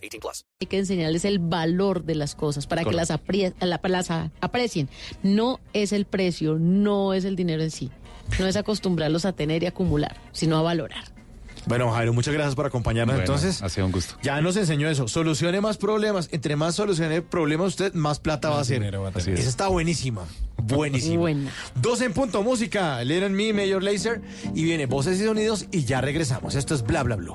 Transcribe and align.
18 0.00 0.20
plus. 0.20 0.44
Hay 0.60 0.66
que 0.66 0.78
enseñarles 0.78 1.24
el 1.24 1.38
valor 1.38 2.04
de 2.04 2.14
las 2.14 2.34
cosas 2.34 2.66
para 2.66 2.84
que 2.84 2.92
las, 2.92 3.10
la- 3.10 4.30
aprecien. 4.40 4.88
No 5.22 5.60
es 5.72 5.92
el 5.92 6.04
precio, 6.06 6.56
no 6.58 7.14
es 7.14 7.24
el 7.24 7.36
dinero 7.36 7.62
en 7.62 7.70
sí. 7.70 7.90
No 8.38 8.46
es 8.46 8.56
acostumbrarlos 8.56 9.24
a 9.24 9.32
tener 9.32 9.62
y 9.62 9.66
acumular, 9.66 10.16
sino 10.32 10.56
a 10.56 10.62
valorar. 10.62 11.04
Bueno, 11.66 11.90
Jairo, 11.92 12.14
muchas 12.14 12.32
gracias 12.32 12.54
por 12.54 12.64
acompañarnos. 12.64 13.16
Bueno, 13.16 13.32
Entonces, 13.34 13.60
ha 13.60 13.68
sido 13.68 13.84
un 13.86 13.92
gusto. 13.92 14.14
ya 14.22 14.40
nos 14.40 14.56
enseñó 14.56 14.88
eso. 14.88 15.08
Solucione 15.08 15.60
más 15.60 15.76
problemas. 15.76 16.30
Entre 16.32 16.56
más 16.56 16.74
solucione 16.74 17.20
problemas 17.20 17.66
usted, 17.68 17.92
más 17.92 18.18
plata 18.18 18.48
va 18.48 18.58
a 18.58 18.60
hacer. 18.62 18.82
va 18.98 19.08
a. 19.08 19.10
Esa 19.18 19.30
está 19.32 19.68
buenísima. 19.68 20.26
Buenísima. 20.56 21.18
Buena. 21.20 21.50
Dos 21.74 22.00
en 22.00 22.14
punto 22.14 22.42
música. 22.42 22.98
On 23.00 23.32
me, 23.34 23.52
Mayor 23.52 23.82
Laser. 23.82 24.22
Y 24.54 24.64
viene 24.64 24.86
voces 24.86 25.20
y 25.20 25.24
sonidos 25.24 25.66
y 25.70 25.84
ya 25.84 26.00
regresamos. 26.00 26.54
Esto 26.54 26.74
es 26.74 26.82
Bla 26.82 27.02
Bla 27.02 27.16
Blue. 27.16 27.34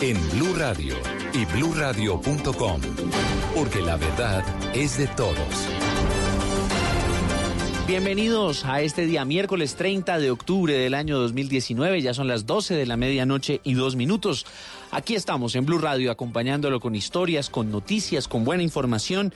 en 0.00 0.16
Blue 0.30 0.54
Radio 0.56 0.94
y 1.34 1.44
bluradio.com, 1.44 2.80
porque 3.54 3.82
la 3.82 3.96
verdad 3.96 4.42
es 4.74 4.96
de 4.96 5.06
todos. 5.08 5.36
Bienvenidos 7.86 8.64
a 8.64 8.80
este 8.80 9.04
día 9.04 9.24
miércoles 9.24 9.74
30 9.74 10.18
de 10.18 10.30
octubre 10.30 10.72
del 10.72 10.94
año 10.94 11.18
2019, 11.18 12.00
ya 12.00 12.14
son 12.14 12.28
las 12.28 12.46
12 12.46 12.74
de 12.76 12.86
la 12.86 12.96
medianoche 12.96 13.60
y 13.62 13.74
dos 13.74 13.96
minutos. 13.96 14.46
Aquí 14.90 15.14
estamos 15.14 15.54
en 15.54 15.66
Blue 15.66 15.78
Radio 15.78 16.10
acompañándolo 16.10 16.80
con 16.80 16.94
historias, 16.94 17.50
con 17.50 17.70
noticias, 17.70 18.26
con 18.26 18.44
buena 18.44 18.62
información 18.62 19.34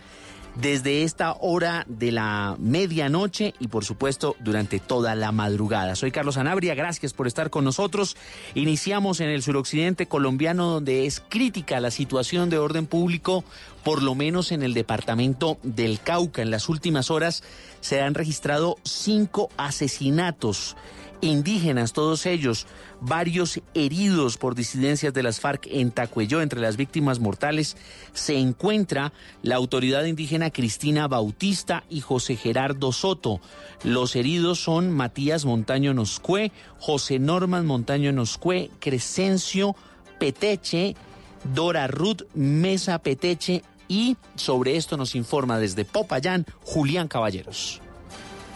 desde 0.54 1.02
esta 1.02 1.32
hora 1.40 1.84
de 1.88 2.12
la 2.12 2.56
medianoche 2.58 3.54
y 3.58 3.68
por 3.68 3.84
supuesto 3.84 4.36
durante 4.40 4.78
toda 4.78 5.14
la 5.14 5.32
madrugada. 5.32 5.96
Soy 5.96 6.10
Carlos 6.10 6.36
Anabria, 6.36 6.74
gracias 6.74 7.12
por 7.12 7.26
estar 7.26 7.50
con 7.50 7.64
nosotros. 7.64 8.16
Iniciamos 8.54 9.20
en 9.20 9.30
el 9.30 9.42
suroccidente 9.42 10.06
colombiano 10.06 10.66
donde 10.66 11.06
es 11.06 11.22
crítica 11.28 11.80
la 11.80 11.90
situación 11.90 12.50
de 12.50 12.58
orden 12.58 12.86
público, 12.86 13.44
por 13.82 14.02
lo 14.02 14.14
menos 14.14 14.52
en 14.52 14.62
el 14.62 14.74
departamento 14.74 15.58
del 15.62 16.00
Cauca. 16.00 16.42
En 16.42 16.50
las 16.50 16.68
últimas 16.68 17.10
horas 17.10 17.42
se 17.80 18.00
han 18.00 18.14
registrado 18.14 18.76
cinco 18.84 19.50
asesinatos 19.56 20.76
indígenas, 21.24 21.92
todos 21.92 22.26
ellos, 22.26 22.66
varios 23.00 23.60
heridos 23.74 24.36
por 24.36 24.54
disidencias 24.54 25.12
de 25.12 25.22
las 25.22 25.40
FARC 25.40 25.66
en 25.70 25.90
Tacuelló. 25.90 26.40
Entre 26.40 26.60
las 26.60 26.76
víctimas 26.76 27.20
mortales 27.20 27.76
se 28.12 28.38
encuentra 28.38 29.12
la 29.42 29.56
autoridad 29.56 30.04
indígena 30.04 30.50
Cristina 30.50 31.08
Bautista 31.08 31.84
y 31.90 32.00
José 32.00 32.36
Gerardo 32.36 32.92
Soto. 32.92 33.40
Los 33.82 34.16
heridos 34.16 34.60
son 34.60 34.90
Matías 34.90 35.44
Montaño 35.44 35.94
Noscue, 35.94 36.52
José 36.78 37.18
Norman 37.18 37.66
Montaño 37.66 38.12
Noscue, 38.12 38.70
Crescencio 38.78 39.74
Peteche, 40.18 40.96
Dora 41.54 41.86
Ruth 41.86 42.22
Mesa 42.34 42.98
Peteche 43.00 43.62
y 43.88 44.16
sobre 44.36 44.76
esto 44.76 44.96
nos 44.96 45.14
informa 45.14 45.58
desde 45.58 45.84
Popayán 45.84 46.46
Julián 46.62 47.08
Caballeros. 47.08 47.83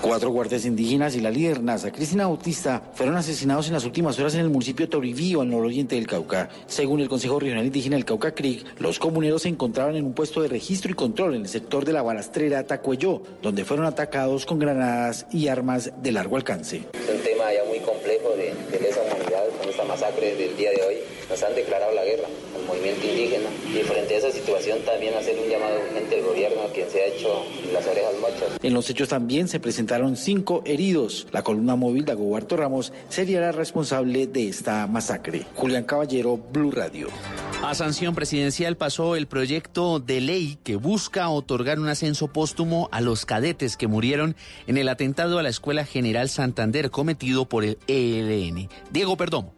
Cuatro 0.00 0.30
guardias 0.30 0.64
indígenas 0.64 1.16
y 1.16 1.20
la 1.20 1.30
líder 1.30 1.60
NASA, 1.60 1.90
Cristina 1.90 2.26
Bautista, 2.26 2.82
fueron 2.94 3.16
asesinados 3.16 3.66
en 3.66 3.72
las 3.72 3.84
últimas 3.84 4.16
horas 4.18 4.34
en 4.34 4.40
el 4.40 4.48
municipio 4.48 4.86
de 4.86 4.90
Toribío, 4.90 5.40
al 5.40 5.50
nororiente 5.50 5.96
del 5.96 6.06
Cauca. 6.06 6.48
Según 6.68 7.00
el 7.00 7.08
Consejo 7.08 7.40
Regional 7.40 7.66
Indígena 7.66 7.96
del 7.96 8.04
Cauca 8.04 8.32
CRIC, 8.32 8.80
los 8.80 9.00
comuneros 9.00 9.42
se 9.42 9.48
encontraban 9.48 9.96
en 9.96 10.04
un 10.04 10.12
puesto 10.12 10.40
de 10.40 10.48
registro 10.48 10.92
y 10.92 10.94
control 10.94 11.34
en 11.34 11.42
el 11.42 11.48
sector 11.48 11.84
de 11.84 11.92
la 11.92 12.02
balastrera 12.02 12.64
Tacuelló, 12.64 13.22
donde 13.42 13.64
fueron 13.64 13.86
atacados 13.86 14.46
con 14.46 14.60
granadas 14.60 15.26
y 15.32 15.48
armas 15.48 15.90
de 16.00 16.12
largo 16.12 16.36
alcance. 16.36 16.76
Es 16.94 17.14
un 17.14 17.20
tema 17.22 17.52
ya 17.52 17.64
muy 17.68 17.80
complejo 17.80 18.30
de, 18.36 18.54
de 18.70 18.80
lesa 18.80 19.00
humanidad 19.02 19.44
con 19.58 19.68
esta 19.68 19.84
masacre 19.84 20.36
del 20.36 20.56
día 20.56 20.70
de 20.70 20.82
hoy. 20.82 20.96
Nos 21.28 21.42
han 21.42 21.54
declarado 21.56 21.92
la 21.92 22.04
guerra 22.04 22.28
movimiento 22.78 23.06
indígena 23.06 23.50
y 23.74 23.82
frente 23.82 24.14
a 24.14 24.18
esa 24.18 24.30
situación 24.30 24.78
también 24.84 25.14
hacer 25.14 25.36
un 25.38 25.50
llamado 25.50 25.80
urgente 25.80 26.16
al 26.16 26.22
gobierno 26.22 26.62
a 26.62 26.72
quien 26.72 26.88
se 26.90 27.02
ha 27.02 27.06
hecho 27.06 27.44
las 27.72 27.86
orejas 27.86 28.14
mochas. 28.20 28.58
En 28.62 28.74
los 28.74 28.88
hechos 28.88 29.08
también 29.08 29.48
se 29.48 29.60
presentaron 29.60 30.16
cinco 30.16 30.62
heridos. 30.64 31.26
La 31.32 31.42
columna 31.42 31.76
móvil 31.76 32.04
de 32.04 32.12
Agobarto 32.12 32.56
Ramos 32.56 32.92
sería 33.08 33.40
la 33.40 33.52
responsable 33.52 34.26
de 34.26 34.48
esta 34.48 34.86
masacre. 34.86 35.46
Julián 35.54 35.84
Caballero, 35.84 36.36
Blue 36.36 36.70
Radio. 36.70 37.08
A 37.62 37.74
sanción 37.74 38.14
presidencial 38.14 38.76
pasó 38.76 39.16
el 39.16 39.26
proyecto 39.26 39.98
de 39.98 40.20
ley 40.20 40.58
que 40.62 40.76
busca 40.76 41.28
otorgar 41.28 41.80
un 41.80 41.88
ascenso 41.88 42.28
póstumo 42.28 42.88
a 42.92 43.00
los 43.00 43.26
cadetes 43.26 43.76
que 43.76 43.88
murieron 43.88 44.36
en 44.66 44.78
el 44.78 44.88
atentado 44.88 45.38
a 45.38 45.42
la 45.42 45.48
Escuela 45.48 45.84
General 45.84 46.28
Santander 46.28 46.90
cometido 46.90 47.48
por 47.48 47.64
el 47.64 47.78
ELN. 47.88 48.68
Diego 48.92 49.16
Perdomo. 49.16 49.57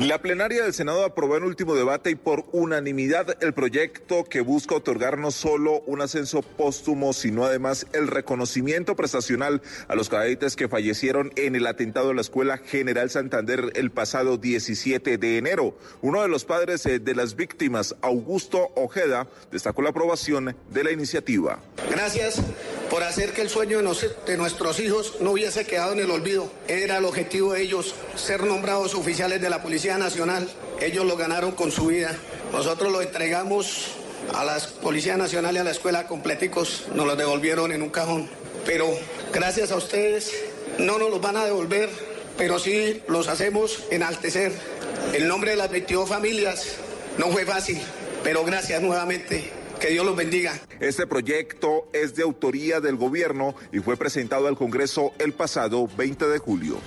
La 0.00 0.20
plenaria 0.20 0.64
del 0.64 0.74
Senado 0.74 1.04
aprobó 1.04 1.36
en 1.36 1.44
último 1.44 1.76
debate 1.76 2.10
y 2.10 2.14
por 2.16 2.46
unanimidad 2.50 3.36
el 3.40 3.54
proyecto 3.54 4.24
que 4.24 4.40
busca 4.40 4.74
otorgar 4.74 5.18
no 5.18 5.30
solo 5.30 5.82
un 5.86 6.00
ascenso 6.00 6.42
póstumo, 6.42 7.12
sino 7.12 7.44
además 7.44 7.86
el 7.92 8.08
reconocimiento 8.08 8.96
prestacional 8.96 9.62
a 9.86 9.94
los 9.94 10.08
cadetes 10.08 10.56
que 10.56 10.66
fallecieron 10.66 11.30
en 11.36 11.54
el 11.54 11.64
atentado 11.68 12.10
a 12.10 12.14
la 12.14 12.22
Escuela 12.22 12.58
General 12.58 13.08
Santander 13.08 13.70
el 13.76 13.92
pasado 13.92 14.36
17 14.36 15.16
de 15.16 15.38
enero. 15.38 15.78
Uno 16.02 16.22
de 16.22 16.28
los 16.28 16.44
padres 16.44 16.84
eh, 16.86 16.98
de 16.98 17.14
las 17.14 17.36
víctimas, 17.36 17.94
Augusto 18.02 18.72
Ojeda, 18.74 19.28
destacó 19.52 19.82
la 19.82 19.90
aprobación 19.90 20.56
de 20.70 20.82
la 20.82 20.90
iniciativa. 20.90 21.60
Gracias 21.88 22.40
por 22.90 23.04
hacer 23.04 23.32
que 23.32 23.42
el 23.42 23.48
sueño 23.48 23.80
de, 23.80 24.10
de 24.26 24.36
nuestros 24.36 24.80
hijos 24.80 25.18
no 25.20 25.30
hubiese 25.30 25.64
quedado 25.64 25.92
en 25.92 26.00
el 26.00 26.10
olvido. 26.10 26.50
Era 26.66 26.98
el 26.98 27.04
objetivo 27.04 27.52
de 27.52 27.62
ellos, 27.62 27.94
ser 28.16 28.42
nombrados 28.42 28.96
oficiales 28.96 29.40
de 29.40 29.50
la 29.50 29.62
Policía 29.62 29.83
Nacional. 29.84 30.48
Ellos 30.80 31.04
lo 31.04 31.16
ganaron 31.16 31.52
con 31.52 31.70
su 31.70 31.86
vida. 31.86 32.16
Nosotros 32.52 32.90
lo 32.90 33.02
entregamos 33.02 33.88
a 34.34 34.44
la 34.44 34.58
Policía 34.82 35.16
Nacional 35.18 35.54
y 35.54 35.58
a 35.58 35.64
la 35.64 35.70
escuela 35.70 36.06
completicos. 36.06 36.86
Nos 36.94 37.06
los 37.06 37.18
devolvieron 37.18 37.70
en 37.70 37.82
un 37.82 37.90
cajón. 37.90 38.28
Pero 38.64 38.88
gracias 39.32 39.70
a 39.72 39.76
ustedes 39.76 40.32
no 40.78 40.98
nos 40.98 41.10
los 41.10 41.20
van 41.20 41.36
a 41.36 41.44
devolver, 41.44 41.90
pero 42.38 42.58
sí 42.58 43.02
los 43.08 43.28
hacemos 43.28 43.84
enaltecer. 43.90 44.52
El 45.12 45.28
nombre 45.28 45.50
de 45.50 45.58
las 45.58 45.70
22 45.70 46.08
familias 46.08 46.76
no 47.18 47.30
fue 47.30 47.44
fácil, 47.44 47.80
pero 48.22 48.42
gracias 48.44 48.80
nuevamente. 48.80 49.63
Que 49.84 49.90
Dios 49.90 50.06
los 50.06 50.16
bendiga. 50.16 50.58
Este 50.80 51.06
proyecto 51.06 51.90
es 51.92 52.14
de 52.14 52.22
autoría 52.22 52.80
del 52.80 52.96
gobierno 52.96 53.54
y 53.70 53.80
fue 53.80 53.98
presentado 53.98 54.48
al 54.48 54.56
Congreso 54.56 55.12
el 55.18 55.34
pasado 55.34 55.86
20 55.94 56.26
de 56.26 56.38
julio. 56.38 56.78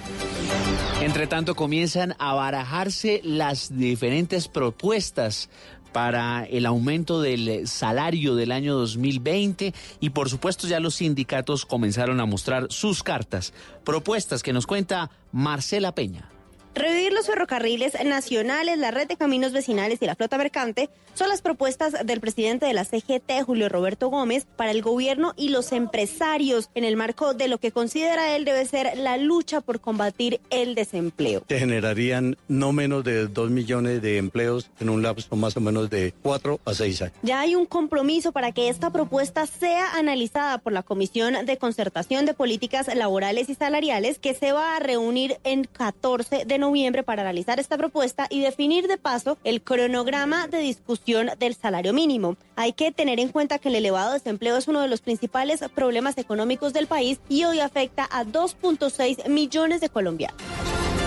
Entre 1.00 1.28
tanto, 1.28 1.54
comienzan 1.54 2.16
a 2.18 2.34
barajarse 2.34 3.22
las 3.24 3.78
diferentes 3.78 4.48
propuestas 4.48 5.52
para 5.92 6.46
el 6.46 6.66
aumento 6.66 7.22
del 7.22 7.68
salario 7.68 8.34
del 8.34 8.52
año 8.52 8.74
2020 8.74 9.76
y 10.00 10.10
por 10.10 10.32
supuesto 10.32 10.68
ya 10.68 10.80
los 10.80 10.96
sindicatos 10.96 11.68
comenzaron 11.68 12.20
a 12.20 12.26
mostrar 12.26 12.66
sus 12.72 13.04
cartas, 13.04 13.54
propuestas 13.86 14.42
que 14.42 14.54
nos 14.54 14.66
cuenta 14.66 15.12
Marcela 15.32 15.94
Peña. 15.94 16.32
Revivir 16.78 17.12
los 17.12 17.26
ferrocarriles 17.26 17.94
nacionales, 18.06 18.78
la 18.78 18.92
red 18.92 19.08
de 19.08 19.18
caminos 19.18 19.52
vecinales 19.52 20.00
y 20.00 20.06
la 20.06 20.14
flota 20.14 20.38
mercante 20.38 20.92
son 21.16 21.28
las 21.28 21.42
propuestas 21.42 22.06
del 22.06 22.20
presidente 22.20 22.68
de 22.68 22.74
la 22.76 22.86
CGT, 22.86 23.42
Julio 23.44 23.68
Roberto 23.68 24.10
Gómez, 24.10 24.46
para 24.56 24.70
el 24.70 24.84
gobierno 24.84 25.34
y 25.36 25.50
los 25.50 25.72
empresarios 25.72 26.70
en 26.76 26.84
el 26.84 26.96
marco 26.96 27.34
de 27.34 27.48
lo 27.48 27.58
que 27.58 27.72
considera 27.72 28.36
él 28.36 28.46
debe 28.46 28.64
ser 28.68 28.96
la 28.96 29.18
lucha 29.18 29.62
por 29.62 29.80
combatir 29.80 30.40
el 30.52 30.76
desempleo. 30.76 31.42
que 31.48 31.58
generarían 31.58 32.38
no 32.48 32.74
menos 32.74 33.04
de 33.04 33.26
2 33.26 33.50
millones 33.50 34.04
de 34.04 34.20
empleos 34.20 34.70
en 34.80 34.90
un 34.90 35.02
lapso 35.02 35.36
más 35.36 35.58
o 35.58 35.62
menos 35.62 35.90
de 35.90 36.14
4 36.22 36.60
a 36.64 36.74
6 36.76 37.02
años. 37.02 37.16
Ya 37.24 37.40
hay 37.40 37.56
un 37.56 37.66
compromiso 37.66 38.32
para 38.32 38.52
que 38.52 38.70
esta 38.70 38.92
propuesta 38.92 39.48
sea 39.48 39.94
analizada 39.94 40.60
por 40.60 40.74
la 40.74 40.84
Comisión 40.84 41.44
de 41.44 41.58
Concertación 41.58 42.28
de 42.28 42.36
Políticas 42.36 42.94
Laborales 42.94 43.50
y 43.50 43.56
Salariales 43.56 44.20
que 44.20 44.36
se 44.36 44.52
va 44.52 44.76
a 44.76 44.80
reunir 44.80 45.38
en 45.44 45.64
14 45.64 46.46
de 46.46 46.58
noviembre 46.60 46.67
para 47.06 47.22
analizar 47.22 47.60
esta 47.60 47.78
propuesta 47.78 48.28
y 48.30 48.42
definir 48.42 48.88
de 48.88 48.98
paso 48.98 49.38
el 49.44 49.62
cronograma 49.62 50.48
de 50.48 50.60
discusión 50.60 51.30
del 51.40 51.56
salario 51.56 51.94
mínimo. 51.94 52.36
Hay 52.56 52.74
que 52.74 52.92
tener 52.92 53.20
en 53.20 53.30
cuenta 53.30 53.58
que 53.58 53.70
el 53.70 53.76
elevado 53.76 54.14
desempleo 54.14 54.58
es 54.58 54.68
uno 54.68 54.82
de 54.82 54.88
los 54.88 55.02
principales 55.02 55.62
problemas 55.74 56.18
económicos 56.18 56.74
del 56.74 56.88
país 56.88 57.20
y 57.30 57.46
hoy 57.46 57.62
afecta 57.62 58.08
a 58.12 58.26
2.6 58.26 59.30
millones 59.30 59.82
de 59.82 59.90
colombianos. 59.90 60.38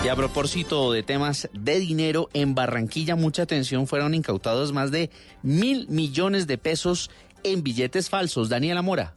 Y 0.03 0.07
a 0.07 0.15
propósito 0.15 0.91
de 0.91 1.03
temas 1.03 1.47
de 1.53 1.79
dinero, 1.79 2.29
en 2.33 2.55
Barranquilla 2.55 3.15
mucha 3.15 3.43
atención 3.43 3.85
fueron 3.85 4.15
incautados 4.15 4.73
más 4.73 4.89
de 4.89 5.11
mil 5.43 5.87
millones 5.89 6.47
de 6.47 6.57
pesos 6.57 7.11
en 7.43 7.61
billetes 7.61 8.09
falsos. 8.09 8.49
Daniela 8.49 8.81
Mora. 8.81 9.13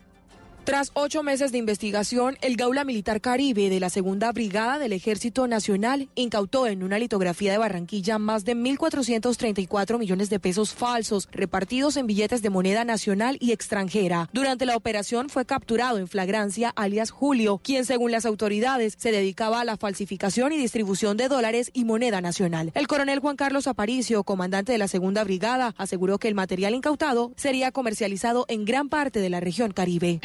Tras 0.65 0.93
ocho 0.95 1.23
meses 1.23 1.53
de 1.53 1.59
investigación, 1.59 2.39
el 2.41 2.57
Gaula 2.57 2.85
Militar 2.85 3.21
Caribe 3.21 3.69
de 3.69 3.81
la 3.81 3.91
Segunda 3.91 4.33
Brigada 4.33 4.79
del 4.79 4.95
Ejército 4.95 5.47
Nacional 5.47 6.09
incautó 6.15 6.67
en 6.67 6.83
una 6.83 6.99
litografía 6.99 7.53
de 7.53 7.59
Barranquilla 7.59 8.19
más 8.19 8.47
de 8.47 8.57
1.434 8.57 9.99
millones 9.99 10.31
de 10.31 10.41
pesos 10.41 10.73
falsos 10.73 11.29
repartidos 11.33 11.99
en 11.99 12.07
billetes 12.07 12.41
de 12.41 12.49
moneda 12.49 12.83
nacional 12.87 13.37
y 13.41 13.53
extranjera. 13.53 14.31
Durante 14.33 14.65
la 14.65 14.75
operación 14.75 15.29
fue 15.29 15.45
capturado 15.45 15.99
en 15.99 16.09
flagrancia 16.09 16.73
alias 16.77 17.11
Julio, 17.11 17.61
quien 17.63 17.85
según 17.85 18.11
las 18.11 18.25
autoridades 18.25 18.95
se 18.97 19.13
dedicaba 19.13 19.61
a 19.61 19.65
la 19.67 19.77
falsificación 19.77 20.53
y 20.53 20.57
distribución 20.57 21.19
de 21.19 21.29
dólares 21.29 21.73
y 21.75 21.85
moneda 21.85 22.23
nacional. 22.23 22.73
El 22.75 22.87
coronel 22.87 23.19
Juan 23.19 23.37
Carlos 23.37 23.67
Aparicio, 23.67 24.25
comandante 24.25 24.73
de 24.73 24.79
la 24.79 24.89
Segunda 24.89 25.25
Brigada, 25.25 25.75
aseguró 25.77 26.19
que 26.19 26.29
el 26.29 26.35
material 26.35 26.75
incautado 26.75 27.33
sería 27.37 27.71
comercializado 27.71 28.47
en 28.49 28.65
gran 28.65 28.89
parte 28.89 29.21
de 29.21 29.29
la 29.29 29.41
región 29.41 29.71
Caribe. 29.71 30.21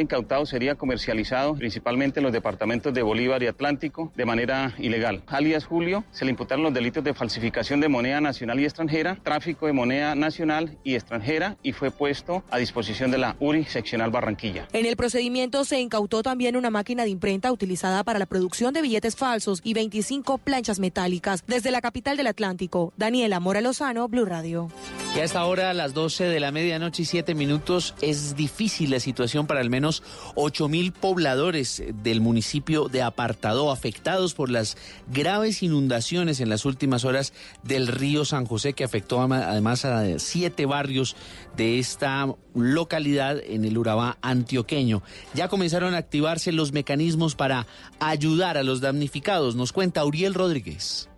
Incautado 0.00 0.46
sería 0.46 0.74
comercializado 0.74 1.54
principalmente 1.54 2.20
en 2.20 2.24
los 2.24 2.32
departamentos 2.32 2.92
de 2.94 3.02
Bolívar 3.02 3.42
y 3.42 3.46
Atlántico 3.46 4.12
de 4.14 4.24
manera 4.24 4.74
ilegal. 4.78 5.22
Alias 5.26 5.64
Julio 5.64 6.04
se 6.12 6.24
le 6.24 6.30
imputaron 6.30 6.62
los 6.62 6.74
delitos 6.74 7.02
de 7.02 7.14
falsificación 7.14 7.80
de 7.80 7.88
moneda 7.88 8.20
nacional 8.20 8.60
y 8.60 8.64
extranjera, 8.64 9.18
tráfico 9.22 9.66
de 9.66 9.72
moneda 9.72 10.14
nacional 10.14 10.78
y 10.84 10.94
extranjera 10.94 11.56
y 11.62 11.72
fue 11.72 11.90
puesto 11.90 12.44
a 12.50 12.58
disposición 12.58 13.10
de 13.10 13.18
la 13.18 13.36
URI 13.40 13.64
seccional 13.64 14.10
Barranquilla. 14.10 14.68
En 14.72 14.86
el 14.86 14.96
procedimiento 14.96 15.64
se 15.64 15.80
incautó 15.80 16.22
también 16.22 16.56
una 16.56 16.70
máquina 16.70 17.04
de 17.04 17.10
imprenta 17.10 17.50
utilizada 17.52 18.04
para 18.04 18.18
la 18.18 18.26
producción 18.26 18.72
de 18.74 18.82
billetes 18.82 19.16
falsos 19.16 19.60
y 19.64 19.74
25 19.74 20.38
planchas 20.38 20.78
metálicas. 20.78 21.44
Desde 21.46 21.70
la 21.70 21.80
capital 21.80 22.16
del 22.16 22.26
Atlántico, 22.26 22.92
Daniela 22.96 23.40
Mora 23.40 23.60
Lozano, 23.60 24.08
Blue 24.08 24.24
Radio. 24.24 24.68
Y 25.14 25.20
a 25.20 25.24
esta 25.24 25.44
hora, 25.44 25.70
a 25.70 25.74
las 25.74 25.92
12 25.92 26.24
de 26.24 26.40
la 26.40 26.52
medianoche 26.52 27.02
y 27.02 27.04
7 27.04 27.34
minutos, 27.34 27.94
es 28.00 28.34
difícil 28.34 28.90
la 28.90 29.00
situación 29.00 29.46
para 29.46 29.60
al 29.60 29.70
menos 29.72 30.04
8 30.36 30.68
mil 30.68 30.92
pobladores 30.92 31.82
del 32.04 32.20
municipio 32.20 32.88
de 32.88 33.02
Apartado, 33.02 33.72
afectados 33.72 34.34
por 34.34 34.50
las 34.50 34.76
graves 35.10 35.62
inundaciones 35.62 36.38
en 36.40 36.48
las 36.48 36.64
últimas 36.64 37.04
horas 37.04 37.32
del 37.64 37.88
río 37.88 38.24
San 38.24 38.44
José, 38.46 38.74
que 38.74 38.84
afectó 38.84 39.20
además 39.20 39.84
a 39.84 40.18
siete 40.18 40.66
barrios 40.66 41.16
de 41.56 41.78
esta 41.78 42.32
localidad 42.54 43.40
en 43.42 43.64
el 43.64 43.78
Urabá 43.78 44.18
antioqueño. 44.20 45.02
Ya 45.34 45.48
comenzaron 45.48 45.94
a 45.94 45.98
activarse 45.98 46.52
los 46.52 46.72
mecanismos 46.72 47.34
para 47.34 47.66
ayudar 47.98 48.58
a 48.58 48.62
los 48.62 48.80
damnificados, 48.80 49.56
nos 49.56 49.72
cuenta 49.72 50.04
Uriel 50.04 50.34
Rodríguez. 50.34 51.08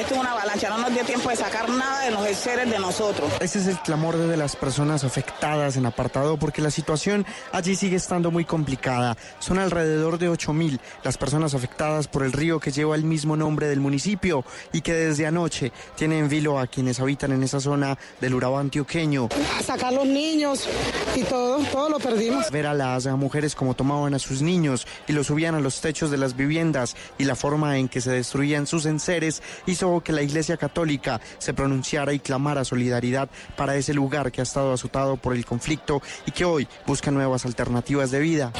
Esto 0.00 0.14
es 0.14 0.20
una 0.20 0.32
avalancha, 0.32 0.70
no 0.70 0.78
nos 0.78 0.94
dio 0.94 1.04
tiempo 1.04 1.28
de 1.28 1.36
sacar 1.36 1.68
nada 1.68 2.04
de 2.04 2.10
los 2.10 2.26
seres 2.36 2.68
de 2.70 2.78
nosotros. 2.78 3.30
Ese 3.40 3.58
es 3.58 3.66
el 3.66 3.78
clamor 3.80 4.16
de 4.16 4.36
las 4.38 4.56
personas 4.56 5.04
afectadas 5.04 5.76
en 5.76 5.84
apartado 5.84 6.38
porque 6.38 6.62
la 6.62 6.70
situación 6.70 7.26
allí 7.52 7.76
sigue 7.76 7.96
estando 7.96 8.30
muy 8.30 8.46
complicada. 8.46 9.16
Son 9.38 9.58
alrededor 9.58 10.18
de 10.18 10.30
8 10.30 10.52
mil 10.54 10.80
las 11.04 11.18
personas 11.18 11.54
afectadas 11.54 12.08
por 12.08 12.24
el 12.24 12.32
río 12.32 12.58
que 12.58 12.72
lleva 12.72 12.96
el 12.96 13.04
mismo 13.04 13.36
nombre 13.36 13.68
del 13.68 13.80
municipio 13.80 14.44
y 14.72 14.80
que 14.80 14.94
desde 14.94 15.26
anoche 15.26 15.72
tiene 15.94 16.18
en 16.18 16.28
vilo 16.28 16.58
a 16.58 16.66
quienes 16.66 16.98
habitan 16.98 17.32
en 17.32 17.42
esa 17.42 17.60
zona 17.60 17.98
del 18.20 18.34
Urabá 18.34 18.60
antioqueño. 18.60 19.28
A 19.58 19.62
sacar 19.62 19.92
los 19.92 20.06
niños 20.06 20.68
y 21.14 21.22
todo, 21.22 21.58
todo 21.70 21.90
lo 21.90 21.98
perdimos. 21.98 22.50
Ver 22.50 22.66
a 22.66 22.74
las 22.74 23.06
mujeres 23.06 23.54
como 23.54 23.74
tomaban 23.74 24.14
a 24.14 24.18
sus 24.18 24.40
niños 24.40 24.86
y 25.06 25.12
los 25.12 25.26
subían 25.26 25.54
a 25.54 25.60
los 25.60 25.80
techos 25.82 26.10
de 26.10 26.16
las 26.16 26.34
viviendas 26.34 26.96
y 27.18 27.24
la 27.24 27.36
forma 27.36 27.76
en 27.76 27.88
que 27.88 28.00
se 28.00 28.10
destruían 28.10 28.66
sus 28.66 28.86
enseres 28.86 29.42
que 29.82 30.12
la 30.12 30.22
Iglesia 30.22 30.56
Católica 30.56 31.20
se 31.38 31.54
pronunciara 31.54 32.12
y 32.12 32.20
clamara 32.20 32.64
solidaridad 32.64 33.28
para 33.56 33.74
ese 33.74 33.92
lugar 33.92 34.30
que 34.30 34.40
ha 34.40 34.44
estado 34.44 34.72
azotado 34.72 35.16
por 35.16 35.34
el 35.34 35.44
conflicto 35.44 36.00
y 36.24 36.30
que 36.30 36.44
hoy 36.44 36.68
busca 36.86 37.10
nuevas 37.10 37.44
alternativas 37.44 38.12
de 38.12 38.20
vida. 38.20 38.52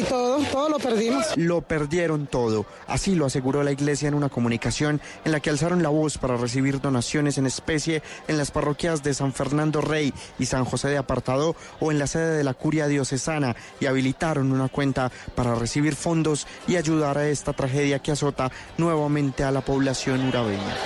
Y 0.00 0.04
todo, 0.04 0.38
todo 0.50 0.68
lo 0.70 0.78
perdimos. 0.78 1.26
Lo 1.36 1.60
perdieron 1.60 2.26
todo. 2.26 2.64
Así 2.86 3.14
lo 3.14 3.26
aseguró 3.26 3.62
la 3.62 3.72
iglesia 3.72 4.08
en 4.08 4.14
una 4.14 4.30
comunicación 4.30 4.98
en 5.26 5.32
la 5.32 5.40
que 5.40 5.50
alzaron 5.50 5.82
la 5.82 5.90
voz 5.90 6.16
para 6.16 6.38
recibir 6.38 6.80
donaciones 6.80 7.36
en 7.36 7.46
especie 7.46 8.02
en 8.26 8.38
las 8.38 8.50
parroquias 8.50 9.02
de 9.02 9.12
San 9.12 9.34
Fernando 9.34 9.82
Rey 9.82 10.14
y 10.38 10.46
San 10.46 10.64
José 10.64 10.88
de 10.88 10.96
Apartado 10.96 11.54
o 11.80 11.92
en 11.92 11.98
la 11.98 12.06
sede 12.06 12.36
de 12.38 12.44
la 12.44 12.54
curia 12.54 12.86
diocesana 12.86 13.56
y 13.78 13.86
habilitaron 13.86 14.52
una 14.52 14.68
cuenta 14.68 15.12
para 15.34 15.54
recibir 15.54 15.94
fondos 15.94 16.46
y 16.66 16.76
ayudar 16.76 17.18
a 17.18 17.28
esta 17.28 17.52
tragedia 17.52 17.98
que 17.98 18.12
azota 18.12 18.50
nuevamente 18.78 19.44
a 19.44 19.50
la 19.50 19.60
población 19.60 20.26
urabeña. 20.28 20.76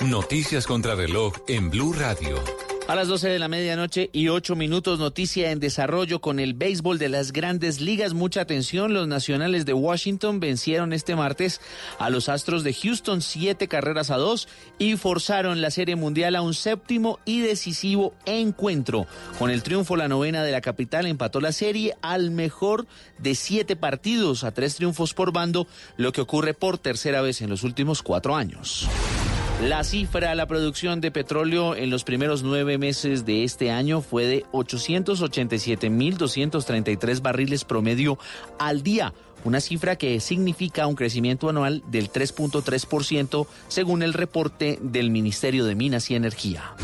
Noticias 0.00 0.66
contra 0.66 0.94
reloj 0.94 1.34
en 1.46 1.68
Blue 1.68 1.92
Radio. 1.92 2.42
A 2.86 2.94
las 2.94 3.08
12 3.08 3.30
de 3.30 3.38
la 3.38 3.48
medianoche 3.48 4.10
y 4.12 4.28
8 4.28 4.56
minutos, 4.56 4.98
noticia 4.98 5.50
en 5.50 5.58
desarrollo 5.58 6.20
con 6.20 6.38
el 6.38 6.52
béisbol 6.52 6.98
de 6.98 7.08
las 7.08 7.32
grandes 7.32 7.80
ligas. 7.80 8.12
Mucha 8.12 8.42
atención, 8.42 8.92
los 8.92 9.08
nacionales 9.08 9.64
de 9.64 9.72
Washington 9.72 10.38
vencieron 10.38 10.92
este 10.92 11.16
martes 11.16 11.62
a 11.98 12.10
los 12.10 12.28
Astros 12.28 12.62
de 12.62 12.74
Houston 12.74 13.22
siete 13.22 13.68
carreras 13.68 14.10
a 14.10 14.18
dos 14.18 14.48
y 14.78 14.98
forzaron 14.98 15.62
la 15.62 15.70
Serie 15.70 15.96
Mundial 15.96 16.36
a 16.36 16.42
un 16.42 16.52
séptimo 16.52 17.20
y 17.24 17.40
decisivo 17.40 18.12
encuentro. 18.26 19.06
Con 19.38 19.50
el 19.50 19.62
triunfo, 19.62 19.96
la 19.96 20.08
novena 20.08 20.44
de 20.44 20.52
la 20.52 20.60
capital 20.60 21.06
empató 21.06 21.40
la 21.40 21.52
serie 21.52 21.96
al 22.02 22.32
mejor 22.32 22.86
de 23.16 23.34
siete 23.34 23.76
partidos, 23.76 24.44
a 24.44 24.52
tres 24.52 24.74
triunfos 24.74 25.14
por 25.14 25.32
bando, 25.32 25.66
lo 25.96 26.12
que 26.12 26.20
ocurre 26.20 26.52
por 26.52 26.76
tercera 26.76 27.22
vez 27.22 27.40
en 27.40 27.48
los 27.48 27.62
últimos 27.62 28.02
cuatro 28.02 28.36
años. 28.36 28.86
La 29.62 29.84
cifra, 29.84 30.34
la 30.34 30.46
producción 30.46 31.00
de 31.00 31.12
petróleo 31.12 31.76
en 31.76 31.88
los 31.88 32.04
primeros 32.04 32.42
nueve 32.42 32.76
meses 32.76 33.24
de 33.24 33.44
este 33.44 33.70
año 33.70 34.00
fue 34.00 34.26
de 34.26 34.44
887.233 34.52 37.22
barriles 37.22 37.64
promedio 37.64 38.18
al 38.58 38.82
día, 38.82 39.14
una 39.44 39.60
cifra 39.60 39.94
que 39.96 40.18
significa 40.18 40.88
un 40.88 40.96
crecimiento 40.96 41.48
anual 41.48 41.84
del 41.86 42.10
3.3% 42.10 43.46
según 43.68 44.02
el 44.02 44.12
reporte 44.12 44.80
del 44.82 45.10
Ministerio 45.10 45.64
de 45.64 45.76
Minas 45.76 46.10
y 46.10 46.16
Energía. 46.16 46.74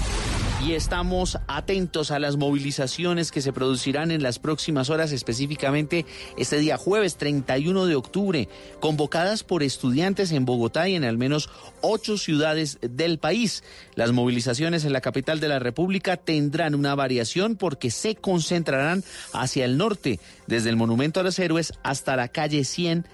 Y 0.63 0.75
estamos 0.75 1.39
atentos 1.47 2.11
a 2.11 2.19
las 2.19 2.37
movilizaciones 2.37 3.33
que 3.33 3.41
se 3.41 3.53
producirán 3.53 4.11
en 4.11 4.23
las 4.23 4.39
próximas 4.39 4.91
horas, 4.91 5.11
específicamente 5.11 6.05
este 6.37 6.59
día 6.59 6.77
jueves 6.77 7.17
31 7.17 7.87
de 7.87 7.95
octubre, 7.95 8.49
convocadas 8.79 9.43
por 9.43 9.63
estudiantes 9.63 10.33
en 10.33 10.45
Bogotá 10.45 10.87
y 10.87 10.97
en 10.97 11.05
al 11.05 11.17
menos 11.17 11.49
ocho 11.81 12.19
ciudades 12.19 12.79
del 12.83 13.19
país. 13.19 13.65
Las 13.95 14.13
movilizaciones 14.13 14.85
en 14.85 14.93
la 14.93 15.01
capital 15.01 15.41
de 15.41 15.49
la 15.49 15.61
República 15.61 16.19
tendrán 16.19 16.75
una 16.75 16.95
variación 16.95 17.57
porque 17.57 17.91
se 17.91 18.17
concentrarán 18.17 19.03
hacia 19.33 19.65
el 19.65 19.79
norte, 19.79 20.21
desde 20.47 20.69
el 20.69 20.77
Monumento 20.77 21.21
a 21.21 21.23
los 21.23 21.39
Héroes 21.39 21.73
hasta 21.83 22.17
la 22.17 22.29
calle 22.29 22.65
100, 22.65 23.07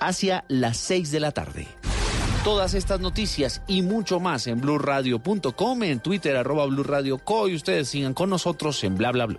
hacia 0.00 0.44
las 0.48 0.76
6 0.78 1.12
de 1.12 1.20
la 1.20 1.30
tarde. 1.30 1.68
Todas 2.44 2.72
estas 2.72 3.00
noticias 3.00 3.60
y 3.66 3.82
mucho 3.82 4.18
más 4.18 4.46
en 4.46 4.62
blurradio.com, 4.62 5.82
en 5.82 6.00
Twitter 6.00 6.38
arroba 6.38 6.64
blurradioco 6.64 7.48
y 7.48 7.54
ustedes 7.54 7.90
sigan 7.90 8.14
con 8.14 8.30
nosotros 8.30 8.82
en 8.82 8.96
bla 8.96 9.12
bla 9.12 9.26
bla. 9.26 9.38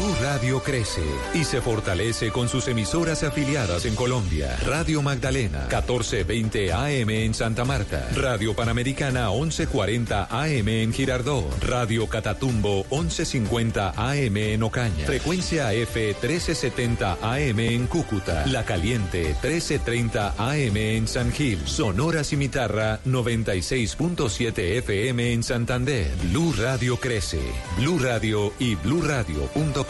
Blue 0.00 0.14
Radio 0.22 0.62
crece 0.62 1.02
y 1.34 1.44
se 1.44 1.60
fortalece 1.60 2.30
con 2.30 2.48
sus 2.48 2.68
emisoras 2.68 3.22
afiliadas 3.22 3.84
en 3.84 3.94
Colombia. 3.94 4.56
Radio 4.66 5.02
Magdalena, 5.02 5.66
1420 5.68 6.72
AM 6.72 7.10
en 7.10 7.34
Santa 7.34 7.66
Marta. 7.66 8.08
Radio 8.16 8.56
Panamericana, 8.56 9.28
1140 9.30 10.28
AM 10.30 10.68
en 10.68 10.94
Girardó. 10.94 11.46
Radio 11.60 12.08
Catatumbo, 12.08 12.86
1150 12.90 13.92
AM 13.94 14.36
en 14.38 14.62
Ocaña. 14.62 15.04
Frecuencia 15.04 15.70
F, 15.74 16.16
1370 16.22 17.18
AM 17.20 17.60
en 17.60 17.86
Cúcuta. 17.86 18.46
La 18.46 18.64
Caliente, 18.64 19.36
1330 19.42 20.34
AM 20.38 20.76
en 20.78 21.08
San 21.08 21.30
Gil. 21.30 21.60
Sonora 21.66 22.24
Cimitarra, 22.24 23.00
96.7 23.04 24.78
FM 24.78 25.34
en 25.34 25.42
Santander. 25.42 26.10
Blue 26.30 26.54
Radio 26.56 26.96
crece. 26.96 27.42
Blue 27.76 27.98
Radio 27.98 28.54
y 28.58 28.76
bluradio.com. 28.76 29.89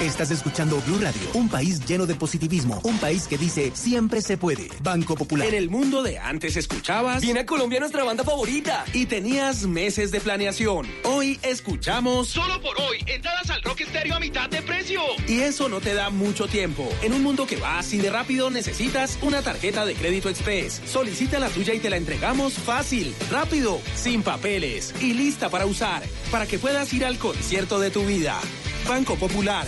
Estás 0.00 0.30
escuchando 0.32 0.80
Blue 0.86 0.98
Radio, 0.98 1.20
un 1.34 1.48
país 1.48 1.80
lleno 1.86 2.04
de 2.04 2.14
positivismo, 2.14 2.80
un 2.82 2.98
país 2.98 3.26
que 3.26 3.38
dice 3.38 3.70
siempre 3.74 4.20
se 4.20 4.36
puede. 4.36 4.68
Banco 4.82 5.14
Popular. 5.14 5.46
En 5.46 5.54
el 5.54 5.70
mundo 5.70 6.02
de 6.02 6.18
antes 6.18 6.56
escuchabas, 6.56 7.22
viene 7.22 7.40
a 7.40 7.46
Colombia 7.46 7.80
nuestra 7.80 8.02
banda 8.04 8.22
favorita 8.24 8.84
y 8.92 9.06
tenías 9.06 9.66
meses 9.66 10.10
de 10.10 10.20
planeación. 10.20 10.86
Hoy 11.04 11.38
escuchamos 11.42 12.28
Solo 12.28 12.60
por 12.60 12.78
hoy, 12.80 12.98
entradas 13.06 13.48
al 13.50 13.62
Rock 13.62 13.82
Stereo 13.88 14.16
a 14.16 14.20
mitad 14.20 14.50
de 14.50 14.62
precio. 14.62 15.00
y 15.28 15.40
eso 15.40 15.68
no 15.68 15.80
te 15.80 15.94
da 15.94 16.10
mucho 16.10 16.48
tiempo. 16.48 16.86
En 17.02 17.12
un 17.12 17.22
mundo 17.22 17.46
que 17.46 17.56
va 17.56 17.78
así 17.78 17.98
de 17.98 18.10
rápido 18.10 18.50
necesitas 18.50 19.18
una 19.22 19.42
tarjeta 19.42 19.86
de 19.86 19.94
crédito 19.94 20.28
express. 20.28 20.82
Solicita 20.86 21.38
la 21.38 21.48
tuya 21.48 21.72
y 21.72 21.78
te 21.78 21.88
la 21.88 21.96
entregamos 21.96 22.54
fácil, 22.54 23.14
rápido, 23.30 23.80
sin 23.94 24.22
papeles 24.22 24.92
y 25.00 25.14
lista 25.14 25.48
para 25.48 25.66
usar, 25.66 26.02
para 26.30 26.46
que 26.46 26.58
puedas 26.58 26.92
ir 26.92 27.04
al 27.04 27.16
concierto 27.18 27.78
de 27.78 27.90
tu 27.90 28.04
vida. 28.04 28.38
Banco 28.86 29.16
Popular. 29.16 29.66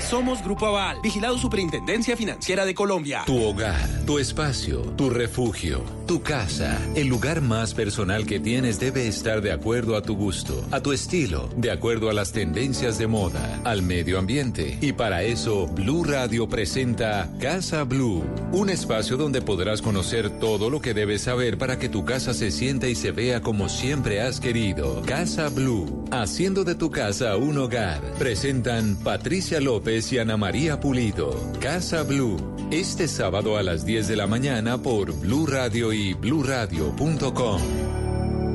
Somos 0.00 0.42
Grupo 0.42 0.66
Aval, 0.66 1.00
vigilado 1.00 1.38
Superintendencia 1.38 2.16
Financiera 2.16 2.64
de 2.64 2.74
Colombia. 2.74 3.22
Tu 3.26 3.40
hogar, 3.40 3.80
tu 4.04 4.18
espacio, 4.18 4.80
tu 4.96 5.08
refugio, 5.08 5.84
tu 6.10 6.22
casa, 6.24 6.76
el 6.96 7.06
lugar 7.06 7.40
más 7.40 7.72
personal 7.72 8.26
que 8.26 8.40
tienes 8.40 8.80
debe 8.80 9.06
estar 9.06 9.40
de 9.42 9.52
acuerdo 9.52 9.94
a 9.94 10.02
tu 10.02 10.16
gusto, 10.16 10.66
a 10.72 10.80
tu 10.80 10.90
estilo, 10.90 11.48
de 11.56 11.70
acuerdo 11.70 12.10
a 12.10 12.12
las 12.12 12.32
tendencias 12.32 12.98
de 12.98 13.06
moda, 13.06 13.60
al 13.62 13.82
medio 13.82 14.18
ambiente. 14.18 14.76
Y 14.80 14.92
para 14.92 15.22
eso, 15.22 15.68
Blue 15.68 16.02
Radio 16.02 16.48
presenta 16.48 17.30
Casa 17.38 17.84
Blue, 17.84 18.24
un 18.50 18.70
espacio 18.70 19.16
donde 19.16 19.40
podrás 19.40 19.82
conocer 19.82 20.30
todo 20.40 20.68
lo 20.68 20.80
que 20.80 20.94
debes 20.94 21.22
saber 21.22 21.58
para 21.58 21.78
que 21.78 21.88
tu 21.88 22.04
casa 22.04 22.34
se 22.34 22.50
sienta 22.50 22.88
y 22.88 22.96
se 22.96 23.12
vea 23.12 23.40
como 23.40 23.68
siempre 23.68 24.20
has 24.20 24.40
querido. 24.40 25.02
Casa 25.06 25.48
Blue, 25.48 26.06
haciendo 26.10 26.64
de 26.64 26.74
tu 26.74 26.90
casa 26.90 27.36
un 27.36 27.56
hogar. 27.56 28.00
Presentan 28.18 28.96
Patricia 28.96 29.60
López 29.60 30.12
y 30.12 30.18
Ana 30.18 30.36
María 30.36 30.80
Pulido. 30.80 31.52
Casa 31.60 32.02
Blue, 32.02 32.36
este 32.72 33.06
sábado 33.06 33.56
a 33.56 33.62
las 33.62 33.84
10 33.84 34.08
de 34.08 34.16
la 34.16 34.26
mañana 34.26 34.78
por 34.78 35.12
Blue 35.12 35.46
Radio 35.46 35.92
y 35.92 35.99
bluradio.com. 36.20 37.60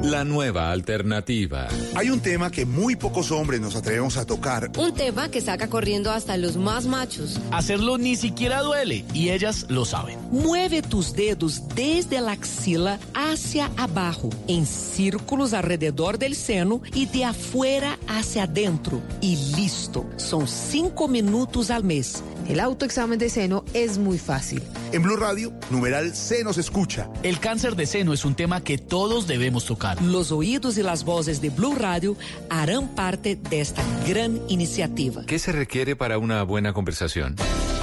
La 0.03 0.23
nueva 0.23 0.71
alternativa. 0.71 1.67
Hay 1.95 2.11
un 2.11 2.19
tema 2.19 2.51
que 2.51 2.67
muy 2.67 2.95
pocos 2.95 3.31
hombres 3.31 3.59
nos 3.59 3.75
atrevemos 3.75 4.17
a 4.17 4.25
tocar. 4.25 4.69
Un 4.77 4.93
tema 4.93 5.29
que 5.29 5.41
saca 5.41 5.67
corriendo 5.67 6.11
hasta 6.11 6.37
los 6.37 6.57
más 6.57 6.85
machos. 6.85 7.39
Hacerlo 7.49 7.97
ni 7.97 8.15
siquiera 8.15 8.61
duele 8.61 9.03
y 9.15 9.29
ellas 9.31 9.65
lo 9.67 9.83
saben. 9.83 10.19
Mueve 10.29 10.83
tus 10.83 11.13
dedos 11.13 11.63
desde 11.73 12.21
la 12.21 12.33
axila 12.33 12.99
hacia 13.15 13.71
abajo, 13.77 14.29
en 14.47 14.67
círculos 14.67 15.53
alrededor 15.53 16.19
del 16.19 16.35
seno 16.35 16.81
y 16.93 17.07
de 17.07 17.25
afuera 17.25 17.97
hacia 18.07 18.43
adentro. 18.43 19.01
Y 19.21 19.37
listo. 19.55 20.05
Son 20.17 20.47
cinco 20.47 21.07
minutos 21.07 21.71
al 21.71 21.83
mes. 21.83 22.23
El 22.47 22.59
autoexamen 22.59 23.17
de 23.17 23.29
seno 23.29 23.65
es 23.73 23.97
muy 23.97 24.17
fácil. 24.17 24.61
En 24.91 25.01
Blue 25.01 25.15
Radio, 25.15 25.51
numeral 25.71 26.15
se 26.15 26.43
nos 26.43 26.57
escucha. 26.57 27.09
El 27.23 27.39
cáncer 27.39 27.75
de 27.75 27.85
seno 27.85 28.13
es 28.13 28.23
un 28.23 28.35
tema 28.35 28.63
que 28.63 28.77
todos 28.77 29.25
debemos 29.27 29.65
tocar. 29.65 30.01
Los 30.01 30.31
oídos 30.31 30.77
y 30.77 30.83
las 30.83 31.03
voces 31.05 31.41
de 31.41 31.49
Blue 31.49 31.75
Radio 31.75 32.15
harán 32.49 32.89
parte 32.89 33.35
de 33.49 33.61
esta 33.61 33.83
gran 34.07 34.41
iniciativa. 34.47 35.23
¿Qué 35.25 35.39
se 35.39 35.51
requiere 35.51 35.95
para 35.95 36.19
una 36.19 36.43
buena 36.43 36.73
conversación? 36.73 37.35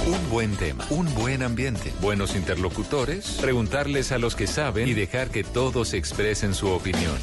Un 0.07 0.29
buen 0.29 0.55
tema, 0.55 0.85
un 0.89 1.13
buen 1.15 1.43
ambiente, 1.43 1.93
buenos 2.01 2.35
interlocutores, 2.35 3.37
preguntarles 3.39 4.11
a 4.11 4.17
los 4.17 4.35
que 4.35 4.47
saben 4.47 4.87
y 4.87 4.93
dejar 4.93 5.29
que 5.29 5.43
todos 5.43 5.93
expresen 5.93 6.53
su 6.53 6.67
opinión. 6.67 7.15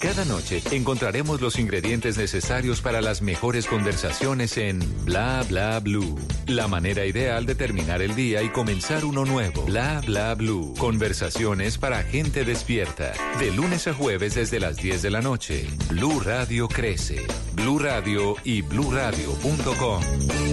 Cada 0.00 0.24
noche 0.26 0.62
encontraremos 0.72 1.40
los 1.40 1.58
ingredientes 1.58 2.18
necesarios 2.18 2.82
para 2.82 3.00
las 3.00 3.22
mejores 3.22 3.66
conversaciones 3.66 4.58
en 4.58 4.80
Bla 5.04 5.42
Bla 5.48 5.80
Blue. 5.80 6.18
La 6.46 6.68
manera 6.68 7.06
ideal 7.06 7.46
de 7.46 7.54
terminar 7.54 8.02
el 8.02 8.14
día 8.14 8.42
y 8.42 8.50
comenzar 8.50 9.06
uno 9.06 9.24
nuevo. 9.24 9.62
Bla 9.62 10.02
Bla 10.06 10.34
Blue. 10.34 10.74
Conversaciones 10.78 11.78
para 11.78 12.02
gente 12.02 12.44
despierta. 12.44 13.14
De 13.38 13.50
lunes 13.50 13.88
a 13.88 13.94
jueves 13.94 14.34
desde 14.34 14.60
las 14.60 14.76
10 14.76 15.00
de 15.00 15.10
la 15.10 15.22
noche. 15.22 15.66
Blue 15.88 16.20
Radio 16.20 16.68
crece. 16.68 17.26
Blue 17.54 17.78
Radio 17.78 18.36
y 18.44 18.60
bluradio.com. 18.62 20.02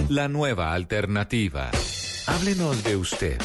La 0.08 0.28
nueva 0.28 0.72
alternativa. 0.72 1.70
Háblenos 2.26 2.82
de 2.82 2.96
usted. 2.96 3.38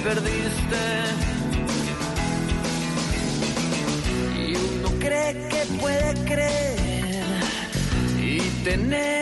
Perdiste. 0.06 0.84
Y 4.38 4.54
uno 4.54 4.88
cree 5.00 5.32
que 5.48 5.62
puede 5.80 6.14
creer 6.24 7.24
y 8.20 8.38
tener 8.62 9.15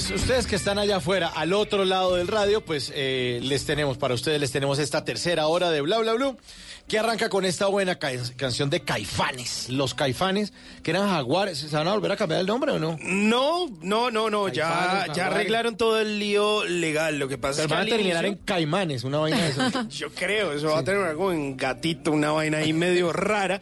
Pues 0.00 0.22
ustedes 0.22 0.46
que 0.46 0.56
están 0.56 0.78
allá 0.78 0.96
afuera, 0.96 1.28
al 1.28 1.52
otro 1.52 1.84
lado 1.84 2.14
del 2.14 2.26
radio, 2.26 2.64
pues 2.64 2.90
eh, 2.94 3.38
les 3.42 3.66
tenemos, 3.66 3.98
para 3.98 4.14
ustedes 4.14 4.40
les 4.40 4.50
tenemos 4.50 4.78
esta 4.78 5.04
tercera 5.04 5.46
hora 5.46 5.70
de 5.70 5.82
Bla 5.82 5.98
Bla 5.98 6.14
Blue, 6.14 6.38
que 6.90 6.98
arranca 6.98 7.28
con 7.28 7.44
esta 7.44 7.66
buena 7.68 7.94
ca- 8.00 8.10
canción 8.36 8.68
de 8.68 8.80
Caifanes. 8.80 9.68
Los 9.68 9.94
Caifanes, 9.94 10.52
que 10.82 10.90
eran 10.90 11.08
jaguares. 11.08 11.58
¿Se 11.58 11.68
van 11.76 11.86
a 11.86 11.92
volver 11.92 12.10
a 12.10 12.16
cambiar 12.16 12.40
el 12.40 12.48
nombre 12.48 12.72
o 12.72 12.80
no? 12.80 12.98
No, 13.00 13.68
no, 13.80 14.10
no, 14.10 14.28
no, 14.28 14.48
ya, 14.48 15.06
ya 15.14 15.28
arreglaron 15.28 15.76
todo 15.76 16.00
el 16.00 16.18
lío 16.18 16.64
legal. 16.64 17.16
Lo 17.20 17.28
que 17.28 17.38
pasa 17.38 17.62
Pero 17.62 17.66
es 17.66 17.68
que 17.68 17.74
van 17.74 17.86
a 17.86 17.96
terminar 17.96 18.26
en 18.26 18.34
Caimanes, 18.38 19.04
una 19.04 19.18
vaina 19.18 19.38
de 19.40 19.48
eso. 19.50 19.62
Yo 19.88 20.10
creo, 20.12 20.52
eso 20.52 20.70
va 20.70 20.80
a 20.80 20.84
tener 20.84 21.00
algo 21.04 21.30
en 21.32 21.56
gatito, 21.56 22.10
una 22.10 22.32
vaina 22.32 22.58
ahí 22.58 22.72
medio 22.72 23.12
rara. 23.12 23.60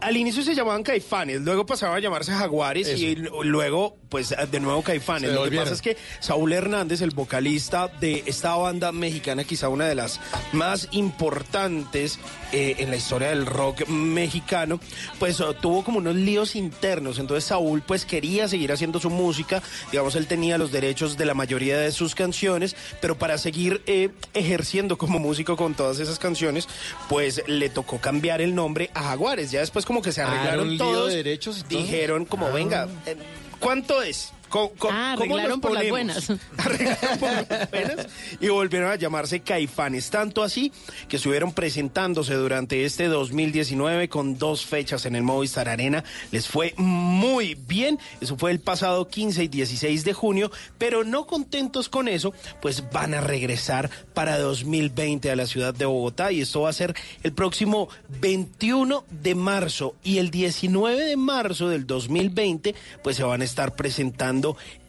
Al 0.00 0.16
inicio 0.16 0.42
se 0.42 0.54
llamaban 0.54 0.82
Caifanes, 0.82 1.42
luego 1.42 1.66
pasaban 1.66 1.98
a 1.98 2.00
llamarse 2.00 2.32
Jaguares 2.32 2.88
y 2.98 3.16
luego, 3.16 3.98
pues, 4.08 4.34
de 4.50 4.58
nuevo 4.60 4.80
Caifanes. 4.82 5.28
Se 5.28 5.36
Lo 5.36 5.44
que 5.50 5.54
pasa 5.58 5.74
es 5.74 5.82
que 5.82 5.98
Saúl 6.20 6.54
Hernández, 6.54 7.02
el 7.02 7.10
vocalista 7.10 7.88
de 8.00 8.22
esta 8.24 8.54
banda 8.54 8.92
mexicana, 8.92 9.44
quizá 9.44 9.68
una 9.68 9.86
de 9.86 9.94
las 9.96 10.18
más 10.52 10.88
importantes 10.92 12.18
eh, 12.52 12.69
en 12.78 12.90
la 12.90 12.96
historia 12.96 13.28
del 13.28 13.46
rock 13.46 13.86
mexicano, 13.88 14.80
pues 15.18 15.40
oh, 15.40 15.54
tuvo 15.54 15.82
como 15.84 15.98
unos 15.98 16.14
líos 16.16 16.56
internos. 16.56 17.18
Entonces 17.18 17.44
Saúl, 17.44 17.82
pues, 17.82 18.04
quería 18.04 18.48
seguir 18.48 18.72
haciendo 18.72 19.00
su 19.00 19.10
música. 19.10 19.62
Digamos, 19.90 20.14
él 20.16 20.26
tenía 20.26 20.58
los 20.58 20.72
derechos 20.72 21.16
de 21.16 21.24
la 21.26 21.34
mayoría 21.34 21.78
de 21.78 21.92
sus 21.92 22.14
canciones, 22.14 22.76
pero 23.00 23.16
para 23.18 23.38
seguir 23.38 23.82
eh, 23.86 24.10
ejerciendo 24.34 24.98
como 24.98 25.18
músico 25.18 25.56
con 25.56 25.74
todas 25.74 25.98
esas 25.98 26.18
canciones, 26.18 26.68
pues 27.08 27.42
le 27.46 27.68
tocó 27.70 27.98
cambiar 27.98 28.40
el 28.40 28.54
nombre 28.54 28.90
a 28.94 29.02
Jaguares. 29.02 29.50
Ya 29.50 29.60
después 29.60 29.84
como 29.86 30.02
que 30.02 30.12
se 30.12 30.22
Ah, 30.22 30.26
arreglaron 30.30 30.76
todos. 30.78 31.08
de 31.10 31.16
derechos, 31.16 31.56
entonces. 31.62 31.78
dijeron 31.90 32.24
como, 32.24 32.46
Ah. 32.46 32.50
venga, 32.50 32.88
eh, 33.06 33.16
¿cuánto 33.58 34.02
es? 34.02 34.32
Ah, 34.52 35.14
¿cómo 35.16 35.36
arreglaron 35.36 35.60
por 35.60 35.72
las 35.72 35.88
buenas. 35.88 36.30
Arreglaron 36.56 37.18
por 37.18 37.30
las 37.30 37.70
buenas 37.70 38.06
y 38.40 38.48
volvieron 38.48 38.90
a 38.90 38.96
llamarse 38.96 39.40
Caifanes. 39.40 40.10
Tanto 40.10 40.42
así 40.42 40.72
que 41.08 41.16
estuvieron 41.16 41.52
presentándose 41.52 42.34
durante 42.34 42.84
este 42.84 43.06
2019 43.06 44.08
con 44.08 44.38
dos 44.38 44.66
fechas 44.66 45.06
en 45.06 45.14
el 45.14 45.22
Movistar 45.22 45.68
Arena. 45.68 46.02
Les 46.32 46.48
fue 46.48 46.74
muy 46.76 47.54
bien. 47.54 47.98
Eso 48.20 48.36
fue 48.36 48.50
el 48.50 48.60
pasado 48.60 49.06
15 49.06 49.44
y 49.44 49.48
16 49.48 50.04
de 50.04 50.12
junio. 50.12 50.50
Pero 50.78 51.04
no 51.04 51.26
contentos 51.26 51.88
con 51.88 52.08
eso, 52.08 52.34
pues 52.60 52.90
van 52.90 53.14
a 53.14 53.20
regresar 53.20 53.88
para 54.14 54.38
2020 54.38 55.30
a 55.30 55.36
la 55.36 55.46
ciudad 55.46 55.74
de 55.74 55.84
Bogotá. 55.84 56.32
Y 56.32 56.40
esto 56.40 56.62
va 56.62 56.70
a 56.70 56.74
ser 56.74 56.94
el 57.22 57.32
próximo 57.32 57.88
21 58.20 59.04
de 59.10 59.34
marzo. 59.36 59.94
Y 60.02 60.18
el 60.18 60.30
19 60.30 61.04
de 61.04 61.16
marzo 61.16 61.68
del 61.68 61.86
2020, 61.86 62.74
pues 63.02 63.16
se 63.16 63.22
van 63.22 63.42
a 63.42 63.44
estar 63.44 63.76
presentando 63.76 64.39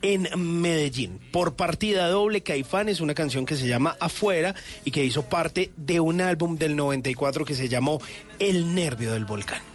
en 0.01 0.27
Medellín. 0.61 1.19
Por 1.31 1.55
partida 1.55 2.07
doble, 2.07 2.41
Caifán 2.41 2.89
es 2.89 3.01
una 3.01 3.13
canción 3.13 3.45
que 3.45 3.55
se 3.55 3.67
llama 3.67 3.95
Afuera 3.99 4.55
y 4.85 4.91
que 4.91 5.03
hizo 5.03 5.23
parte 5.23 5.71
de 5.77 5.99
un 5.99 6.21
álbum 6.21 6.57
del 6.57 6.75
94 6.75 7.45
que 7.45 7.55
se 7.55 7.69
llamó 7.69 8.01
El 8.39 8.73
Nervio 8.75 9.13
del 9.13 9.25
Volcán. 9.25 9.70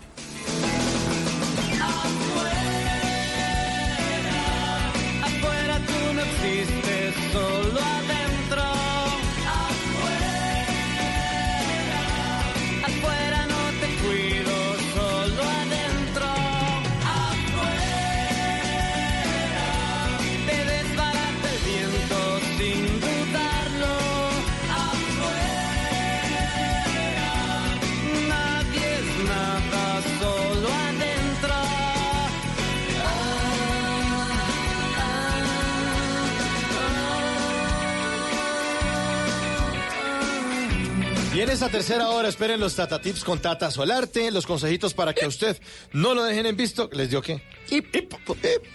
Y 41.36 41.42
en 41.42 41.50
esta 41.50 41.68
tercera 41.68 42.08
hora 42.08 42.30
esperen 42.30 42.58
los 42.58 42.76
Tata 42.76 42.98
Tips 42.98 43.22
con 43.22 43.38
Tata 43.38 43.70
Solarte, 43.70 44.30
los 44.30 44.46
consejitos 44.46 44.94
para 44.94 45.12
que 45.12 45.26
a 45.26 45.28
usted 45.28 45.54
no 45.92 46.14
lo 46.14 46.24
dejen 46.24 46.46
en 46.46 46.56
visto. 46.56 46.88
¿Les 46.94 47.10
dio 47.10 47.20
qué? 47.20 47.42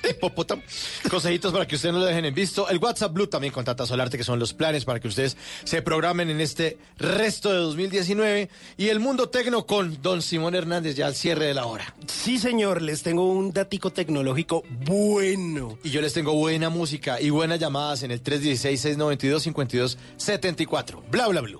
Hipopótamo. 0.08 0.62
Consejitos 1.10 1.52
para 1.54 1.66
que 1.66 1.76
ustedes 1.76 1.92
no 1.92 2.02
lo 2.02 2.06
dejen 2.06 2.24
en 2.24 2.36
visto. 2.36 2.70
El 2.70 2.78
WhatsApp 2.78 3.14
Blue 3.14 3.26
también 3.26 3.52
con 3.52 3.66
Tata 3.66 3.88
Solarte, 3.88 4.16
que 4.16 4.24
son 4.24 4.38
los 4.38 4.54
planes 4.54 4.86
para 4.86 5.00
que 5.00 5.08
ustedes 5.08 5.38
se 5.64 5.82
programen 5.82 6.30
en 6.30 6.40
este 6.40 6.78
resto 7.00 7.52
de 7.52 7.58
2019. 7.58 8.48
Y 8.78 8.90
el 8.90 9.00
mundo 9.00 9.30
tecno 9.30 9.66
con 9.66 10.00
Don 10.00 10.22
Simón 10.22 10.54
Hernández 10.54 10.96
ya 10.96 11.08
al 11.08 11.16
cierre 11.16 11.48
de 11.48 11.56
la 11.56 11.66
hora. 11.66 11.96
Sí, 12.06 12.38
señor, 12.38 12.84
les 12.84 13.02
tengo 13.02 13.26
un 13.26 13.54
datico 13.54 13.90
tecnológico 13.90 14.62
bueno. 14.86 15.80
Y 15.84 15.90
yo 15.90 16.00
les 16.00 16.14
tengo 16.14 16.34
buena 16.34 16.70
música 16.70 17.20
y 17.20 17.32
buenas 17.32 17.58
llamadas 17.58 18.04
en 18.04 18.12
el 18.12 18.22
316-692-5274. 18.22 21.02
Bla, 21.10 21.28
bla, 21.28 21.42
bla. 21.42 21.58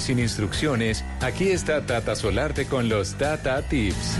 Sin 0.00 0.18
instrucciones, 0.18 1.04
aquí 1.20 1.48
está 1.48 1.86
Tata 1.86 2.16
Solarte 2.16 2.66
con 2.66 2.88
los 2.88 3.14
Tata 3.14 3.62
Tips. 3.62 4.16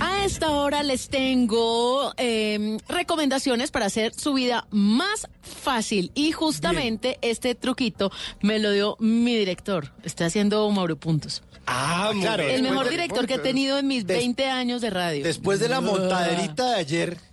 A 0.00 0.24
esta 0.24 0.50
hora 0.50 0.82
les 0.82 1.08
tengo 1.08 2.12
eh, 2.16 2.78
recomendaciones 2.88 3.70
para 3.70 3.86
hacer 3.86 4.14
su 4.14 4.34
vida 4.34 4.66
más 4.70 5.28
fácil. 5.42 6.12
Y 6.14 6.32
justamente 6.32 7.18
este 7.22 7.54
truquito 7.54 8.10
me 8.40 8.58
lo 8.58 8.72
dio 8.72 8.96
mi 9.00 9.36
director. 9.36 9.92
Estoy 10.02 10.26
haciendo 10.26 10.68
Mauro 10.70 10.96
Puntos. 10.96 11.42
Ah, 11.66 12.10
muy 12.12 12.22
claro. 12.22 12.42
El 12.42 12.62
mejor 12.62 12.88
director 12.88 13.26
que 13.26 13.34
he 13.34 13.38
tenido 13.38 13.78
en 13.78 13.86
mis 13.86 14.04
20 14.04 14.46
años 14.46 14.80
de 14.80 14.90
radio. 14.90 15.24
Después 15.24 15.60
de 15.60 15.68
la 15.68 15.80
montaderita 15.80 16.72
de 16.72 16.76
ayer. 16.76 17.29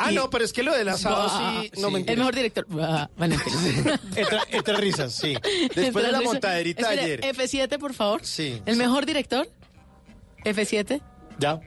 Ah, 0.00 0.10
no, 0.12 0.30
pero 0.30 0.44
es 0.44 0.52
que 0.52 0.62
lo 0.62 0.72
del 0.76 0.88
asado 0.88 1.16
Bah, 1.26 1.60
sí, 1.62 1.70
no 1.80 1.88
sí. 1.88 1.94
me 1.94 2.00
El 2.12 2.18
mejor 2.18 2.34
director. 2.34 2.66
Bah, 2.68 3.10
bueno. 3.16 3.36
Entre, 4.16 4.38
entre 4.50 4.76
risas, 4.76 5.12
sí. 5.14 5.34
Después 5.74 6.04
de 6.04 6.12
la 6.12 6.20
montaderita 6.20 6.88
ayer. 6.88 7.20
F7, 7.20 7.78
por 7.78 7.94
favor. 7.94 8.24
Sí. 8.24 8.60
El 8.66 8.76
mejor 8.76 9.06
director. 9.06 9.48
F7. 10.44 11.00
Ya. 11.38 11.60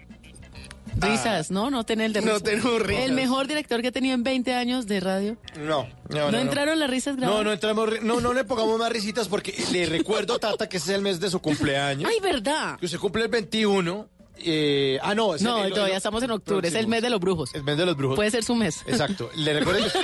Risas, 0.96 1.50
¿no? 1.50 1.72
No 1.72 1.84
tener 1.86 2.08
el 2.08 2.14
de 2.14 2.22
No 2.22 2.40
tenemos 2.40 2.80
risas. 2.82 3.06
El 3.06 3.14
mejor 3.14 3.48
director 3.48 3.82
que 3.82 3.88
he 3.88 3.92
tenido 3.92 4.14
en 4.14 4.24
20 4.24 4.54
años 4.54 4.86
de 4.86 5.00
radio. 5.00 5.38
No, 5.58 5.88
no, 6.10 6.18
¿No, 6.20 6.32
no. 6.32 6.38
entraron 6.38 6.78
las 6.80 6.90
risas 6.90 7.16
grabadas? 7.16 7.40
No, 7.40 7.44
no 7.46 7.54
entramos, 7.54 7.90
no, 8.04 8.22
no 8.22 8.34
le 8.34 8.44
pongamos 8.44 8.78
más 8.78 8.92
risitas 8.92 9.28
porque 9.28 9.56
le 9.72 9.88
recuerdo, 9.88 10.38
Tata, 10.38 10.70
que 10.70 10.78
ese 10.78 10.92
es 10.92 10.96
el 10.98 11.02
mes 11.02 11.20
de 11.20 11.32
su 11.32 11.40
cumpleaños. 11.40 12.08
Ay, 12.12 12.20
¿verdad? 12.22 12.78
Que 12.80 12.86
usted 12.86 13.00
cumple 13.00 13.24
el 13.24 13.30
21. 13.30 14.08
Eh, 14.38 15.00
ah, 15.02 15.14
no. 15.16 15.36
es 15.36 15.42
No, 15.42 15.60
el- 15.60 15.68
el- 15.68 15.74
todavía 15.74 15.98
estamos 15.98 16.22
en 16.24 16.32
octubre. 16.32 16.68
Es 16.68 16.74
el 16.76 16.88
mes 16.88 17.02
de 17.02 17.10
los 17.10 17.20
brujos. 17.20 17.54
El 17.54 17.64
mes 17.64 17.78
de 17.78 17.86
los 17.86 17.96
brujos. 17.96 18.16
Puede 18.16 18.32
ser 18.32 18.44
su 18.44 18.56
mes. 18.56 18.82
Exacto. 18.88 19.30
Le 19.36 19.54
recuerdo 19.60 19.84
que... 19.86 19.92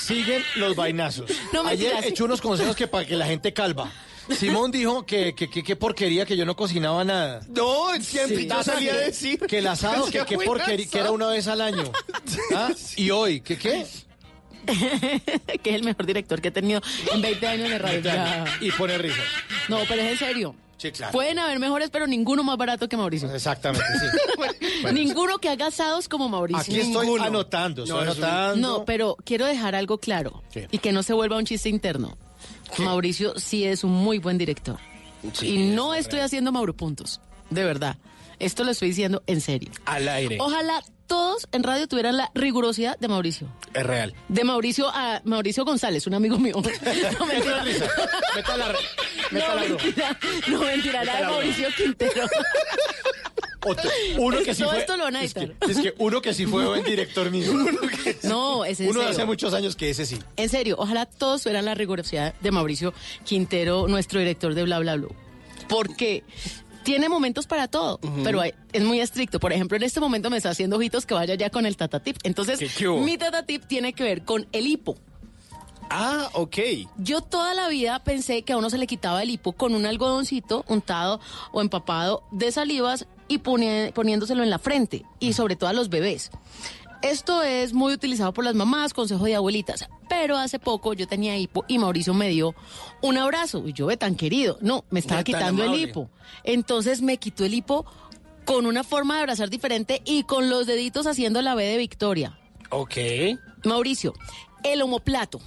Siguen 0.00 0.42
los 0.56 0.76
vainazos. 0.76 1.30
No, 1.52 1.66
Ayer 1.66 1.94
sí. 2.02 2.08
echó 2.08 2.26
unos 2.26 2.40
consejos 2.42 2.76
que 2.76 2.86
para 2.86 3.06
que 3.06 3.16
la 3.16 3.26
gente 3.26 3.52
calva. 3.54 3.90
Simón 4.38 4.70
dijo 4.70 5.04
que 5.06 5.34
que, 5.34 5.48
que, 5.50 5.62
que 5.62 5.76
porquería, 5.76 6.26
que 6.26 6.36
yo 6.36 6.44
no 6.44 6.56
cocinaba 6.56 7.04
nada. 7.04 7.40
No, 7.48 7.88
siempre 8.00 8.36
Sí. 8.38 8.48
yo 8.48 8.62
salía 8.62 8.92
a 8.92 8.96
decir. 8.96 9.38
Que 9.40 9.58
el 9.58 9.66
asado, 9.66 10.06
que 10.06 10.22
qué 10.26 10.36
buen 10.36 10.46
porquería, 10.48 10.86
que 10.90 10.98
era 10.98 11.10
una 11.10 11.28
vez 11.28 11.46
al 11.48 11.60
año. 11.62 11.84
¿Ah? 12.54 12.70
Y 12.96 13.10
hoy, 13.10 13.40
¿qué 13.40 13.56
qué? 13.58 13.86
que 15.62 15.70
es 15.70 15.76
el 15.76 15.84
mejor 15.84 16.06
director 16.06 16.40
que 16.40 16.48
he 16.48 16.50
tenido 16.50 16.80
en 17.12 17.20
20 17.22 17.46
años 17.46 17.68
de 17.70 17.78
radio. 17.78 18.02
Y 18.60 18.70
pone 18.72 18.96
risas. 18.98 19.24
No, 19.68 19.78
pero 19.88 20.02
es 20.02 20.12
en 20.12 20.18
serio. 20.18 20.54
Sí, 20.76 20.90
claro. 20.92 21.12
Pueden 21.12 21.38
haber 21.38 21.58
mejores, 21.60 21.90
pero 21.90 22.06
ninguno 22.06 22.42
más 22.42 22.56
barato 22.56 22.88
que 22.88 22.96
Mauricio. 22.96 23.32
Exactamente, 23.34 23.86
sí. 24.00 24.86
Ninguno 24.92 25.38
que 25.38 25.48
haga 25.48 25.68
asados 25.68 26.08
como 26.08 26.28
Mauricio. 26.28 26.60
Aquí 26.60 26.80
estoy 26.80 27.06
Ninguno. 27.06 27.24
anotando, 27.24 27.84
estoy 27.84 27.96
No, 27.96 28.02
anotando. 28.10 28.68
No, 28.78 28.84
pero 28.84 29.16
quiero 29.24 29.46
dejar 29.46 29.74
algo 29.74 29.98
claro 29.98 30.42
¿Qué? 30.52 30.68
y 30.70 30.78
que 30.78 30.92
no 30.92 31.02
se 31.02 31.12
vuelva 31.12 31.36
un 31.36 31.44
chiste 31.46 31.68
interno. 31.68 32.16
Mauricio 32.78 33.38
sí 33.38 33.64
es 33.64 33.84
un 33.84 33.92
muy 33.92 34.18
buen 34.18 34.36
director. 34.36 34.78
y 35.42 35.58
no 35.74 35.94
estoy 35.94 36.20
haciendo 36.20 36.50
Mauro 36.52 36.74
Puntos, 36.74 37.20
de 37.50 37.64
verdad. 37.64 37.96
Esto 38.38 38.64
lo 38.64 38.70
estoy 38.72 38.88
diciendo 38.88 39.22
en 39.26 39.40
serio. 39.40 39.70
Al 39.86 40.08
aire. 40.08 40.36
Ojalá 40.40 40.82
todos 41.06 41.46
en 41.52 41.62
radio 41.62 41.86
tuvieran 41.86 42.16
la 42.16 42.30
rigurosidad 42.34 42.98
de 42.98 43.08
Mauricio. 43.08 43.48
Es 43.74 43.84
real. 43.84 44.14
De 44.28 44.42
Mauricio 44.44 44.88
a 44.88 45.20
Mauricio 45.24 45.64
González, 45.64 46.06
un 46.06 46.14
amigo 46.14 46.38
mío. 46.38 46.54
No 47.18 47.26
mentira. 47.26 47.64
Meta 48.34 48.56
la, 48.56 48.74
meta 49.30 49.48
No 49.48 49.54
la 49.54 49.60
mentira, 49.68 50.18
no 50.48 50.58
mentira, 50.60 51.04
la 51.04 51.16
de 51.16 51.24
Mauricio 51.26 51.68
Quintero. 51.76 52.26
Otro- 53.66 53.90
uno 54.18 54.42
que 54.42 54.54
sí 54.54 54.60
todo 54.62 54.72
fue, 54.72 54.80
esto 54.80 54.96
lo 54.98 55.04
van 55.04 55.16
a 55.16 55.22
es, 55.22 55.32
que, 55.32 55.54
es 55.68 55.78
que 55.80 55.94
uno 55.96 56.20
que 56.20 56.34
sí 56.34 56.44
fue 56.44 56.66
buen 56.66 56.84
director 56.84 57.30
mío. 57.30 57.50
Uno, 57.50 57.80
que- 58.04 58.18
No, 58.24 58.62
es 58.66 58.78
en 58.80 58.90
uno 58.90 59.00
de 59.00 59.06
hace 59.06 59.24
muchos 59.24 59.54
años 59.54 59.74
que 59.74 59.88
ese 59.88 60.04
sí. 60.04 60.18
En 60.36 60.50
serio, 60.50 60.76
ojalá 60.78 61.06
todos 61.06 61.42
tuvieran 61.42 61.64
la 61.64 61.74
rigurosidad 61.74 62.34
de 62.40 62.50
Mauricio 62.50 62.92
Quintero, 63.24 63.88
nuestro 63.88 64.18
director 64.20 64.54
de 64.54 64.64
Bla 64.64 64.80
Bla 64.80 64.96
Blue. 64.96 65.14
Porque 65.66 66.24
tiene 66.84 67.08
momentos 67.08 67.46
para 67.46 67.66
todo, 67.68 67.98
pero 68.22 68.40
hay- 68.40 68.54
es 68.72 68.82
muy 68.84 69.00
estricto. 69.00 69.40
Por 69.40 69.52
ejemplo, 69.52 69.76
en 69.76 69.82
este 69.82 70.00
momento 70.00 70.30
me 70.30 70.36
está 70.36 70.50
haciendo 70.50 70.76
ojitos 70.76 71.06
que 71.06 71.14
vaya 71.14 71.34
ya 71.34 71.50
con 71.50 71.66
el 71.66 71.76
Tata 71.76 72.00
Tip. 72.00 72.18
Entonces, 72.22 72.58
mi 73.00 73.16
Tata 73.18 73.44
Tip 73.44 73.64
tiene 73.66 73.92
que 73.92 74.04
ver 74.04 74.24
con 74.24 74.46
el 74.52 74.66
hipo. 74.66 74.96
Ah, 75.90 76.30
ok. 76.32 76.56
Yo 76.96 77.20
toda 77.20 77.52
la 77.54 77.68
vida 77.68 78.02
pensé 78.02 78.42
que 78.42 78.52
a 78.54 78.56
uno 78.56 78.70
se 78.70 78.78
le 78.78 78.86
quitaba 78.86 79.22
el 79.22 79.30
hipo 79.30 79.52
con 79.52 79.74
un 79.74 79.84
algodoncito 79.86 80.64
untado 80.68 81.20
o 81.52 81.60
empapado 81.60 82.24
de 82.30 82.50
salivas 82.52 83.06
y 83.28 83.38
poni- 83.38 83.92
poniéndoselo 83.92 84.42
en 84.42 84.50
la 84.50 84.58
frente 84.58 85.04
y 85.20 85.34
sobre 85.34 85.56
todo 85.56 85.68
a 85.68 85.72
los 85.74 85.88
bebés. 85.90 86.30
Esto 87.04 87.42
es 87.42 87.72
muy 87.72 87.92
utilizado 87.92 88.32
por 88.32 88.44
las 88.44 88.54
mamás, 88.54 88.94
consejo 88.94 89.24
de 89.24 89.34
abuelitas. 89.34 89.84
Pero 90.08 90.36
hace 90.38 90.58
poco 90.58 90.94
yo 90.94 91.06
tenía 91.06 91.36
hipo 91.36 91.64
y 91.68 91.78
Mauricio 91.78 92.14
me 92.14 92.28
dio 92.30 92.54
un 93.02 93.18
abrazo. 93.18 93.62
Y 93.66 93.72
yo 93.72 93.86
ve 93.86 93.96
tan 93.96 94.14
querido. 94.14 94.58
No, 94.60 94.84
me 94.90 95.00
estaba 95.00 95.22
quitando 95.22 95.64
el 95.64 95.78
hipo. 95.78 96.08
Entonces 96.44 97.02
me 97.02 97.18
quitó 97.18 97.44
el 97.44 97.54
hipo 97.54 97.84
con 98.44 98.66
una 98.66 98.84
forma 98.84 99.14
de 99.16 99.20
abrazar 99.20 99.50
diferente 99.50 100.02
y 100.04 100.22
con 100.24 100.48
los 100.50 100.66
deditos 100.66 101.06
haciendo 101.06 101.42
la 101.42 101.54
B 101.54 101.64
de 101.64 101.76
Victoria. 101.78 102.38
Ok. 102.70 102.96
Mauricio, 103.64 104.14
el 104.62 104.82
homoplato. 104.82 105.40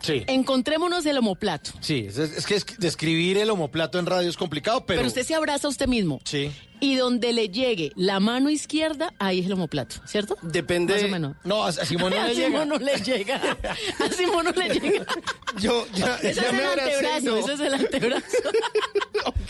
Sí. 0.00 0.22
Encontrémonos 0.28 1.04
el 1.06 1.18
homoplato. 1.18 1.72
Sí, 1.80 2.06
es, 2.08 2.18
es 2.18 2.46
que 2.46 2.54
es- 2.54 2.66
describir 2.78 3.36
el 3.38 3.50
homoplato 3.50 3.98
en 3.98 4.06
radio 4.06 4.28
es 4.30 4.36
complicado, 4.36 4.86
pero... 4.86 4.98
Pero, 5.00 5.08
usted 5.08 5.24
se 5.24 5.34
abraza 5.34 5.66
a 5.66 5.70
usted 5.70 5.88
mismo. 5.88 6.20
Sí. 6.24 6.52
Y 6.80 6.96
donde 6.96 7.32
le 7.32 7.48
llegue 7.48 7.92
la 7.96 8.20
mano 8.20 8.50
izquierda, 8.50 9.12
ahí 9.18 9.40
es 9.40 9.46
el 9.46 9.52
homoplato, 9.52 9.96
¿cierto? 10.06 10.36
Depende. 10.42 10.94
Más 10.94 11.04
o 11.04 11.08
menos. 11.08 11.36
No, 11.44 11.64
a, 11.64 11.72
Simón 11.72 12.12
no 12.14 12.24
le 12.26 12.34
llega. 12.34 12.48
Simón 12.48 12.68
no 12.68 12.78
le 12.78 12.98
llega. 12.98 13.58
A 13.98 14.12
Simón 14.12 14.44
no 14.44 14.52
le 14.52 14.68
llega. 14.68 15.06
Yo 15.58 15.86
ya, 15.94 16.16
Ese 16.16 16.34
ya 16.34 16.48
es 16.48 16.52
me 16.52 16.62
el 16.62 16.78
antebrazo, 16.78 17.38
ese 17.38 17.52
es 17.54 17.60
el 17.60 17.74
antebrazo. 17.74 18.26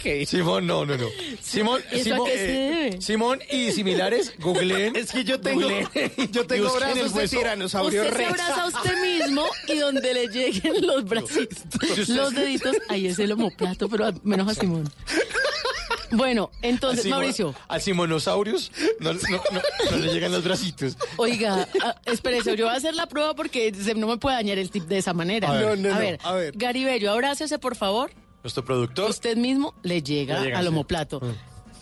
Simón, 0.27 0.67
no, 0.67 0.87
no, 0.87 0.97
no. 0.97 1.07
Simón, 1.43 1.83
¿Eso 1.91 2.01
a 2.01 2.05
Simón, 2.05 2.29
debe? 2.29 3.03
Simón 3.03 3.41
y 3.51 3.73
similares, 3.73 4.33
googleen. 4.39 4.97
Es 4.97 5.13
que 5.13 5.25
yo 5.25 5.41
tengo, 5.41 5.69
googleen 5.69 6.33
yo 6.33 6.47
tengo 6.47 6.73
brazos 6.73 7.15
de 7.15 7.29
tiranosaurio 7.29 8.03
Usted 8.03 8.17
se 8.17 8.25
abraza 8.25 8.63
a 8.63 8.67
usted 8.69 9.03
mismo 9.03 9.45
y 9.67 9.77
donde 9.77 10.15
le 10.15 10.29
lleguen 10.29 10.87
los 10.87 11.05
bracitos, 11.05 12.09
los 12.09 12.35
deditos, 12.35 12.77
ahí 12.89 13.07
es 13.07 13.19
el 13.19 13.33
homoplato, 13.33 13.89
pero 13.89 14.13
menos 14.23 14.49
a 14.49 14.55
Simón. 14.55 14.91
Bueno, 16.11 16.51
entonces, 16.63 17.05
Mauricio, 17.07 17.55
Al 17.69 17.83
Simonosaurus 17.83 18.73
no, 19.01 19.13
no, 19.13 19.21
no, 19.21 19.91
no 19.91 19.97
le 19.99 20.13
llegan 20.13 20.33
los 20.33 20.43
bracitos. 20.45 20.97
oiga, 21.19 21.69
ah, 21.85 21.95
espérese, 22.07 22.57
yo 22.57 22.65
voy 22.67 22.75
a 22.75 22.79
hacer 22.79 22.95
la 22.95 23.07
prueba 23.07 23.35
porque 23.35 23.75
se- 23.75 23.95
no 23.95 24.07
me 24.07 24.17
puede 24.17 24.37
dañar 24.37 24.57
el 24.59 24.71
tip 24.71 24.85
de 24.85 24.99
esa 24.99 25.13
manera. 25.13 25.51
A 25.51 25.53
ver. 25.53 25.63
No, 25.65 25.77
no, 25.77 25.95
no, 25.95 25.99
ver, 26.01 26.19
a 26.25 26.33
ver. 26.33 26.55
Garibello, 26.57 27.13
abrácese, 27.13 27.59
por 27.59 27.77
favor. 27.77 28.11
Nuestro 28.43 28.65
productor. 28.65 29.11
Usted 29.11 29.37
mismo 29.37 29.75
le 29.83 30.03
llega 30.03 30.39
Le 30.39 30.45
llega, 30.47 30.59
al 30.59 30.65
sí. 30.65 30.69
homoplato. 30.69 31.21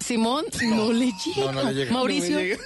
Simón, 0.05 0.45
no 0.63 0.93
le 0.93 1.07
llega. 1.25 1.53
No, 1.53 1.53
no 1.53 1.63
le 1.65 1.75
llega. 1.75 1.93
Mauricio. 1.93 2.39
Llega. 2.41 2.59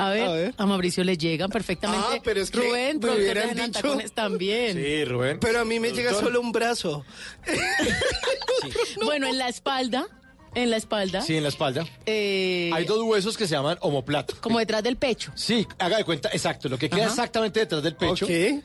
A 0.00 0.10
ver, 0.10 0.22
A 0.28 0.32
ver. 0.32 0.54
a 0.56 0.66
Mauricio 0.66 1.02
le 1.02 1.16
llegan 1.16 1.50
perfectamente. 1.50 2.06
Ah, 2.08 2.20
pero 2.22 2.40
es 2.40 2.50
que 2.52 2.58
Rubén, 2.58 3.00
me 3.02 3.10
hubieran 3.10 3.54
dicho- 3.54 3.70
Tacones 3.72 4.12
también. 4.12 4.76
Sí, 4.76 5.04
Rubén. 5.04 5.38
Pero 5.40 5.60
a 5.60 5.64
mí 5.64 5.80
me 5.80 5.90
llega 5.92 6.14
solo 6.14 6.40
un 6.40 6.50
brazo. 6.52 7.04
Bueno, 9.04 9.26
en 9.28 9.38
la 9.38 9.48
espalda, 9.48 10.06
en 10.54 10.70
la 10.70 10.76
espalda, 10.76 11.20
Sí, 11.22 11.36
en 11.36 11.42
la 11.42 11.48
espalda. 11.48 11.86
eh, 12.06 12.70
Hay 12.72 12.84
dos 12.84 13.02
huesos 13.02 13.36
que 13.36 13.46
se 13.46 13.54
llaman 13.54 13.78
omoplato. 13.80 14.34
como 14.40 14.58
detrás 14.58 14.82
del 14.82 14.96
pecho. 14.96 15.32
Sí, 15.34 15.66
haga 15.78 15.96
de 15.98 16.04
cuenta, 16.04 16.28
exacto, 16.32 16.68
lo 16.68 16.78
que 16.78 16.88
queda 16.88 17.02
Ajá. 17.02 17.10
exactamente 17.10 17.60
detrás 17.60 17.82
del 17.82 17.96
pecho. 17.96 18.24
Ok. 18.24 18.30
Eh, 18.30 18.62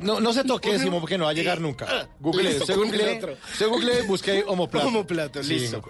No, 0.00 0.18
no 0.18 0.32
se 0.32 0.44
toque, 0.44 0.78
Simón, 0.78 1.00
porque 1.00 1.18
no 1.18 1.24
va 1.24 1.30
a 1.30 1.34
llegar 1.34 1.60
nunca. 1.60 2.08
Google, 2.20 2.44
Listo, 2.44 2.64
se 2.64 2.74
google, 2.74 3.36
se 3.56 3.66
google, 3.66 4.02
busque 4.02 4.30
ahí 4.30 4.42
homoplato. 4.46 4.88
Homoplato, 4.88 5.42
Sí, 5.42 5.58
listo. 5.58 5.82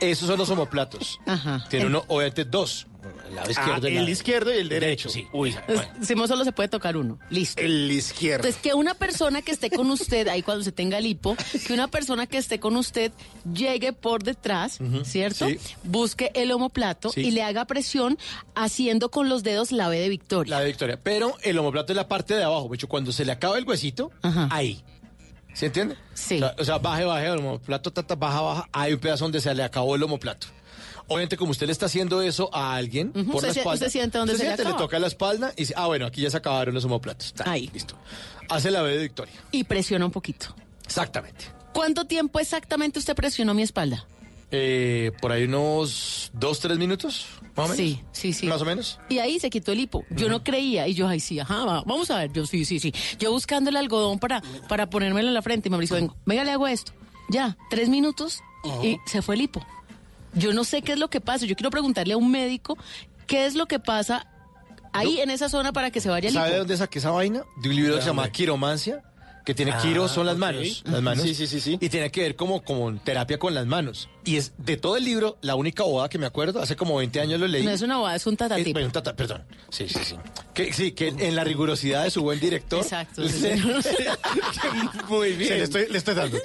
Esos 0.00 0.26
son 0.28 0.36
los 0.36 0.50
homoplatos. 0.50 1.20
Ajá. 1.24 1.64
Tiene 1.70 1.86
uno, 1.86 2.04
obviamente, 2.08 2.44
dos. 2.44 2.88
El 3.28 3.34
lado 3.34 3.50
izquierdo 3.50 3.86
Ah, 3.86 3.90
y 3.90 3.96
el 3.96 4.08
izquierdo 4.08 4.54
y 4.54 4.58
el 4.58 4.68
derecho. 4.68 5.08
Sí. 5.08 5.26
Uy, 5.32 5.54
Entonces, 5.68 5.88
Simón 6.06 6.28
solo 6.28 6.44
se 6.44 6.52
puede 6.52 6.68
tocar 6.68 6.96
uno. 6.96 7.18
Listo. 7.30 7.60
el 7.62 7.90
izquierdo. 7.90 8.46
Entonces, 8.46 8.60
que 8.62 8.74
una 8.74 8.94
persona 8.94 9.42
que 9.42 9.52
esté 9.52 9.70
con 9.70 9.90
usted, 9.90 10.28
ahí 10.28 10.42
cuando 10.42 10.64
se 10.64 10.72
tenga 10.72 10.98
el 10.98 11.06
hipo, 11.06 11.36
que 11.66 11.72
una 11.72 11.88
persona 11.88 12.26
que 12.26 12.38
esté 12.38 12.60
con 12.60 12.76
usted 12.76 13.12
llegue 13.52 13.92
por 13.92 14.22
detrás, 14.22 14.78
¿cierto? 15.04 15.48
sí. 15.48 15.58
Busque 15.82 16.30
el 16.34 16.50
homoplato 16.52 17.10
Sí. 17.10 17.20
y 17.22 17.30
le 17.30 17.42
haga 17.42 17.64
presión 17.66 18.18
haciendo 18.54 19.10
con 19.10 19.28
los 19.28 19.42
dedos 19.42 19.72
la 19.72 19.88
B 19.88 19.98
de 19.98 20.08
victoria. 20.08 20.50
La 20.56 20.60
de 20.60 20.66
Victoria. 20.66 20.98
Pero 21.02 21.36
el 21.42 21.58
homoplato 21.58 21.92
es 21.92 21.96
la 21.96 22.08
parte 22.08 22.34
de 22.34 22.44
abajo. 22.44 22.68
De 22.68 22.76
hecho, 22.76 22.88
cuando 22.88 23.12
se 23.12 23.24
le 23.24 23.32
acaba 23.32 23.58
el 23.58 23.64
huesito, 23.64 24.10
Ajá. 24.22 24.48
ahí. 24.50 24.82
¿Se 25.52 25.66
entiende? 25.66 25.96
Sí. 26.14 26.36
O 26.36 26.38
sea, 26.40 26.54
o 26.58 26.64
sea, 26.64 26.78
baje, 26.78 27.04
baje, 27.04 27.26
el 27.26 27.38
homoplato, 27.38 27.92
tata, 27.92 28.16
baja, 28.16 28.40
baja. 28.40 28.68
Hay 28.72 28.92
un 28.92 28.98
pedazo 28.98 29.24
donde 29.24 29.40
se 29.40 29.54
le 29.54 29.62
acabó 29.62 29.94
el 29.94 30.02
homoplato. 30.02 30.48
Obviamente, 31.06 31.36
como 31.36 31.50
usted 31.50 31.66
le 31.66 31.72
está 31.72 31.86
haciendo 31.86 32.22
eso 32.22 32.48
a 32.52 32.74
alguien 32.74 33.12
por 33.12 33.36
usted 33.36 33.48
la 33.48 33.52
espalda. 33.52 33.90
siente 33.90 34.18
dónde 34.18 34.32
usted 34.32 34.44
se 34.44 34.50
le 34.50 34.56
siente, 34.56 34.62
acaba. 34.62 34.84
toca 34.84 34.98
la 34.98 35.06
espalda 35.06 35.52
y 35.56 35.62
dice, 35.62 35.74
ah, 35.76 35.86
bueno, 35.86 36.06
aquí 36.06 36.22
ya 36.22 36.30
se 36.30 36.36
acabaron 36.38 36.74
los 36.74 36.84
homoplatos. 36.84 37.34
Ahí. 37.44 37.70
Listo. 37.72 37.96
Hace 38.48 38.70
la 38.70 38.82
B 38.82 38.96
de 38.96 39.02
Victoria. 39.02 39.34
Y 39.50 39.64
presiona 39.64 40.04
un 40.06 40.10
poquito. 40.10 40.54
Exactamente. 40.84 41.46
¿Cuánto 41.72 42.06
tiempo 42.06 42.40
exactamente 42.40 42.98
usted 42.98 43.14
presionó 43.14 43.52
mi 43.52 43.62
espalda? 43.62 44.06
Eh, 44.50 45.10
por 45.20 45.32
ahí 45.32 45.44
unos 45.44 46.30
dos, 46.32 46.60
tres 46.60 46.78
minutos, 46.78 47.26
más 47.56 47.70
o 47.70 47.72
menos. 47.72 47.76
Sí, 47.76 48.00
sí, 48.12 48.32
sí. 48.32 48.46
Más 48.46 48.62
o 48.62 48.64
menos. 48.64 49.00
Y 49.08 49.18
ahí 49.18 49.40
se 49.40 49.50
quitó 49.50 49.72
el 49.72 49.80
hipo. 49.80 50.04
Yo 50.10 50.28
no 50.28 50.44
creía. 50.44 50.86
Y 50.86 50.94
yo, 50.94 51.08
ay, 51.08 51.18
sí, 51.18 51.40
ajá, 51.40 51.64
va, 51.64 51.82
vamos 51.84 52.10
a 52.10 52.18
ver. 52.18 52.32
Yo, 52.32 52.46
sí, 52.46 52.64
sí, 52.64 52.78
sí. 52.78 52.94
Yo 53.18 53.32
buscando 53.32 53.70
el 53.70 53.76
algodón 53.76 54.20
para, 54.20 54.42
para 54.68 54.88
ponérmelo 54.88 55.26
en 55.28 55.34
la 55.34 55.42
frente. 55.42 55.68
Y 55.68 55.70
Mauricio, 55.70 55.96
vengo, 55.96 56.16
venga, 56.24 56.44
le 56.44 56.52
hago 56.52 56.68
esto. 56.68 56.92
Ya, 57.30 57.56
tres 57.68 57.88
minutos 57.88 58.40
y 58.82 58.98
se 59.06 59.22
fue 59.22 59.34
el 59.34 59.42
hipo. 59.42 59.66
Yo 60.34 60.52
no 60.52 60.64
sé 60.64 60.82
qué 60.82 60.92
es 60.92 60.98
lo 60.98 61.08
que 61.08 61.20
pasa. 61.20 61.46
Yo 61.46 61.56
quiero 61.56 61.70
preguntarle 61.70 62.14
a 62.14 62.16
un 62.16 62.30
médico 62.30 62.76
qué 63.26 63.46
es 63.46 63.54
lo 63.54 63.66
que 63.66 63.78
pasa 63.78 64.26
ahí 64.92 65.20
en 65.20 65.30
esa 65.30 65.48
zona 65.48 65.72
para 65.72 65.90
que 65.90 66.00
se 66.00 66.08
vaya 66.08 66.28
el 66.28 66.34
¿Sabe 66.34 66.56
dónde 66.56 66.76
saqué 66.76 66.98
esa 66.98 67.10
vaina? 67.10 67.44
De 67.56 67.68
un 67.68 67.76
libro 67.76 67.96
que 67.96 68.00
se 68.00 68.06
llama 68.08 68.30
Quiromancia, 68.30 69.02
que 69.44 69.54
tiene 69.54 69.74
quiro 69.82 70.08
son 70.08 70.24
las 70.26 70.38
manos, 70.38 70.82
las 70.86 71.02
manos. 71.02 71.22
Sí, 71.22 71.34
sí, 71.34 71.46
sí, 71.46 71.60
sí. 71.60 71.76
Y 71.80 71.88
tiene 71.90 72.10
que 72.10 72.22
ver 72.22 72.34
como 72.36 72.62
con 72.62 72.98
terapia 72.98 73.38
con 73.38 73.52
las 73.54 73.66
manos. 73.66 74.08
Y 74.24 74.36
es 74.36 74.52
de 74.56 74.76
todo 74.78 74.96
el 74.96 75.04
libro 75.04 75.36
la 75.42 75.54
única 75.54 75.82
boda 75.82 76.08
que 76.08 76.16
me 76.18 76.24
acuerdo, 76.26 76.60
hace 76.62 76.76
como 76.76 76.96
20 76.96 77.20
años 77.20 77.38
lo 77.38 77.46
leí. 77.46 77.62
No 77.62 77.70
es 77.70 77.82
una 77.82 77.98
boda, 77.98 78.16
es 78.16 78.26
un 78.26 78.34
Eh, 78.34 78.36
tatatip. 78.38 78.72
bueno, 78.72 78.90
tata- 78.90 79.14
perdón. 79.14 79.44
Sí, 79.68 79.86
sí, 79.88 79.98
sí. 80.02 80.16
Que, 80.54 80.72
sí, 80.72 80.92
que 80.92 81.08
en 81.08 81.36
la 81.36 81.44
rigurosidad 81.44 82.04
de 82.04 82.10
su 82.10 82.22
buen 82.22 82.40
director. 82.40 82.80
Exacto, 82.82 83.28
sí. 83.28 83.48
Muy 85.08 85.32
bien. 85.32 85.58
le, 85.58 85.64
estoy, 85.64 85.86
le 85.90 85.98
estoy 85.98 86.14
dando. 86.14 86.38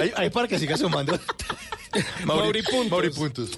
Ahí, 0.00 0.12
ahí 0.16 0.30
para 0.30 0.48
que 0.48 0.58
siga 0.58 0.76
sumando. 0.76 1.18
Mauri 2.24 2.62
puntos. 2.62 2.90
Mauri 2.90 3.10
puntos. 3.10 3.50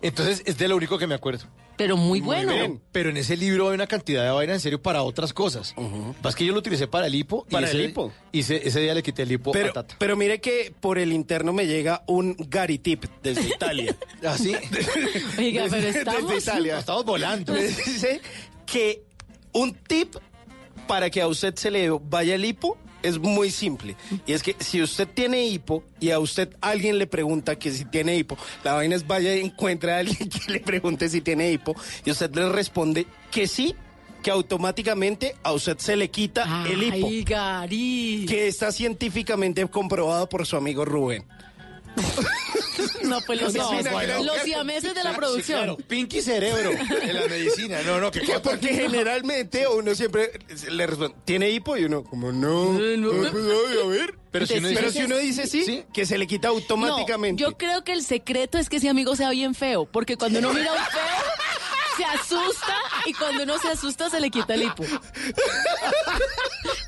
Entonces, 0.00 0.42
es 0.46 0.56
de 0.58 0.68
lo 0.68 0.76
único 0.76 0.96
que 0.98 1.06
me 1.06 1.14
acuerdo. 1.14 1.44
Pero 1.76 1.96
muy 1.96 2.20
bueno. 2.20 2.52
Pero, 2.52 2.80
pero 2.92 3.10
en 3.10 3.16
ese 3.16 3.36
libro 3.36 3.68
hay 3.68 3.74
una 3.74 3.86
cantidad 3.88 4.22
de 4.24 4.30
vaina 4.30 4.52
en 4.54 4.60
serio 4.60 4.80
para 4.80 5.02
otras 5.02 5.32
cosas. 5.32 5.74
Más 6.22 6.34
que 6.36 6.44
yo 6.44 6.52
lo 6.52 6.60
utilicé 6.60 6.86
para 6.86 7.06
el 7.08 7.14
hipo. 7.14 7.44
y 7.48 7.52
Para 7.52 7.66
ese- 7.66 7.76
el 7.82 7.90
hipo. 7.90 8.12
Y 8.30 8.40
ese, 8.40 8.66
ese 8.68 8.80
día 8.80 8.94
le 8.94 9.02
quité 9.02 9.22
el 9.22 9.32
hipo 9.32 9.50
Pero, 9.52 9.70
a 9.70 9.72
Tata. 9.72 9.96
pero 9.98 10.16
mire 10.16 10.40
que 10.40 10.72
por 10.80 10.98
el 10.98 11.12
interno 11.12 11.52
me 11.52 11.66
llega 11.66 12.02
un 12.06 12.36
Gary 12.48 12.78
Tip 12.78 13.04
desde 13.22 13.48
Italia. 13.48 13.96
¿Así? 14.26 14.54
Oiga, 15.38 15.66
pero 15.68 15.82
Desde- 15.82 15.98
estamos... 15.98 16.30
desde 16.30 16.50
Italia. 16.50 16.78
Estamos 16.78 17.04
volando. 17.04 17.52
Me 17.52 17.62
dice 17.64 18.20
que 18.66 19.02
un 19.52 19.74
tip 19.74 20.14
para 20.86 21.10
que 21.10 21.22
a 21.22 21.28
usted 21.28 21.54
se 21.56 21.70
le 21.70 21.88
vaya 21.90 22.34
el 22.34 22.44
hipo 22.44 22.76
es 23.04 23.18
muy 23.18 23.50
simple. 23.50 23.96
Y 24.26 24.32
es 24.32 24.42
que 24.42 24.56
si 24.58 24.82
usted 24.82 25.06
tiene 25.06 25.44
hipo 25.46 25.84
y 26.00 26.10
a 26.10 26.18
usted 26.18 26.48
alguien 26.60 26.98
le 26.98 27.06
pregunta 27.06 27.56
que 27.56 27.70
si 27.70 27.84
tiene 27.84 28.16
hipo, 28.16 28.36
la 28.64 28.72
vaina 28.72 28.96
es 28.96 29.06
vaya 29.06 29.36
y 29.36 29.40
encuentre 29.40 29.92
a 29.92 29.98
alguien 29.98 30.28
que 30.28 30.52
le 30.52 30.60
pregunte 30.60 31.08
si 31.08 31.20
tiene 31.20 31.52
hipo 31.52 31.76
y 32.04 32.10
usted 32.10 32.34
le 32.34 32.48
responde 32.48 33.06
que 33.30 33.46
sí, 33.46 33.76
que 34.22 34.30
automáticamente 34.30 35.36
a 35.42 35.52
usted 35.52 35.76
se 35.78 35.96
le 35.96 36.10
quita 36.10 36.64
el 36.66 36.82
hipo. 36.82 37.08
Gary. 37.26 38.24
Que 38.26 38.48
está 38.48 38.72
científicamente 38.72 39.64
comprobado 39.68 40.28
por 40.28 40.46
su 40.46 40.56
amigo 40.56 40.84
Rubén. 40.84 41.24
No, 43.04 43.20
pues 43.20 43.40
los, 43.40 43.54
No, 43.54 43.68
siameses, 43.68 43.92
bueno. 43.92 44.24
los 44.24 44.38
siameses 44.42 44.94
de 44.94 45.04
la 45.04 45.10
Sí, 45.10 45.16
producción. 45.16 45.58
claro. 45.58 45.76
Pinky 45.76 46.22
cerebro 46.22 46.70
en 46.70 47.14
la 47.14 47.26
medicina. 47.28 47.78
No, 47.84 48.00
no, 48.00 48.10
que 48.10 48.20
Que 48.22 48.40
porque 48.40 48.68
generalmente 48.68 49.68
uno 49.68 49.94
siempre 49.94 50.32
le 50.70 50.86
responde, 50.86 51.14
¿tiene 51.24 51.50
hipo? 51.50 51.76
Y 51.76 51.84
uno, 51.84 52.02
como 52.02 52.32
no. 52.32 52.72
Pues, 52.76 52.98
ay, 52.98 53.78
a 53.82 53.86
ver. 53.86 54.14
Pero 54.30 54.46
si 54.46 54.54
uno 54.54 54.68
Pero 54.74 54.86
dice- 54.88 54.98
si 54.98 55.04
uno 55.04 55.16
dice 55.18 55.46
sí, 55.46 55.64
Sí. 55.64 55.84
que 55.92 56.06
se 56.06 56.18
le 56.18 56.26
quita 56.26 56.48
automáticamente. 56.48 57.42
No, 57.42 57.50
yo 57.50 57.56
creo 57.58 57.84
que 57.84 57.92
el 57.92 58.02
secreto 58.02 58.58
es 58.58 58.68
que 58.68 58.76
ese 58.78 58.88
amigo 58.88 59.14
sea 59.16 59.30
bien 59.30 59.54
feo, 59.54 59.84
porque 59.86 60.16
cuando 60.16 60.38
uno 60.40 60.52
mira 60.52 60.70
a 60.70 60.74
un 60.74 60.78
feo, 60.78 61.43
se 61.96 62.04
asusta 62.04 62.76
y 63.06 63.12
cuando 63.14 63.42
uno 63.44 63.58
se 63.58 63.68
asusta 63.68 64.10
se 64.10 64.20
le 64.20 64.30
quita 64.30 64.54
el 64.54 64.62
hipo. 64.64 64.84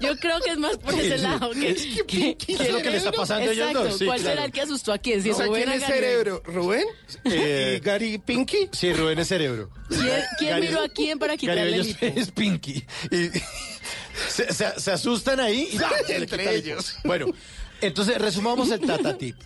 Yo 0.00 0.16
creo 0.18 0.40
que 0.40 0.50
es 0.50 0.58
más 0.58 0.76
por 0.78 0.94
ese 0.94 1.18
lado. 1.18 1.50
Que, 1.50 1.74
que- 2.06 2.36
¿Qué 2.36 2.52
es 2.52 2.70
lo 2.72 2.78
que 2.78 2.90
le 2.90 2.96
está 2.98 3.12
pasando 3.12 3.48
a 3.50 3.52
ellos 3.52 3.68
Exacto. 3.68 3.88
dos? 3.88 3.98
Sí, 3.98 4.04
¿Cuál 4.06 4.20
claro. 4.20 4.34
será 4.34 4.44
el 4.46 4.52
que 4.52 4.60
asustó 4.60 4.92
a 4.92 4.98
quién? 4.98 5.22
Si 5.22 5.30
O 5.30 5.34
sea, 5.34 5.46
Rubén 5.46 5.64
¿quién 5.64 5.74
es 5.80 5.86
cerebro? 5.86 6.42
¿Rubén? 6.44 6.84
Eh, 7.24 7.78
¿Y 7.80 7.84
Gary 7.84 8.18
Pinky? 8.18 8.68
Sí, 8.72 8.92
Rubén 8.92 9.18
es 9.18 9.28
cerebro. 9.28 9.70
¿Quién, 9.88 10.22
quién 10.38 10.50
Gary- 10.50 10.68
miró 10.68 10.82
a 10.82 10.88
quién 10.88 11.18
para 11.18 11.36
quitarle 11.36 11.62
Gary 11.70 11.74
el 11.80 11.88
hipo? 11.88 12.20
es 12.20 12.30
Pinky. 12.30 12.84
Y 13.10 13.30
se, 14.28 14.52
se- 14.52 14.80
se 14.80 14.92
asustan 14.92 15.40
ahí 15.40 15.68
y 15.72 15.78
¡ah! 15.82 15.90
Entre 16.08 16.54
ellos. 16.56 16.96
Bueno, 17.04 17.26
entonces 17.80 18.18
resumamos 18.18 18.70
el 18.70 18.80
Tata 18.80 19.16
Tip. 19.18 19.36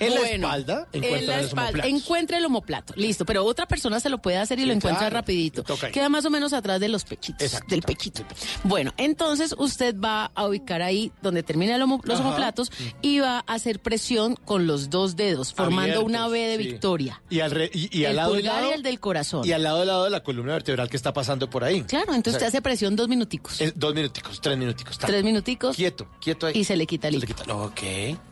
En 0.00 0.12
la 0.12 0.20
Bueno, 0.20 0.46
espalda 0.48 0.88
en 0.92 1.04
encuentran 1.04 1.26
la 1.36 1.36
los 1.42 1.46
espalda, 1.50 1.86
encuentra 1.86 2.38
el 2.38 2.44
homoplato. 2.44 2.94
Listo, 2.96 3.24
pero 3.24 3.44
otra 3.44 3.66
persona 3.66 4.00
se 4.00 4.08
lo 4.10 4.18
puede 4.20 4.38
hacer 4.38 4.58
y 4.58 4.62
Sí, 4.62 4.66
lo 4.66 4.72
encuentra 4.72 5.02
claro. 5.02 5.14
rapidito. 5.14 5.64
Queda 5.92 6.08
más 6.08 6.24
o 6.24 6.30
menos 6.30 6.52
atrás 6.52 6.80
de 6.80 6.88
los 6.88 7.04
pechitos, 7.04 7.42
Exacto. 7.42 7.66
del 7.70 7.82
pechito. 7.82 8.24
Bueno, 8.64 8.92
entonces 8.96 9.54
usted 9.56 9.94
va 9.98 10.32
a 10.34 10.46
ubicar 10.48 10.82
ahí 10.82 11.12
donde 11.22 11.44
termina 11.44 11.76
el 11.76 11.82
homo- 11.82 12.00
los 12.04 12.18
Ajá. 12.18 12.28
omoplatos 12.28 12.72
y 13.02 13.20
va 13.20 13.44
a 13.46 13.54
hacer 13.54 13.78
presión 13.80 14.34
con 14.34 14.66
los 14.66 14.90
dos 14.90 15.14
dedos, 15.14 15.52
formando 15.54 15.82
Abiertos, 16.00 16.04
una 16.04 16.26
B 16.28 16.38
de 16.40 16.56
sí. 16.56 16.62
victoria. 16.70 17.22
Y 17.30 17.38
al, 17.40 17.52
re- 17.52 17.70
y, 17.72 17.96
y 17.96 18.04
al 18.04 18.10
el 18.10 18.16
lado 18.16 18.34
pulgar 18.34 18.54
lado, 18.56 18.70
y 18.70 18.72
el 18.74 18.82
del 18.82 18.98
corazón. 19.00 19.46
y 19.46 19.52
al 19.52 19.62
lado 19.62 19.84
y 19.84 19.86
lado 19.86 20.04
de 20.04 20.10
la 20.10 20.22
columna 20.24 20.54
vertebral 20.54 20.90
que 20.90 20.96
está 20.96 21.12
pasando 21.12 21.48
por 21.48 21.62
ahí. 21.62 21.82
Claro, 21.82 22.14
entonces 22.14 22.34
O 22.36 22.38
sea, 22.40 22.48
usted 22.48 22.58
hace 22.58 22.62
presión 22.62 22.96
dos 22.96 23.08
minuticos. 23.08 23.60
eh, 23.60 23.72
dos 23.76 23.94
minuticos, 23.94 24.40
tres 24.40 24.58
minuticos. 24.58 24.98
Tres 24.98 25.22
minuticos 25.22 25.76
Quieto, 25.76 26.08
quieto 26.20 26.46
ahí. 26.48 26.58
y 26.58 26.64
se 26.64 26.76
le 26.76 26.86
quita 26.86 27.06
el 27.08 27.24
quita. 27.24 27.44
Ok. 27.64 27.80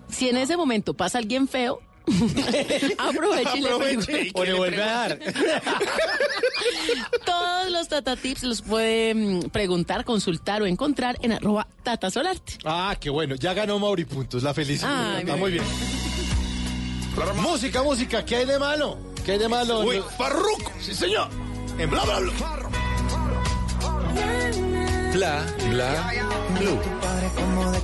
Si 0.08 0.28
en 0.28 0.36
ese 0.36 0.56
momento 0.56 0.94
pasa 0.94 1.18
alguien 1.18 1.48
feo, 1.48 1.80
aproveche 2.98 3.58
y 3.58 3.60
le 3.60 3.76
pregunte. 3.76 4.30
O 4.34 4.44
le 4.44 4.54
vuelve 4.54 4.82
a 4.82 4.86
dar. 4.86 5.18
Todos 7.24 7.70
los 7.70 7.88
Tata 7.88 8.16
Tips 8.16 8.42
los 8.42 8.62
puede 8.62 9.14
mm, 9.14 9.50
preguntar, 9.50 10.04
consultar 10.04 10.62
o 10.62 10.66
encontrar 10.66 11.18
en 11.22 11.32
arroba 11.32 11.66
Tata 11.82 12.10
Solarte. 12.10 12.58
Ah, 12.64 12.96
qué 13.00 13.10
bueno. 13.10 13.36
Ya 13.36 13.54
ganó 13.54 13.78
Mauri 13.78 14.04
Puntos, 14.04 14.42
la 14.42 14.52
felicidad. 14.52 15.20
Está 15.20 15.36
muy 15.36 15.52
bien. 15.52 15.64
Música, 17.36 17.82
música, 17.82 18.24
¿qué 18.24 18.36
hay 18.36 18.46
de 18.46 18.58
malo? 18.58 18.98
¿Qué 19.24 19.32
hay 19.32 19.38
de 19.38 19.48
malo? 19.48 19.80
Uy, 19.80 20.02
Farruko. 20.16 20.72
Sí, 20.80 20.94
señor. 20.94 21.28
En 21.78 21.88
bla, 21.88 22.04
bla, 22.04 22.20
bla. 22.20 22.32
Bla, 25.12 25.46
bla, 25.68 26.12
blue. 26.58 26.80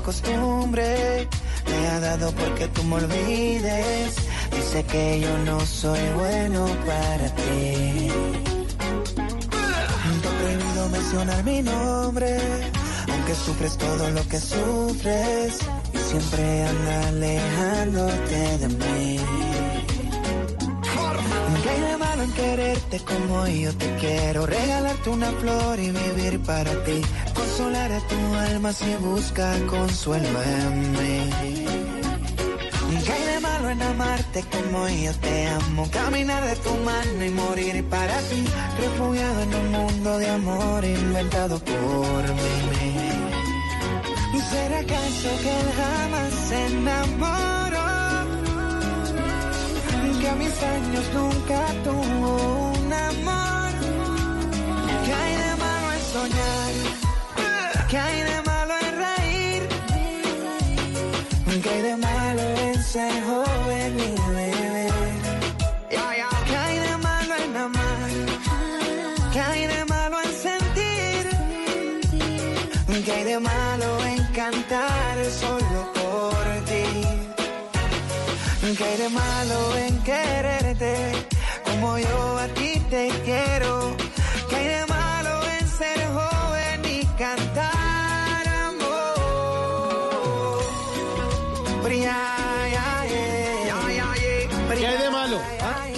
Costumbre, 0.09 1.29
te 1.66 1.87
ha 1.87 2.01
dado 2.01 2.33
porque 2.33 2.66
tú 2.68 2.83
me 2.85 2.94
olvides. 2.94 4.16
Dice 4.57 4.83
que 4.85 5.21
yo 5.21 5.37
no 5.44 5.61
soy 5.61 6.01
bueno 6.16 6.66
para 6.87 7.29
ti. 7.35 8.09
Te 10.23 10.29
he 10.29 10.40
prohibido 10.40 10.88
mencionar 10.88 11.44
mi 11.44 11.61
nombre, 11.61 12.38
aunque 13.12 13.35
sufres 13.35 13.77
todo 13.77 14.11
lo 14.12 14.27
que 14.29 14.40
sufres 14.40 15.59
y 15.92 15.99
siempre 15.99 16.64
anda 16.64 17.09
alejándote 17.09 18.59
de 18.61 18.68
mí. 18.68 19.47
Quererte 22.33 23.01
como 23.01 23.47
yo 23.47 23.73
te 23.75 23.95
quiero? 23.97 24.47
Regalarte 24.47 25.11
una 25.11 25.31
flor 25.33 25.79
y 25.79 25.91
vivir 25.91 26.41
para 26.41 26.73
ti. 26.85 27.01
Consolar 27.35 27.93
a 27.93 28.01
tu 28.01 28.35
alma 28.35 28.73
si 28.73 28.95
busca 28.97 29.55
consuelo 29.67 30.43
en 30.43 30.93
mí. 30.93 31.31
¿Qué 33.05 33.12
hay 33.12 33.35
de 33.35 33.41
malo 33.41 33.71
en 33.71 33.83
amarte 33.83 34.45
como 34.51 34.88
yo 34.88 35.12
te 35.14 35.47
amo? 35.47 35.88
Caminar 35.91 36.45
de 36.45 36.57
tu 36.57 36.75
mano 36.85 37.25
y 37.25 37.31
morir 37.31 37.85
para 37.88 38.19
ti. 38.29 38.45
Refugiado 38.79 39.43
en 39.43 39.55
un 39.55 39.71
mundo 39.71 40.19
de 40.19 40.29
amor 40.31 40.85
inventado 40.85 41.59
por 41.59 42.23
mí. 42.35 42.88
¿Y 44.35 44.41
será 44.41 44.79
acaso 44.81 45.31
que 45.43 45.57
jamás 45.79 46.33
se 46.49 46.67
enamoró? 46.67 48.08
Que 50.20 50.28
a 50.28 50.35
mis 50.35 50.62
años 50.62 51.04
nunca 51.14 51.61
tuvo 51.85 52.72
un 52.72 52.92
amor. 52.92 53.70
¿Qué 55.04 55.12
hay 55.12 55.35
de 55.44 55.57
malo 55.64 55.92
en 55.92 56.02
soñar? 56.12 56.72
¿Qué 57.88 57.98
hay 57.98 58.22
de 58.22 58.42
malo 58.42 58.74
en 58.87 58.92
reír? 59.04 59.68
¿Qué 61.62 61.70
hay 61.70 61.83
de 61.83 61.96
malo 61.96 62.42
en 62.42 62.83
ser 62.83 63.24
joven 63.26 63.58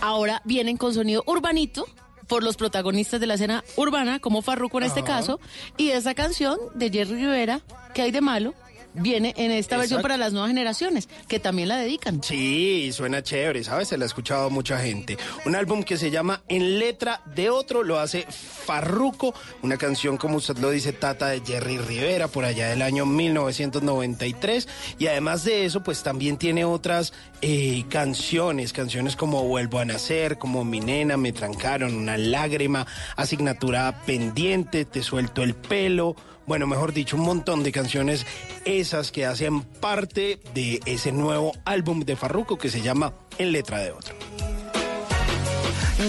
ahora 0.00 0.40
vienen 0.44 0.76
con 0.76 0.94
sonido 0.94 1.24
urbanito 1.26 1.88
por 2.28 2.44
los 2.44 2.56
protagonistas 2.56 3.18
de 3.18 3.26
la 3.26 3.34
escena 3.34 3.64
urbana, 3.74 4.20
como 4.20 4.42
Farruko 4.42 4.78
en 4.78 4.84
este 4.84 5.00
Ajá. 5.00 5.08
caso, 5.08 5.40
y 5.76 5.90
esa 5.90 6.14
canción 6.14 6.56
de 6.74 6.88
Jerry 6.90 7.14
Rivera, 7.14 7.62
que 7.94 8.02
hay 8.02 8.12
de 8.12 8.20
malo, 8.20 8.54
viene 8.94 9.34
en 9.36 9.50
esta 9.50 9.76
versión 9.76 10.02
para 10.02 10.16
las 10.16 10.32
nuevas 10.32 10.48
generaciones, 10.48 11.08
que 11.28 11.38
también 11.38 11.68
la 11.68 11.76
dedican. 11.76 12.22
Sí, 12.22 12.90
suena 12.92 13.22
chévere, 13.22 13.64
¿sabes? 13.64 13.88
Se 13.88 13.98
la 13.98 14.04
ha 14.04 14.06
escuchado 14.06 14.50
mucha 14.50 14.78
gente. 14.78 15.18
Un 15.44 15.54
álbum 15.54 15.82
que 15.82 15.96
se 15.96 16.10
llama 16.10 16.42
En 16.48 16.78
letra 16.78 17.22
de 17.34 17.50
otro, 17.50 17.82
lo 17.82 17.98
hace 17.98 18.26
Farruko, 18.28 19.34
una 19.62 19.76
canción, 19.76 20.16
como 20.16 20.36
usted 20.36 20.58
lo 20.58 20.70
dice, 20.70 20.92
Tata 20.92 21.28
de 21.28 21.40
Jerry 21.40 21.78
Rivera, 21.78 22.28
por 22.28 22.44
allá 22.44 22.68
del 22.68 22.82
año 22.82 23.06
1993. 23.06 24.68
Y 24.98 25.06
además 25.06 25.44
de 25.44 25.64
eso, 25.64 25.82
pues 25.82 26.02
también 26.02 26.36
tiene 26.36 26.64
otras 26.64 27.12
eh, 27.40 27.84
canciones, 27.88 28.72
canciones 28.72 29.16
como 29.16 29.44
Vuelvo 29.44 29.78
a 29.78 29.84
Nacer, 29.84 30.38
como 30.38 30.64
Mi 30.64 30.80
Nena, 30.80 31.16
Me 31.16 31.32
Trancaron, 31.32 31.94
Una 31.94 32.16
Lágrima, 32.16 32.86
Asignatura 33.16 34.02
Pendiente, 34.04 34.84
Te 34.84 35.02
Suelto 35.02 35.42
el 35.42 35.54
Pelo. 35.54 36.16
Bueno, 36.48 36.66
mejor 36.66 36.94
dicho, 36.94 37.16
un 37.16 37.24
montón 37.24 37.62
de 37.62 37.70
canciones 37.72 38.24
esas 38.64 39.12
que 39.12 39.26
hacen 39.26 39.60
parte 39.60 40.40
de 40.54 40.80
ese 40.86 41.12
nuevo 41.12 41.52
álbum 41.66 42.00
de 42.00 42.16
Farruko 42.16 42.56
que 42.56 42.70
se 42.70 42.80
llama 42.80 43.12
En 43.36 43.52
letra 43.52 43.80
de 43.80 43.92
otro. 43.92 44.14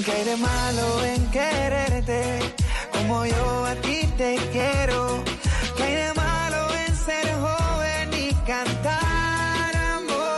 ¿Qué 0.05 0.11
hay 0.13 0.23
de 0.23 0.37
malo 0.37 1.03
en 1.03 1.25
quererte 1.31 2.39
como 2.93 3.25
yo 3.25 3.65
a 3.65 3.75
ti 3.81 4.07
te 4.17 4.37
quiero? 4.53 5.21
¿Qué 5.75 5.83
hay 5.83 5.95
de 5.95 6.13
malo 6.13 6.67
en 6.87 6.95
ser 6.95 7.33
joven 7.33 8.09
y 8.13 8.33
cantar 8.47 9.75
amor? 9.75 10.29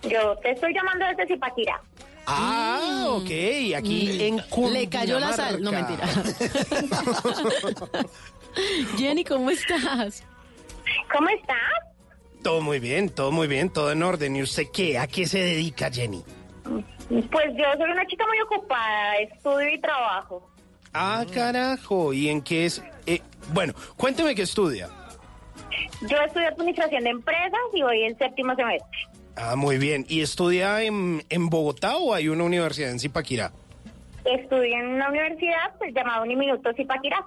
Yo 0.03 0.36
te 0.41 0.51
estoy 0.51 0.73
llamando 0.73 1.05
desde 1.08 1.27
Zipaquirá. 1.27 1.81
Ah, 2.27 3.05
ok, 3.10 3.29
aquí 3.77 4.23
en 4.23 4.36
Mm. 4.38 4.65
Le 4.71 4.89
cayó 4.89 5.19
la 5.19 5.34
sal, 5.34 5.62
no 5.62 5.71
mentira. 5.71 6.08
Jenny, 8.97 9.23
¿cómo 9.23 9.51
estás? 9.51 10.23
¿Cómo 11.15 11.29
estás? 11.29 11.94
Todo 12.45 12.62
muy 12.62 12.79
bien, 12.79 13.10
todo 13.10 13.31
muy 13.31 13.47
bien, 13.47 13.71
todo 13.71 13.91
en 13.91 14.03
orden. 14.03 14.36
¿Y 14.36 14.43
usted 14.43 14.65
qué? 14.71 14.99
¿A 14.99 15.08
qué 15.08 15.25
se 15.25 15.39
dedica, 15.39 15.89
Jenny? 15.89 16.23
Pues 17.10 17.47
yo 17.58 17.65
soy 17.75 17.89
una 17.89 18.05
chica 18.05 18.23
muy 18.27 18.39
ocupada, 18.39 19.15
estudio 19.15 19.67
y 19.73 19.81
trabajo. 19.81 20.47
Ah, 20.93 21.25
carajo. 21.34 22.13
¿Y 22.13 22.29
en 22.29 22.43
qué 22.43 22.67
es? 22.67 22.84
Eh, 23.08 23.19
bueno, 23.51 23.73
cuénteme 23.97 24.36
qué 24.36 24.43
estudia. 24.43 24.89
Yo 26.08 26.17
estudio 26.17 26.49
administración 26.49 27.05
de 27.05 27.10
empresas 27.10 27.60
y 27.73 27.81
voy 27.81 28.03
en 28.03 28.15
séptimo 28.15 28.53
semestre. 28.53 28.99
Ah, 29.36 29.55
muy 29.55 29.79
bien. 29.79 30.05
¿Y 30.08 30.21
estudia 30.21 30.84
en, 30.84 31.23
en 31.29 31.49
Bogotá 31.49 31.97
o 31.97 32.13
hay 32.13 32.27
una 32.27 32.43
universidad 32.43 32.91
en 32.91 32.99
Zipaquirá? 32.99 33.53
Estudio 34.23 34.77
en 34.77 34.86
una 34.86 35.10
universidad 35.10 35.75
pues, 35.79 35.95
llamada 35.95 36.21
Uniminuto 36.21 36.71
Zipaquirá. 36.75 37.25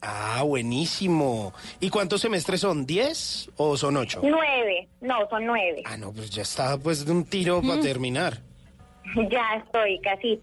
Ah, 0.00 0.42
buenísimo. 0.44 1.52
¿Y 1.80 1.90
cuántos 1.90 2.20
semestres 2.20 2.60
son? 2.60 2.86
¿Diez 2.86 3.50
o 3.56 3.76
son 3.76 3.96
ocho? 3.96 4.20
Nueve, 4.22 4.88
no, 5.00 5.28
son 5.28 5.44
nueve. 5.46 5.82
Ah, 5.84 5.96
no, 5.96 6.12
pues 6.12 6.30
ya 6.30 6.42
está 6.42 6.78
pues 6.78 7.04
de 7.04 7.12
un 7.12 7.24
tiro 7.24 7.60
para 7.62 7.80
terminar. 7.80 8.38
Ya 9.30 9.62
estoy 9.64 9.98
casi. 10.00 10.38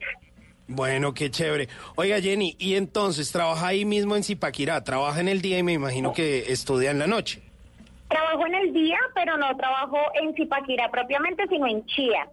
Bueno, 0.67 1.13
qué 1.13 1.29
chévere. 1.29 1.69
Oiga, 1.95 2.19
Jenny, 2.19 2.55
y 2.57 2.73
entonces, 2.73 3.31
¿trabaja 3.31 3.67
ahí 3.67 3.85
mismo 3.85 4.15
en 4.15 4.23
Zipaquirá? 4.23 4.83
¿Trabaja 4.83 5.19
en 5.19 5.27
el 5.27 5.43
día 5.43 5.59
y 5.59 5.63
me 5.63 5.73
imagino 5.73 6.13
que 6.13 6.51
estudia 6.51 6.89
en 6.89 6.97
la 6.97 7.05
noche? 7.05 7.43
Trabajo 8.09 8.47
en 8.47 8.55
el 8.55 8.73
día, 8.73 8.97
pero 9.13 9.37
no 9.37 9.55
trabajo 9.55 9.97
en 10.19 10.33
Zipaquirá 10.33 10.89
propiamente, 10.89 11.43
sino 11.47 11.67
en 11.67 11.85
Chía. 11.85 12.27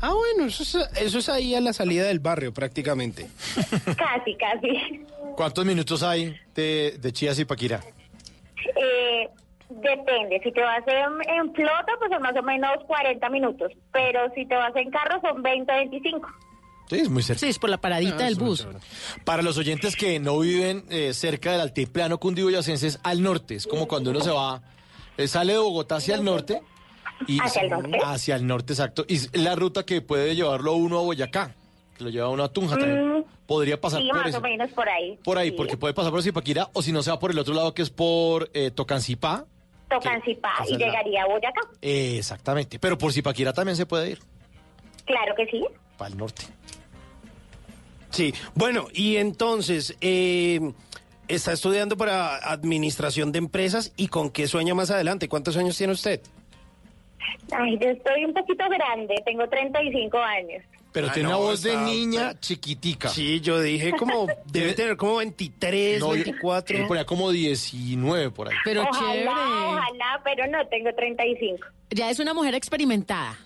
Ah, 0.00 0.12
bueno, 0.14 0.46
eso 0.48 0.62
es, 0.62 0.74
eso 1.02 1.18
es 1.18 1.28
ahí 1.28 1.56
a 1.56 1.60
la 1.60 1.72
salida 1.72 2.04
del 2.06 2.20
barrio 2.20 2.54
prácticamente. 2.54 3.26
Casi, 3.96 4.36
casi. 4.36 5.04
¿Cuántos 5.38 5.64
minutos 5.64 6.02
hay 6.02 6.36
de, 6.52 6.98
de 7.00 7.12
Chía 7.12 7.30
a 7.30 7.34
Zipaquirá? 7.36 7.78
Eh, 8.74 9.28
depende, 9.70 10.40
si 10.42 10.50
te 10.50 10.60
vas 10.60 10.82
en, 10.88 11.32
en 11.32 11.54
flota, 11.54 11.92
pues 11.96 12.10
son 12.10 12.22
más 12.22 12.36
o 12.36 12.42
menos 12.42 12.72
40 12.88 13.30
minutos, 13.30 13.70
pero 13.92 14.18
si 14.34 14.44
te 14.46 14.56
vas 14.56 14.74
en 14.74 14.90
carro 14.90 15.20
son 15.20 15.40
20, 15.40 15.72
25. 15.72 16.28
Sí, 16.90 16.96
es 16.96 17.08
muy 17.08 17.22
cerca. 17.22 17.38
Sí, 17.38 17.46
es 17.50 17.58
por 17.60 17.70
la 17.70 17.80
paradita 17.80 18.24
del 18.24 18.34
bus. 18.34 18.66
Para 19.24 19.44
los 19.44 19.56
oyentes 19.58 19.94
que 19.94 20.18
no 20.18 20.40
viven 20.40 20.84
eh, 20.90 21.14
cerca 21.14 21.52
del 21.52 21.60
altiplano 21.60 22.18
cundiboyacense, 22.18 22.88
es 22.88 22.98
al 23.04 23.22
norte. 23.22 23.54
Es 23.54 23.68
como 23.68 23.86
cuando 23.86 24.10
uno 24.10 24.20
se 24.20 24.32
va, 24.32 24.60
eh, 25.16 25.28
sale 25.28 25.52
de 25.52 25.60
Bogotá 25.60 25.98
hacia 25.98 26.16
el 26.16 26.24
norte. 26.24 26.62
Y 27.28 27.38
¿Hacia 27.40 27.62
el 27.62 27.70
norte? 27.70 27.98
Hacia 28.04 28.34
el 28.34 28.44
norte, 28.44 28.72
exacto. 28.72 29.04
Y 29.06 29.14
es 29.14 29.36
la 29.36 29.54
ruta 29.54 29.86
que 29.86 30.00
puede 30.00 30.34
llevarlo 30.34 30.72
uno 30.72 30.98
a 30.98 31.02
Boyacá, 31.02 31.54
que 31.98 32.04
lo 32.04 32.10
lleva 32.10 32.28
uno 32.28 32.44
a 32.44 32.52
Tunja 32.52 32.76
también. 32.78 33.18
Mm, 33.18 33.24
Podría 33.46 33.80
pasar 33.80 34.00
sí, 34.00 34.08
por 34.08 34.16
más 34.18 34.28
eso. 34.28 34.38
o 34.38 34.40
menos 34.40 34.70
por 34.70 34.88
ahí. 34.88 35.18
Por 35.24 35.36
ahí, 35.36 35.50
Sí. 35.50 35.56
porque 35.56 35.76
puede 35.76 35.92
pasar 35.94 36.10
por 36.12 36.22
Zipaquirá, 36.22 36.68
o 36.72 36.80
si 36.80 36.92
no 36.92 37.02
se 37.02 37.10
va 37.10 37.18
por 37.18 37.30
el 37.32 37.38
otro 37.38 37.52
lado, 37.54 37.74
que 37.74 37.82
es 37.82 37.90
por 37.90 38.48
eh, 38.54 38.70
Tocancipá. 38.70 39.44
Tocancipá 39.90 40.50
y 40.68 40.76
llegaría 40.76 41.22
a 41.22 41.26
Boyacá. 41.26 41.60
Eh, 41.82 42.16
exactamente. 42.18 42.78
Pero 42.78 42.96
por 42.96 43.12
Zipaquirá 43.12 43.52
también 43.52 43.76
se 43.76 43.84
puede 43.86 44.10
ir, 44.12 44.18
Claro 45.06 45.34
que 45.34 45.46
sí. 45.46 45.64
para 45.96 46.10
el 46.10 46.16
norte. 46.16 46.42
Sí, 48.10 48.32
bueno, 48.54 48.86
y 48.92 49.16
entonces, 49.16 49.96
eh, 50.00 50.72
está 51.26 51.52
estudiando 51.52 51.96
para 51.96 52.36
administración 52.36 53.32
de 53.32 53.38
empresas 53.38 53.92
y 53.96 54.08
con 54.08 54.30
qué 54.30 54.46
sueña 54.46 54.74
más 54.74 54.90
adelante. 54.90 55.28
¿Cuántos 55.28 55.56
años 55.56 55.76
tiene 55.76 55.92
usted? 55.94 56.20
Ay, 57.52 57.78
yo 57.80 57.88
estoy 57.90 58.24
un 58.24 58.32
poquito 58.34 58.64
grande, 58.68 59.14
tengo 59.24 59.46
35 59.48 60.18
años. 60.18 60.62
Pero 60.98 61.10
Ah, 61.10 61.12
tiene 61.12 61.28
no, 61.28 61.38
una 61.38 61.46
voz 61.50 61.62
de 61.62 61.70
está- 61.70 61.84
niña 61.84 62.40
chiquitica. 62.40 63.08
Sí, 63.08 63.40
yo 63.40 63.60
dije 63.60 63.92
como, 63.92 64.26
debe 64.46 64.74
tener 64.74 64.96
como 64.96 65.18
23, 65.18 66.00
No, 66.00 66.06
yo- 66.08 66.24
24. 66.24 66.76
yo 66.76 66.88
ponía 66.88 67.04
como 67.06 67.30
19 67.30 68.30
por 68.32 68.48
ahí. 68.48 68.56
Pero 68.64 68.82
ojalá, 68.82 69.12
chévere. 69.12 69.28
ojalá, 69.28 70.20
pero 70.24 70.46
no, 70.48 70.66
tengo 70.66 70.92
35. 70.96 71.64
Ya 71.90 72.10
es 72.10 72.18
una 72.18 72.34
mujer 72.34 72.54
experimentada. 72.56 73.38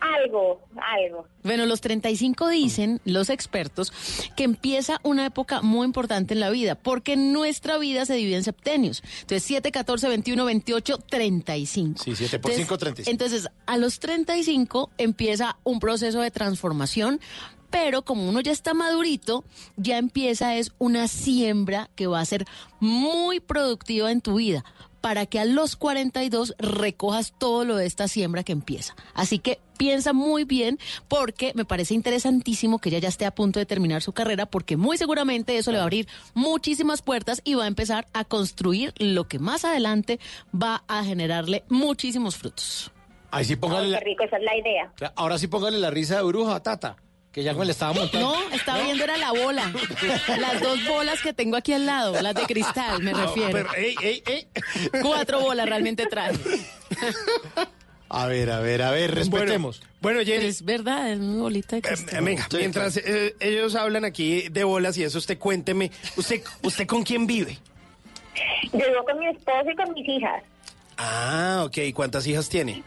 Algo, 0.00 0.60
algo. 0.76 1.26
Bueno, 1.42 1.66
los 1.66 1.80
35 1.80 2.48
dicen 2.48 3.00
los 3.04 3.30
expertos 3.30 3.92
que 4.36 4.44
empieza 4.44 5.00
una 5.02 5.26
época 5.26 5.62
muy 5.62 5.84
importante 5.86 6.34
en 6.34 6.40
la 6.40 6.50
vida, 6.50 6.74
porque 6.74 7.16
nuestra 7.16 7.78
vida 7.78 8.04
se 8.04 8.14
divide 8.14 8.36
en 8.36 8.44
septenios. 8.44 9.02
Entonces, 9.22 9.42
7, 9.44 9.72
14, 9.72 10.08
21, 10.08 10.44
28, 10.44 10.98
35. 10.98 12.02
Sí, 12.02 12.14
7 12.14 12.38
por 12.38 12.50
Entonces- 12.50 12.66
5, 12.66 12.78
35. 12.78 13.10
Entonces, 13.10 13.48
a 13.66 13.78
los 13.78 13.98
35 13.98 14.90
empieza 14.98 15.56
un 15.64 15.80
proceso 15.80 16.20
de 16.20 16.30
transformación, 16.30 17.20
pero 17.70 18.02
como 18.02 18.28
uno 18.28 18.40
ya 18.40 18.52
está 18.52 18.74
madurito, 18.74 19.44
ya 19.76 19.98
empieza 19.98 20.56
es 20.56 20.72
una 20.78 21.08
siembra 21.08 21.90
que 21.94 22.06
va 22.06 22.20
a 22.20 22.24
ser 22.24 22.44
muy 22.80 23.40
productiva 23.40 24.12
en 24.12 24.20
tu 24.20 24.36
vida 24.36 24.64
para 25.06 25.24
que 25.24 25.38
a 25.38 25.44
los 25.44 25.76
42 25.76 26.56
recojas 26.58 27.32
todo 27.38 27.64
lo 27.64 27.76
de 27.76 27.86
esta 27.86 28.08
siembra 28.08 28.42
que 28.42 28.50
empieza. 28.50 28.96
Así 29.14 29.38
que 29.38 29.60
piensa 29.78 30.12
muy 30.12 30.42
bien 30.42 30.80
porque 31.06 31.52
me 31.54 31.64
parece 31.64 31.94
interesantísimo 31.94 32.80
que 32.80 32.88
ella 32.88 32.98
ya 32.98 33.08
esté 33.08 33.24
a 33.24 33.32
punto 33.32 33.60
de 33.60 33.66
terminar 33.66 34.02
su 34.02 34.10
carrera 34.12 34.46
porque 34.46 34.76
muy 34.76 34.98
seguramente 34.98 35.58
eso 35.58 35.70
le 35.70 35.76
va 35.78 35.82
a 35.82 35.86
abrir 35.86 36.08
muchísimas 36.34 37.02
puertas 37.02 37.40
y 37.44 37.54
va 37.54 37.62
a 37.62 37.68
empezar 37.68 38.08
a 38.14 38.24
construir 38.24 38.94
lo 38.98 39.28
que 39.28 39.38
más 39.38 39.64
adelante 39.64 40.18
va 40.52 40.82
a 40.88 41.04
generarle 41.04 41.62
muchísimos 41.68 42.36
frutos. 42.36 42.90
Ahí 43.30 43.44
sí 43.44 43.54
póngale 43.54 43.84
Ay, 43.84 43.90
la, 43.92 43.98
qué 44.00 44.04
rico, 44.06 44.24
esa 44.24 44.38
es 44.38 44.42
la 44.42 44.56
idea. 44.56 44.92
ahora 45.14 45.38
sí 45.38 45.46
póngale 45.46 45.78
la 45.78 45.90
risa 45.90 46.16
de 46.16 46.24
bruja, 46.24 46.60
Tata, 46.64 46.96
que 47.36 47.42
ya 47.42 47.52
me 47.52 47.66
le 47.66 47.72
estaba 47.72 47.92
montando. 47.92 48.32
No, 48.32 48.50
estaba 48.56 48.82
viendo 48.82 49.04
era 49.04 49.18
la 49.18 49.30
bola. 49.30 49.70
Las 50.40 50.58
dos 50.58 50.86
bolas 50.86 51.20
que 51.20 51.34
tengo 51.34 51.58
aquí 51.58 51.74
al 51.74 51.84
lado, 51.84 52.18
las 52.22 52.34
de 52.34 52.44
cristal, 52.44 53.02
me 53.02 53.12
refiero. 53.12 53.52
Pero, 53.52 53.74
ey, 53.74 53.94
ey, 54.02 54.22
ey. 54.24 54.48
Cuatro 55.02 55.40
bolas 55.40 55.68
realmente 55.68 56.06
trae. 56.06 56.32
A 58.08 58.26
ver, 58.26 58.50
a 58.50 58.60
ver, 58.60 58.80
a 58.80 58.90
ver, 58.90 59.14
respetemos. 59.14 59.82
Bueno, 60.00 60.20
Jenny, 60.24 60.46
es 60.46 60.64
verdad, 60.64 61.12
es 61.12 61.18
una 61.18 61.42
bolita 61.42 61.76
de 61.76 61.80
eh, 61.80 61.82
cristal. 61.82 62.24
venga, 62.24 62.46
mientras 62.52 62.96
eh, 62.96 63.36
ellos 63.38 63.74
hablan 63.74 64.06
aquí 64.06 64.48
de 64.48 64.64
bolas 64.64 64.96
y 64.96 65.04
eso, 65.04 65.18
usted 65.18 65.36
cuénteme, 65.38 65.90
¿usted, 66.16 66.42
usted 66.62 66.86
con 66.86 67.02
quién 67.02 67.26
vive? 67.26 67.58
Yo 68.72 68.78
vivo 68.78 69.04
con 69.04 69.18
mi 69.18 69.26
esposo 69.26 69.70
y 69.70 69.76
con 69.76 69.92
mis 69.92 70.08
hijas. 70.08 70.42
Ah, 70.96 71.64
ok, 71.66 71.92
¿cuántas 71.94 72.26
hijas 72.26 72.48
tiene? 72.48 72.82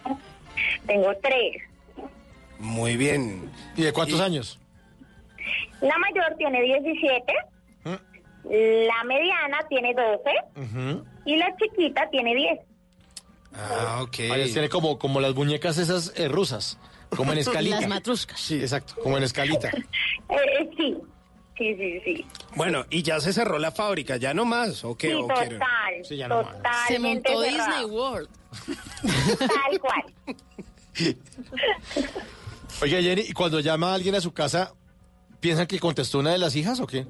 Tengo 0.87 1.11
tres. 1.21 1.68
Muy 2.59 2.97
bien. 2.97 3.49
¿Y 3.75 3.83
de 3.83 3.93
cuántos 3.93 4.19
años? 4.19 4.59
La 5.81 5.97
mayor 5.97 6.35
tiene 6.37 6.61
17, 6.61 7.33
la 8.43 9.03
mediana 9.05 9.59
tiene 9.69 9.93
12 9.93 10.99
y 11.25 11.35
la 11.37 11.55
chiquita 11.57 12.09
tiene 12.11 12.35
10. 12.35 12.59
Ah, 13.53 13.99
ok. 14.03 14.19
Ahí 14.31 14.51
tiene 14.51 14.69
como, 14.69 14.99
como 14.99 15.19
las 15.21 15.33
muñecas 15.33 15.77
esas 15.77 16.13
eh, 16.17 16.27
rusas, 16.27 16.77
como 17.15 17.31
en 17.31 17.37
escalita. 17.39 17.79
Las 17.79 17.89
matruscas. 17.89 18.39
Sí, 18.39 18.55
exacto, 18.59 18.95
como 19.01 19.17
en 19.17 19.23
escalita. 19.23 19.71
Eh, 20.29 20.69
sí, 20.77 20.95
sí, 21.57 21.75
sí, 21.75 22.01
sí. 22.05 22.25
Bueno, 22.55 22.85
y 22.91 23.01
ya 23.01 23.19
se 23.19 23.33
cerró 23.33 23.57
la 23.57 23.71
fábrica, 23.71 24.17
ya 24.17 24.31
no 24.35 24.45
más, 24.45 24.83
¿o 24.85 24.95
qué? 24.95 25.07
Sí, 25.07 25.13
¿O 25.15 25.21
total, 25.27 25.59
Sí, 26.03 26.17
ya 26.17 26.27
no 26.27 26.43
más. 26.43 26.53
totalmente 26.57 26.93
Se 26.93 26.99
montó 26.99 27.41
cerrado. 27.41 27.67
Disney 27.71 27.85
World. 27.85 28.29
Tal 29.39 29.79
cual. 29.79 30.03
Oiga, 32.81 33.01
Jenny, 33.01 33.23
¿y 33.27 33.33
cuando 33.33 33.59
llama 33.59 33.91
a 33.91 33.95
alguien 33.95 34.15
a 34.15 34.21
su 34.21 34.33
casa, 34.33 34.73
piensan 35.39 35.67
que 35.67 35.79
contestó 35.79 36.19
una 36.19 36.31
de 36.31 36.37
las 36.37 36.55
hijas 36.55 36.79
o 36.79 36.87
qué? 36.87 37.05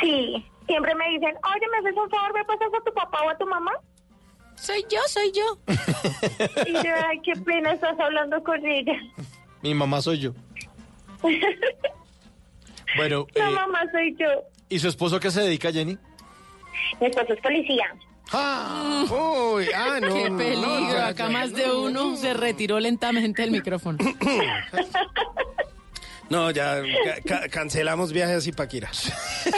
Sí, 0.00 0.44
siempre 0.66 0.94
me 0.94 1.08
dicen, 1.10 1.34
oye, 1.54 1.66
¿me 1.70 1.78
haces 1.78 1.96
un 1.96 2.08
favor? 2.10 2.32
¿Me 2.34 2.44
pasas 2.44 2.68
a 2.72 2.84
tu 2.84 2.94
papá 2.94 3.22
o 3.24 3.30
a 3.30 3.36
tu 3.36 3.46
mamá? 3.46 3.72
Soy 4.56 4.84
yo, 4.88 5.00
soy 5.08 5.32
yo. 5.32 5.58
Y 6.66 6.72
yo, 6.72 6.94
ay, 7.08 7.20
qué 7.24 7.32
pena 7.32 7.72
estás 7.72 7.98
hablando 7.98 8.42
con 8.44 8.64
ella. 8.64 8.94
Mi 9.62 9.74
mamá 9.74 10.00
soy 10.00 10.20
yo. 10.20 10.32
Bueno, 12.94 13.26
La 13.34 13.48
eh, 13.48 13.52
mamá 13.52 13.80
soy 13.90 14.14
yo. 14.18 14.26
¿y 14.68 14.78
su 14.78 14.86
esposo 14.86 15.16
a 15.16 15.20
qué 15.20 15.30
se 15.30 15.40
dedica, 15.40 15.72
Jenny? 15.72 15.96
Mi 17.00 17.06
esposo 17.06 17.32
es 17.32 17.40
policía. 17.40 17.86
¡Ah! 18.30 19.04
Uy, 19.10 19.66
ah, 19.74 19.98
no. 20.02 20.14
Qué 20.14 20.30
peligro. 20.30 20.80
no, 20.80 20.96
Acá 21.06 21.24
no, 21.26 21.32
más 21.32 21.52
de 21.52 21.70
uno 21.70 22.16
se 22.16 22.32
retiró 22.34 22.78
lentamente 22.80 23.42
del 23.42 23.50
micrófono. 23.50 23.98
No, 26.30 26.50
ya 26.50 26.80
ca- 27.04 27.20
ca- 27.40 27.48
cancelamos 27.50 28.10
viajes 28.10 28.36
a 28.38 28.40
Zipaquirá. 28.40 28.90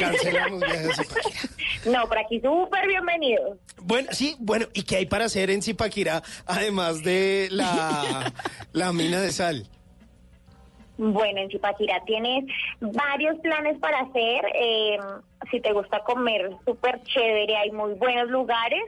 Cancelamos 0.01 0.61
viajes 0.61 0.99
a 0.99 1.03
Zipaquirá. 1.05 1.41
No, 1.85 2.09
por 2.09 2.19
aquí 2.19 2.41
súper 2.41 2.89
bienvenido. 2.89 3.59
Bueno, 3.83 4.09
sí, 4.11 4.35
bueno, 4.41 4.67
¿y 4.73 4.83
qué 4.83 4.97
hay 4.97 5.07
para 5.07 5.27
hacer 5.27 5.51
en 5.51 5.63
Zipaquirá 5.63 6.25
además 6.47 7.05
de 7.05 7.47
la, 7.53 8.33
la 8.73 8.93
mina 8.93 9.21
de 9.21 9.31
sal? 9.31 9.69
Bueno, 10.97 11.41
en 11.41 11.51
Zipaquirá 11.51 12.03
tienes 12.07 12.45
varios 12.81 13.39
planes 13.41 13.79
para 13.79 14.01
hacer. 14.01 14.45
eh, 14.55 14.99
si 15.51 15.61
te 15.61 15.73
gusta 15.73 16.01
comer 16.01 16.51
súper 16.65 17.03
chévere, 17.03 17.57
hay 17.57 17.71
muy 17.73 17.95
buenos 17.95 18.29
lugares, 18.31 18.83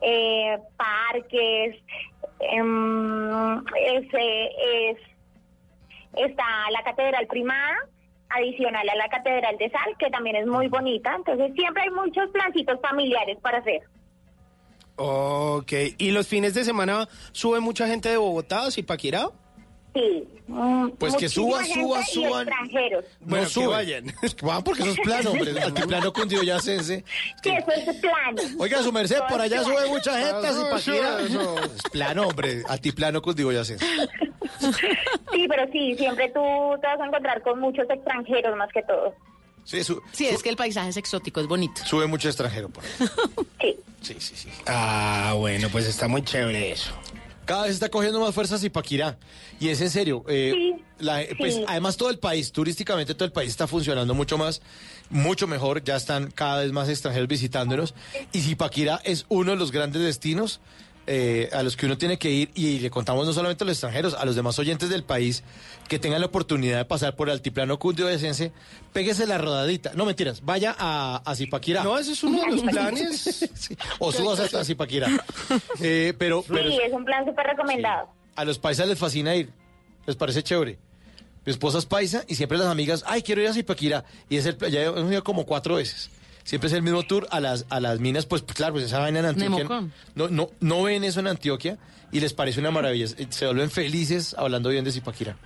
eh, 0.00 0.58
parques. 0.76 1.76
em, 2.40 3.58
es, 3.76 4.06
eh, 4.12 4.50
es- 4.90 4.98
está 6.14 6.44
la 6.70 6.82
Catedral 6.82 7.26
Primada, 7.28 7.76
adicional 8.28 8.86
a 8.88 8.94
la 8.94 9.08
Catedral 9.08 9.56
de 9.56 9.70
Sal, 9.70 9.96
que 9.98 10.10
también 10.10 10.36
es 10.36 10.46
muy 10.46 10.68
bonita. 10.68 11.14
Entonces 11.16 11.52
siempre 11.54 11.84
hay 11.84 11.90
muchos 11.90 12.28
plancitos 12.30 12.78
familiares 12.82 13.38
para 13.40 13.58
hacer. 13.58 13.82
Ok, 14.96 15.72
¿y 15.98 16.10
los 16.10 16.26
fines 16.28 16.52
de 16.54 16.64
semana 16.64 17.06
sube 17.32 17.60
mucha 17.60 17.86
gente 17.86 18.08
de 18.08 18.16
Bogotá 18.16 18.64
a 18.66 18.70
Zipaquirá? 18.70 19.28
Sí. 19.96 20.28
mm, 20.48 20.90
Pues 20.98 21.16
que 21.16 21.26
suba, 21.28 21.64
suba, 21.64 22.04
suban. 22.04 22.46
extranjeros. 22.48 23.04
Bueno, 23.20 23.36
no 23.44 23.48
que 23.48 23.54
suben. 23.54 23.70
vayan. 23.70 24.14
Van 24.42 24.62
porque 24.62 24.82
eso 24.82 24.90
es 24.92 25.00
plano, 25.00 25.30
hombre. 25.30 25.50
El 25.52 25.58
altiplano 25.58 26.12
cundiboyacense. 26.12 27.02
Sí, 27.42 27.48
eso 27.50 27.90
es 27.90 27.96
plano. 27.96 28.42
Oiga, 28.58 28.82
su 28.82 28.92
merced, 28.92 29.20
por 29.28 29.40
allá 29.40 29.62
sube 29.64 29.86
mucha 29.88 30.12
gente 30.18 30.48
Eso, 30.48 30.64
Zipaquirá. 30.64 31.20
eso. 31.22 31.56
Es 31.64 31.82
plano, 31.90 32.26
hombre. 32.28 32.62
Altiplano 32.68 33.22
cundiboyacense. 33.22 33.84
Sí, 35.32 35.46
pero 35.48 35.70
sí, 35.72 35.94
siempre 35.96 36.28
tú 36.28 36.40
te 36.80 36.86
vas 36.86 37.00
a 37.00 37.06
encontrar 37.06 37.42
con 37.42 37.58
muchos 37.60 37.88
extranjeros 37.88 38.56
más 38.56 38.70
que 38.72 38.82
todo. 38.82 39.14
Sí, 39.64 39.82
su- 39.82 40.00
Sí, 40.12 40.26
es 40.28 40.42
que 40.42 40.48
el 40.50 40.56
paisaje 40.56 40.90
es 40.90 40.96
exótico, 40.96 41.40
es 41.40 41.46
bonito. 41.48 41.84
sube 41.84 42.06
mucho 42.06 42.28
extranjero 42.28 42.68
por 42.68 42.84
ahí. 42.84 42.90
Sí. 43.60 43.76
Sí, 44.02 44.16
sí, 44.20 44.36
sí. 44.36 44.48
Ah, 44.66 45.34
bueno, 45.36 45.68
pues 45.72 45.86
está 45.86 46.06
muy 46.06 46.22
chévere 46.22 46.70
eso. 46.72 46.92
Cada 47.46 47.62
vez 47.62 47.72
está 47.74 47.88
cogiendo 47.88 48.20
más 48.20 48.34
fuerzas 48.34 48.60
Zipaquirá. 48.60 49.16
Y 49.60 49.68
es 49.68 49.80
en 49.80 49.90
serio. 49.90 50.24
eh, 50.28 50.52
la- 50.98 51.22
pues, 51.38 51.54
sí. 51.54 51.64
además, 51.68 51.96
todo 51.96 52.10
el 52.10 52.18
país, 52.18 52.52
turísticamente, 52.52 53.14
todo 53.14 53.24
el 53.24 53.32
país 53.32 53.50
está 53.50 53.66
funcionando 53.66 54.12
mucho 54.14 54.36
más, 54.36 54.60
mucho 55.08 55.46
mejor. 55.46 55.82
Ya 55.84 55.96
están 55.96 56.30
cada 56.30 56.60
vez 56.62 56.72
más 56.72 56.88
extranjeros 56.88 57.28
visitándonos. 57.28 57.94
Y 58.32 58.40
Zipaquirá 58.40 59.00
es 59.04 59.24
uno 59.28 59.52
de 59.52 59.56
los 59.56 59.72
grandes 59.72 60.02
destinos 60.02 60.60
eh, 61.06 61.48
a 61.52 61.62
los 61.62 61.76
que 61.76 61.86
uno 61.86 61.96
tiene 61.98 62.18
que 62.18 62.30
ir. 62.30 62.50
Y 62.54 62.78
le 62.80 62.90
contamos 62.90 63.26
no 63.26 63.32
solamente 63.32 63.64
a 63.64 63.66
los 63.66 63.74
extranjeros, 63.74 64.14
a 64.14 64.24
los 64.24 64.36
demás 64.36 64.58
oyentes 64.58 64.88
del 64.88 65.04
país 65.04 65.42
que 65.88 65.98
tengan 65.98 66.20
la 66.20 66.26
oportunidad 66.26 66.78
de 66.78 66.84
pasar 66.84 67.14
por 67.16 67.28
el 67.28 67.34
altiplano 67.34 67.78
cundiboyacense, 67.78 68.52
péguese 68.92 69.26
la 69.26 69.38
rodadita. 69.38 69.92
No 69.94 70.04
mentiras, 70.04 70.42
vaya 70.44 70.74
a, 70.78 71.22
a 71.24 71.34
Zipaquirá. 71.36 71.84
No, 71.84 71.96
ese 71.98 72.12
es 72.12 72.22
uno 72.24 72.40
de 72.40 72.50
los 72.52 72.62
planes. 72.70 73.50
Sí, 73.54 73.76
O 73.98 74.10
subas 74.12 74.40
hasta 74.40 74.64
Zipaquirá. 74.64 75.08
Eh, 75.80 76.12
pero, 76.18 76.42
pero 76.46 76.70
Sí, 76.70 76.78
es 76.84 76.92
un 76.92 77.04
plan 77.04 77.24
súper 77.24 77.46
recomendado. 77.46 78.08
a 78.34 78.44
los 78.44 78.58
paisas 78.58 78.88
les 78.88 78.98
fascina 78.98 79.34
ir. 79.36 79.50
Les 80.06 80.16
parece 80.16 80.42
chévere. 80.42 80.78
Mi 81.44 81.52
esposa 81.52 81.78
es 81.78 81.86
paisa 81.86 82.24
y 82.26 82.34
siempre 82.34 82.58
las 82.58 82.66
amigas, 82.66 83.04
ay, 83.06 83.22
quiero 83.22 83.40
ir 83.40 83.46
a 83.48 83.52
Zipaquirá. 83.52 84.04
Y 84.28 84.36
es 84.38 84.46
el, 84.46 84.58
ya 84.70 84.82
hemos 84.82 85.12
ido 85.12 85.22
como 85.22 85.46
cuatro 85.46 85.76
veces. 85.76 86.10
Siempre 86.46 86.68
es 86.68 86.72
el 86.74 86.82
mismo 86.82 87.02
tour 87.02 87.26
a 87.32 87.40
las, 87.40 87.66
a 87.70 87.80
las 87.80 87.98
minas, 87.98 88.24
pues 88.24 88.42
claro, 88.42 88.74
pues 88.74 88.84
esa 88.84 89.00
vaina 89.00 89.18
en 89.18 89.26
Antioquia. 89.26 89.64
No, 90.14 90.28
no, 90.28 90.48
no 90.60 90.82
ven 90.84 91.02
eso 91.02 91.18
en 91.20 91.26
Antioquia 91.26 91.76
y 92.12 92.20
les 92.20 92.32
parece 92.32 92.60
una 92.60 92.70
maravilla. 92.70 93.06
Se 93.08 93.46
vuelven 93.46 93.68
felices 93.70 94.34
hablando 94.38 94.68
bien 94.70 94.84
de 94.84 94.92
Zipaquirá. 94.92 95.36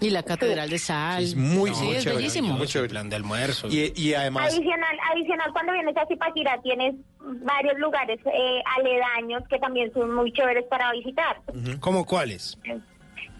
Y 0.00 0.10
la 0.10 0.22
Catedral 0.22 0.70
de 0.70 0.78
Sal. 0.78 1.22
Es 1.24 1.34
muy, 1.34 1.74
sí, 1.74 1.82
muy 1.84 1.94
es 1.96 2.02
chévere. 2.04 2.18
bellísimo. 2.18 2.56
Muy 2.56 2.66
chévere. 2.68 2.88
Plan 2.90 3.08
de 3.10 3.16
almuerzo. 3.16 3.68
Y, 3.68 3.92
y 3.96 4.14
además, 4.14 4.52
Adicional, 4.54 4.96
adicional, 5.12 5.52
cuando 5.52 5.72
vienes 5.72 5.96
a 5.96 6.06
Zipaquirá 6.06 6.60
tienes 6.62 6.94
varios 7.20 7.78
lugares 7.78 8.20
eh, 8.24 8.62
aledaños 8.78 9.42
que 9.48 9.58
también 9.58 9.92
son 9.92 10.14
muy 10.14 10.32
chéveres 10.32 10.64
para 10.70 10.92
visitar. 10.92 11.40
¿Cómo 11.80 12.04
cuáles? 12.04 12.56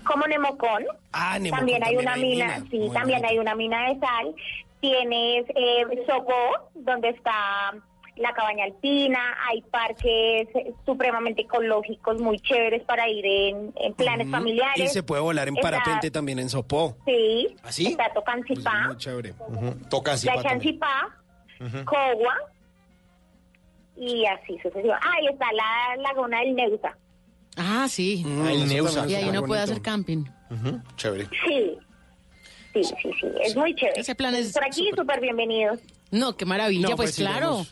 Como 0.05 0.27
Nemocón. 0.27 0.85
Ah, 1.13 1.39
Nemocón 1.39 1.59
también 1.61 1.83
hay 1.85 1.95
también 1.97 2.03
una 2.07 2.13
hay 2.15 2.21
mina, 2.23 2.47
mina. 2.59 2.67
sí, 2.71 2.77
Muy 2.79 2.91
también 2.91 3.19
bonito. 3.21 3.29
hay 3.29 3.39
una 3.39 3.55
mina 3.55 3.89
de 3.89 4.01
sal. 4.01 4.35
Tienes 4.85 5.47
eh, 5.57 6.05
Sopó, 6.07 6.71
donde 6.75 7.09
está 7.09 7.33
la 8.17 8.33
cabaña 8.35 8.65
alpina, 8.65 9.19
hay 9.49 9.63
parques 9.63 10.47
supremamente 10.85 11.41
ecológicos 11.41 12.21
muy 12.21 12.39
chéveres 12.41 12.83
para 12.85 13.09
ir 13.09 13.25
en, 13.25 13.73
en 13.77 13.95
planes 13.95 14.27
Y 14.27 14.31
familiares. 14.31 14.93
se 14.93 15.03
puede 15.03 15.23
volar 15.23 15.49
en 15.49 15.57
Está- 15.57 15.71
parapente 15.71 16.11
también 16.11 16.39
en 16.39 16.51
Sopó. 16.51 16.99
Sí, 17.07 17.57
¿Ah, 17.63 17.73
sí? 17.73 17.87
está 17.87 18.13
Tocancipá, 18.13 18.89
Muy 18.89 18.97
chévere. 18.99 19.33
tocan 19.89 20.13
la 20.13 20.19
Zipa 20.19 20.35
también. 20.35 20.53
Chancipá, 20.53 21.09
Ujú. 21.61 21.85
Cogua 21.87 22.35
y 23.97 24.27
así 24.27 24.59
sucesivamente. 24.63 25.01
Ah, 25.09 25.21
y 25.23 25.27
está 25.29 25.47
la 25.53 26.03
laguna 26.03 26.41
del 26.41 26.55
Neusa. 26.55 26.97
Ah, 27.57 27.87
sí. 27.89 28.23
Ah, 28.27 28.53
el 28.53 28.69
Neusa. 28.69 29.07
Y 29.09 29.15
ahí 29.15 29.29
uno 29.31 29.45
puede 29.45 29.63
hacer 29.63 29.81
camping. 29.81 30.25
Chévere. 30.97 31.27
Sí, 31.49 31.79
sí, 32.83 32.95
sí, 33.03 33.11
sí, 33.21 33.27
es 33.43 33.57
muy 33.57 33.75
chévere. 33.75 34.01
Ese 34.01 34.15
plan 34.15 34.35
es 34.35 34.53
Por 34.53 34.65
aquí, 34.65 34.91
súper 34.97 35.21
bienvenidos. 35.21 35.79
No, 36.11 36.37
qué 36.37 36.45
maravilla, 36.45 36.89
No, 36.89 36.97
pues, 36.97 37.09
pues, 37.11 37.15
sí, 37.17 37.23
claro. 37.23 37.65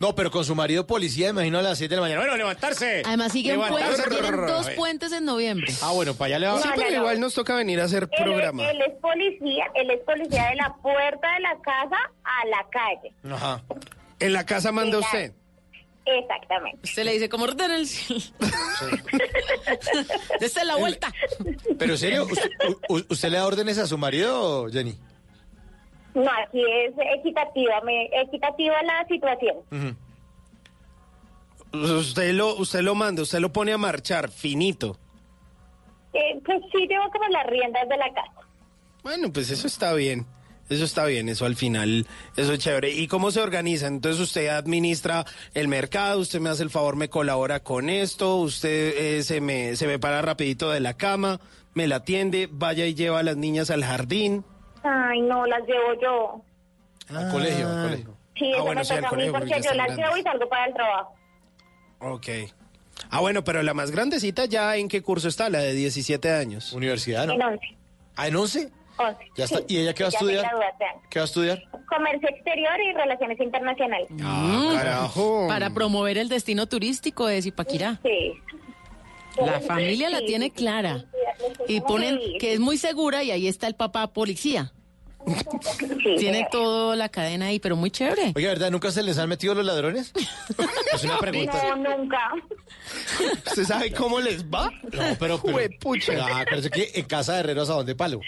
No, 0.00 0.14
pero 0.14 0.30
con 0.30 0.44
su 0.44 0.54
marido 0.54 0.86
policía, 0.86 1.30
imagino 1.30 1.58
a 1.58 1.62
las 1.62 1.76
7 1.78 1.90
de 1.90 1.96
la 1.96 2.02
mañana. 2.02 2.20
Bueno, 2.20 2.36
levantarse. 2.36 3.02
Además 3.04 3.32
siguen 3.32 3.54
Levantarse. 3.56 3.96
puentes, 4.04 4.20
tienen 4.20 4.46
dos 4.46 4.70
puentes 4.70 5.12
en 5.12 5.24
noviembre. 5.24 5.72
Ah, 5.82 5.90
bueno, 5.92 6.14
para 6.14 6.26
allá 6.26 6.38
le 6.38 6.46
va. 6.46 6.62
Sí, 6.62 6.68
No, 6.68 6.74
pero 6.76 6.86
no, 6.90 6.94
no. 6.94 7.00
igual 7.02 7.20
nos 7.20 7.34
toca 7.34 7.56
venir 7.56 7.80
a 7.80 7.84
hacer 7.84 8.04
Él, 8.12 8.22
programa. 8.24 8.70
él 8.70 8.78
es 8.80 8.94
policía, 9.00 9.64
él 9.74 9.90
es 9.90 9.98
policía 10.04 10.50
de 10.50 10.54
la 10.54 10.72
puerta 10.80 11.34
de 11.34 11.40
la 11.40 11.56
casa 11.62 11.96
a 12.22 12.46
la 12.46 12.66
calle. 12.70 13.12
Ajá. 13.34 13.64
En 14.20 14.32
la 14.32 14.46
casa 14.46 14.70
manda 14.70 14.98
usted. 14.98 15.32
Exactamente. 16.10 16.78
Usted 16.84 17.04
le 17.04 17.12
dice, 17.12 17.28
como 17.28 17.44
orden 17.44 17.70
el 17.70 17.86
cielo. 17.86 18.22
Dese 20.40 20.64
la 20.64 20.76
vuelta. 20.76 21.12
Pero 21.78 21.92
en 21.92 21.98
serio, 21.98 22.24
¿usted, 22.24 22.50
u- 22.88 22.96
u- 22.96 23.04
¿usted 23.10 23.28
le 23.30 23.36
da 23.38 23.46
órdenes 23.46 23.76
a 23.78 23.86
su 23.86 23.98
marido, 23.98 24.68
Jenny? 24.70 24.96
No, 26.14 26.30
aquí 26.46 26.60
es 26.62 26.94
equitativa, 27.18 27.80
me, 27.82 28.06
equitativa 28.22 28.82
la 28.82 29.06
situación. 29.06 29.56
Usted 31.72 32.32
lo, 32.32 32.54
usted 32.56 32.80
lo 32.80 32.94
manda, 32.94 33.22
usted 33.22 33.40
lo 33.40 33.52
pone 33.52 33.72
a 33.72 33.78
marchar, 33.78 34.30
finito. 34.30 34.98
Eh, 36.14 36.40
pues 36.44 36.60
sí, 36.72 36.88
tengo 36.88 37.04
como 37.10 37.28
las 37.28 37.46
riendas 37.46 37.86
de 37.88 37.96
la 37.98 38.12
casa. 38.14 38.48
Bueno, 39.02 39.30
pues 39.32 39.50
eso 39.50 39.66
está 39.66 39.92
bien. 39.92 40.26
Eso 40.68 40.84
está 40.84 41.04
bien, 41.06 41.28
eso 41.30 41.46
al 41.46 41.56
final, 41.56 42.06
eso 42.36 42.52
es 42.52 42.58
chévere. 42.58 42.90
¿Y 42.92 43.08
cómo 43.08 43.30
se 43.30 43.40
organiza? 43.40 43.86
Entonces 43.86 44.20
usted 44.20 44.48
administra 44.48 45.24
el 45.54 45.66
mercado, 45.68 46.20
usted 46.20 46.40
me 46.40 46.50
hace 46.50 46.62
el 46.62 46.70
favor, 46.70 46.96
me 46.96 47.08
colabora 47.08 47.60
con 47.60 47.88
esto, 47.88 48.36
usted 48.36 48.94
eh, 48.96 49.22
se, 49.22 49.40
me, 49.40 49.76
se 49.76 49.86
me 49.86 49.98
para 49.98 50.20
rapidito 50.20 50.70
de 50.70 50.80
la 50.80 50.94
cama, 50.94 51.40
me 51.74 51.86
la 51.88 51.96
atiende, 51.96 52.48
vaya 52.50 52.84
y 52.84 52.94
lleva 52.94 53.20
a 53.20 53.22
las 53.22 53.36
niñas 53.36 53.70
al 53.70 53.82
jardín. 53.84 54.44
Ay, 54.82 55.22
no, 55.22 55.46
las 55.46 55.60
llevo 55.66 55.94
yo. 56.02 56.44
Al 57.16 57.30
colegio, 57.30 57.68
al 57.68 57.82
colegio. 57.84 58.16
Sí, 58.36 58.52
Ah, 58.56 58.62
bueno, 58.62 58.80
me 58.80 58.84
sí, 58.84 58.92
al 58.92 58.98
toca 59.00 59.08
a 59.08 59.10
mí 59.10 59.16
colegio, 59.16 59.32
porque 59.32 59.48
porque 59.54 59.62
yo 59.68 59.74
las 59.74 59.96
llevo 59.96 60.16
y 60.18 60.22
salgo 60.22 60.48
para 60.48 60.66
el 60.66 60.74
trabajo. 60.74 61.14
Ok. 62.00 62.26
Ah, 63.10 63.20
bueno, 63.20 63.42
pero 63.42 63.62
la 63.62 63.74
más 63.74 63.90
grandecita 63.90 64.44
ya 64.44 64.76
en 64.76 64.88
qué 64.88 65.02
curso 65.02 65.28
está, 65.28 65.48
la 65.48 65.60
de 65.60 65.72
17 65.72 66.30
años. 66.30 66.72
Universidad, 66.72 67.26
¿no? 67.26 67.32
En 67.34 67.42
11. 67.42 67.66
¿Ah, 68.16 68.28
en 68.28 68.36
11? 68.36 68.70
11. 68.98 69.18
Ya 69.36 69.44
está. 69.44 69.58
Sí, 69.58 69.64
¿Y 69.68 69.78
ella 69.78 69.94
qué 69.94 70.02
va 70.04 70.08
a 70.08 70.10
estudiar? 70.12 70.50
¿Qué 71.10 71.18
va 71.18 71.22
a 71.22 71.26
estudiar? 71.26 71.62
Comercio 71.88 72.28
exterior 72.28 72.72
y 72.80 72.92
relaciones 72.96 73.40
internacionales. 73.40 74.08
Ah, 74.22 74.72
carajo. 74.76 75.46
Para 75.48 75.70
promover 75.70 76.18
el 76.18 76.28
destino 76.28 76.66
turístico 76.66 77.26
de 77.26 77.40
Zipaquirá. 77.42 78.00
Sí. 78.02 78.32
La 79.44 79.60
familia 79.60 80.10
la 80.10 80.20
tiene 80.20 80.50
clara. 80.50 81.04
Y 81.68 81.80
ponen 81.80 82.18
que 82.40 82.54
es 82.54 82.60
muy 82.60 82.76
segura 82.76 83.22
y 83.22 83.30
ahí 83.30 83.46
está 83.46 83.66
el 83.68 83.74
papá 83.74 84.08
policía. 84.12 84.72
Sí, 85.26 86.16
Tiene 86.16 86.38
señor. 86.38 86.50
toda 86.50 86.96
la 86.96 87.08
cadena 87.08 87.46
ahí, 87.46 87.58
pero 87.60 87.76
muy 87.76 87.90
chévere. 87.90 88.32
Oiga, 88.34 88.48
¿verdad? 88.48 88.70
¿Nunca 88.70 88.90
se 88.90 89.02
les 89.02 89.18
han 89.18 89.28
metido 89.28 89.54
los 89.54 89.64
ladrones? 89.64 90.12
Es 90.94 91.04
una 91.04 91.18
pregunta. 91.18 91.76
No, 91.76 91.96
nunca. 91.96 92.18
¿Usted 93.46 93.64
sabe 93.64 93.92
cómo 93.92 94.20
les 94.20 94.44
va? 94.44 94.70
No, 94.90 95.02
pero... 95.20 95.40
pero. 95.42 95.58
Ah, 96.22 96.44
pero 96.48 96.60
es 96.60 96.70
que 96.70 96.92
en 96.94 97.04
casa 97.04 97.34
de 97.34 97.40
herreros 97.40 97.68
a 97.68 97.74
dónde 97.74 97.94
palo. 97.94 98.20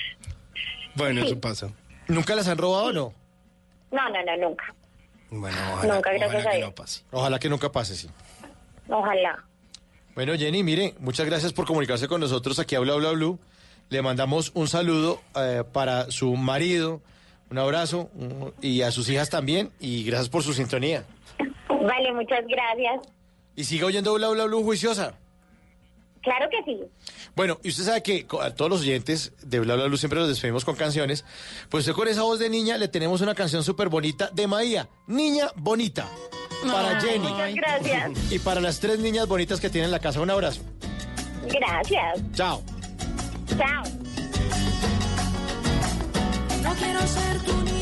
Bueno, 1.01 1.25
eso 1.25 1.41
pasa. 1.41 1.71
¿Nunca 2.09 2.35
las 2.35 2.49
han 2.49 2.59
robado 2.59 2.85
o 2.87 2.93
no? 2.93 3.15
No, 3.93 4.09
no, 4.11 4.23
no, 4.25 4.49
nunca. 4.49 4.75
Bueno, 5.31 5.57
ojalá, 5.75 5.95
Nunca, 5.95 6.11
gracias 6.13 6.31
ojalá 6.35 6.51
a 6.51 6.53
que 6.55 6.61
no 6.61 6.75
pase. 6.75 7.03
Ojalá 7.11 7.39
que 7.39 7.49
nunca 7.49 7.73
pase, 7.73 7.95
sí. 7.97 8.09
Ojalá. 8.89 9.45
Bueno, 10.15 10.35
Jenny, 10.37 10.63
mire, 10.63 10.95
muchas 10.99 11.27
gracias 11.27 11.53
por 11.53 11.67
comunicarse 11.67 12.09
con 12.09 12.21
nosotros 12.21 12.59
aquí 12.59 12.75
a 12.75 12.81
Bla 12.81 12.95
Bla 12.97 13.13
Blue. 13.13 13.39
Le 13.89 14.03
mandamos 14.03 14.51
un 14.55 14.69
saludo 14.69 15.21
eh, 15.37 15.63
para 15.73 16.11
su 16.11 16.35
marido, 16.37 17.01
un 17.51 17.59
abrazo 17.59 18.11
un- 18.15 18.53
y 18.61 18.83
a 18.83 18.91
sus 18.91 19.09
hijas 19.09 19.31
también 19.31 19.71
y 19.81 20.05
gracias 20.05 20.29
por 20.29 20.43
su 20.43 20.53
sintonía. 20.53 21.05
Vale, 21.69 22.13
muchas 22.13 22.45
gracias. 22.47 23.09
Y 23.57 23.65
siga 23.65 23.87
oyendo 23.87 24.15
Bla 24.15 24.29
Bla 24.29 24.45
Blue 24.47 24.63
juiciosa. 24.63 25.15
Claro 26.23 26.49
que 26.51 26.63
sí. 26.65 26.79
Bueno, 27.35 27.59
y 27.63 27.71
usted 27.71 27.85
sabe 27.85 28.03
que 28.03 28.27
a 28.41 28.55
todos 28.55 28.71
los 28.71 28.81
oyentes 28.83 29.33
de 29.43 29.61
Bla 29.61 29.75
Bla 29.75 29.87
Blue 29.87 29.97
siempre 29.97 30.19
los 30.19 30.29
despedimos 30.29 30.65
con 30.65 30.77
canciones. 30.77 31.25
Pues 31.71 31.83
usted 31.83 31.95
con 31.95 32.09
esa 32.09 32.23
voz 32.23 32.39
de 32.39 32.51
niña 32.51 32.77
le 32.77 32.89
tenemos 32.89 33.21
una 33.23 33.35
canción 33.35 33.65
súper 33.65 33.89
bonita 33.89 34.31
de 34.33 34.47
Maía, 34.47 34.89
Niña 35.07 35.49
Bonita, 35.57 36.09
para 36.71 36.99
Ay, 36.99 37.09
Jenny 37.09 37.29
Muchas 37.29 37.55
gracias. 37.55 38.11
y 38.33 38.39
para 38.39 38.61
las 38.61 38.81
tres 38.81 38.99
niñas 38.99 39.27
bonitas 39.27 39.61
que 39.61 39.71
tiene 39.71 39.87
en 39.87 39.93
la 39.93 39.99
casa. 39.99 40.21
Un 40.21 40.31
abrazo. 40.31 40.61
Gracias. 41.47 42.21
Chao. 42.35 42.63
Chao. 43.57 43.83
No 46.63 46.75
quiero 46.75 47.01
ser 47.07 47.39
tu 47.45 47.57
niña 47.63 47.80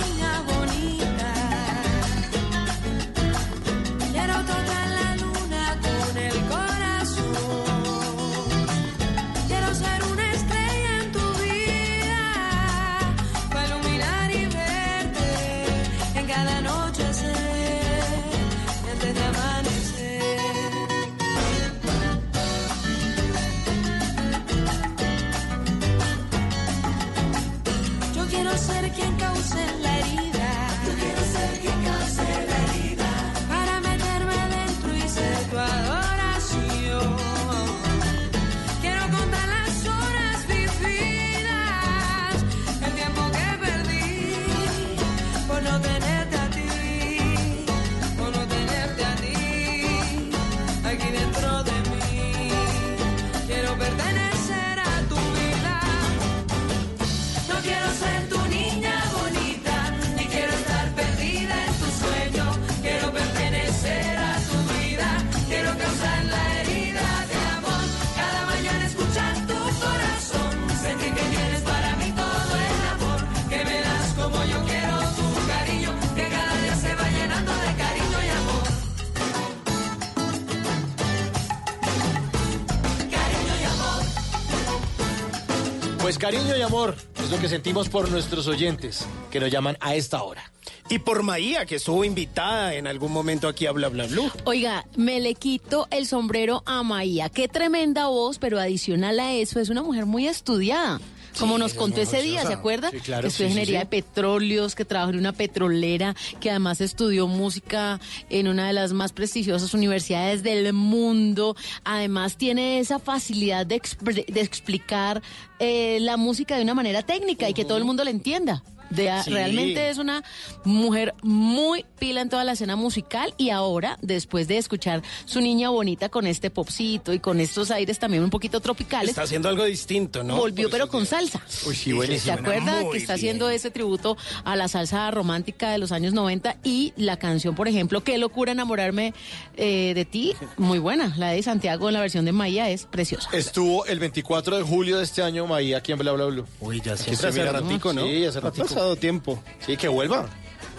sentimos 87.58 87.88
por 87.88 88.08
nuestros 88.08 88.46
oyentes 88.46 89.04
que 89.32 89.40
nos 89.40 89.50
llaman 89.50 89.76
a 89.80 89.96
esta 89.96 90.22
hora. 90.22 90.52
Y 90.88 91.00
por 91.00 91.24
Maía, 91.24 91.66
que 91.66 91.74
estuvo 91.74 92.04
invitada 92.04 92.74
en 92.74 92.86
algún 92.86 93.10
momento 93.10 93.48
aquí 93.48 93.66
a 93.66 93.72
Bla 93.72 93.88
Bla 93.88 94.06
Blue. 94.06 94.30
Oiga, 94.44 94.86
me 94.94 95.18
le 95.18 95.34
quito 95.34 95.88
el 95.90 96.06
sombrero 96.06 96.62
a 96.66 96.84
Maía. 96.84 97.30
Qué 97.30 97.48
tremenda 97.48 98.06
voz, 98.06 98.38
pero 98.38 98.60
adicional 98.60 99.18
a 99.18 99.32
eso, 99.32 99.58
es 99.58 99.70
una 99.70 99.82
mujer 99.82 100.06
muy 100.06 100.28
estudiada. 100.28 101.00
Como 101.38 101.58
nos 101.58 101.74
contó 101.74 102.00
ese 102.00 102.22
día, 102.22 102.44
¿se 102.46 102.52
acuerda? 102.52 102.90
Sí, 102.90 103.00
claro, 103.00 103.22
que 103.22 103.28
estudió 103.28 103.48
sí, 103.48 103.52
ingeniería 103.54 103.80
de 103.80 103.86
petróleos, 103.86 104.74
que 104.74 104.84
trabajó 104.84 105.10
en 105.10 105.18
una 105.18 105.32
petrolera, 105.32 106.14
que 106.40 106.50
además 106.50 106.80
estudió 106.80 107.26
música 107.26 108.00
en 108.30 108.48
una 108.48 108.66
de 108.66 108.72
las 108.72 108.92
más 108.92 109.12
prestigiosas 109.12 109.74
universidades 109.74 110.42
del 110.42 110.72
mundo. 110.72 111.56
Además 111.84 112.36
tiene 112.36 112.78
esa 112.80 112.98
facilidad 112.98 113.66
de, 113.66 113.76
expre- 113.80 114.26
de 114.26 114.40
explicar 114.40 115.22
eh, 115.58 115.98
la 116.00 116.16
música 116.16 116.56
de 116.56 116.62
una 116.62 116.74
manera 116.74 117.02
técnica 117.02 117.48
y 117.48 117.54
que 117.54 117.64
todo 117.64 117.78
el 117.78 117.84
mundo 117.84 118.04
la 118.04 118.10
entienda. 118.10 118.62
De, 118.90 119.08
Sí. 119.24 119.30
Realmente 119.30 119.88
es 119.90 119.98
una 119.98 120.22
mujer 120.64 121.14
muy 121.22 121.84
pila 121.98 122.20
en 122.20 122.28
toda 122.28 122.44
la 122.44 122.52
escena 122.52 122.76
musical 122.76 123.34
y 123.36 123.50
ahora, 123.50 123.98
después 124.02 124.48
de 124.48 124.58
escuchar 124.58 125.02
su 125.24 125.40
niña 125.40 125.70
bonita 125.70 126.08
con 126.08 126.26
este 126.26 126.50
popcito 126.50 127.12
y 127.12 127.18
con 127.18 127.40
estos 127.40 127.70
aires 127.70 127.98
también 127.98 128.22
un 128.22 128.30
poquito 128.30 128.60
tropicales, 128.60 129.10
Está 129.10 129.22
haciendo 129.22 129.48
algo 129.48 129.64
distinto, 129.64 130.22
¿no? 130.24 130.36
volvió 130.36 130.70
pero 130.70 130.88
con 130.88 131.00
que- 131.02 131.06
salsa. 131.08 131.42
Uy, 131.66 131.74
sí, 131.74 131.90
¿Se 131.90 131.92
buenísimo. 131.94 132.34
acuerda 132.34 132.82
Muy 132.82 132.92
que 132.92 132.98
está 132.98 133.14
bien. 133.14 133.18
haciendo 133.20 133.50
ese 133.50 133.70
tributo 133.70 134.16
a 134.44 134.56
la 134.56 134.68
salsa 134.68 135.10
romántica 135.10 135.70
de 135.70 135.78
los 135.78 135.92
años 135.92 136.12
90 136.12 136.56
y 136.64 136.92
la 136.96 137.18
canción, 137.18 137.54
por 137.54 137.68
ejemplo, 137.68 138.02
Qué 138.02 138.16
locura 138.18 138.52
enamorarme 138.52 139.12
eh, 139.56 139.92
de 139.94 140.04
ti, 140.04 140.34
muy 140.56 140.78
buena. 140.78 141.14
La 141.16 141.30
de 141.30 141.42
Santiago 141.42 141.88
en 141.88 141.94
la 141.94 142.00
versión 142.00 142.24
de 142.24 142.32
Maya 142.32 142.68
es 142.70 142.84
preciosa. 142.86 143.28
Estuvo 143.32 143.84
el 143.86 143.98
24 143.98 144.56
de 144.56 144.62
julio 144.62 144.98
de 144.98 145.04
este 145.04 145.22
año 145.22 145.46
Maía 145.46 145.78
aquí 145.78 145.92
en 145.92 145.98
Bla 145.98 146.12
Bla 146.12 146.26
Blue. 146.26 146.44
Uy, 146.60 146.80
ya 146.80 146.94
estoy 146.94 147.14
hace 147.14 147.44
ratico, 147.44 147.92
¿no? 147.92 148.06
Sí, 148.06 148.24
hace 148.24 148.38
Ha 148.38 148.40
ratico. 148.42 148.66
Pasado 148.78 148.96
tiempo. 148.96 149.42
Sí, 149.58 149.76
que 149.76 149.88
vuelva. 149.88 150.28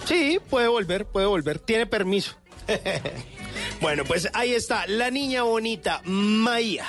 Sí, 0.06 0.39
puede 0.50 0.70
volver, 0.70 1.06
puede 1.06 1.28
volver. 1.28 1.60
Tiene 1.60 1.86
permiso. 1.86 2.34
bueno, 3.82 4.06
pues 4.06 4.30
ahí 4.34 4.54
está, 4.54 4.88
la 4.88 5.12
niña 5.12 5.43
bonita, 5.43 6.02
Maía. 6.06 6.88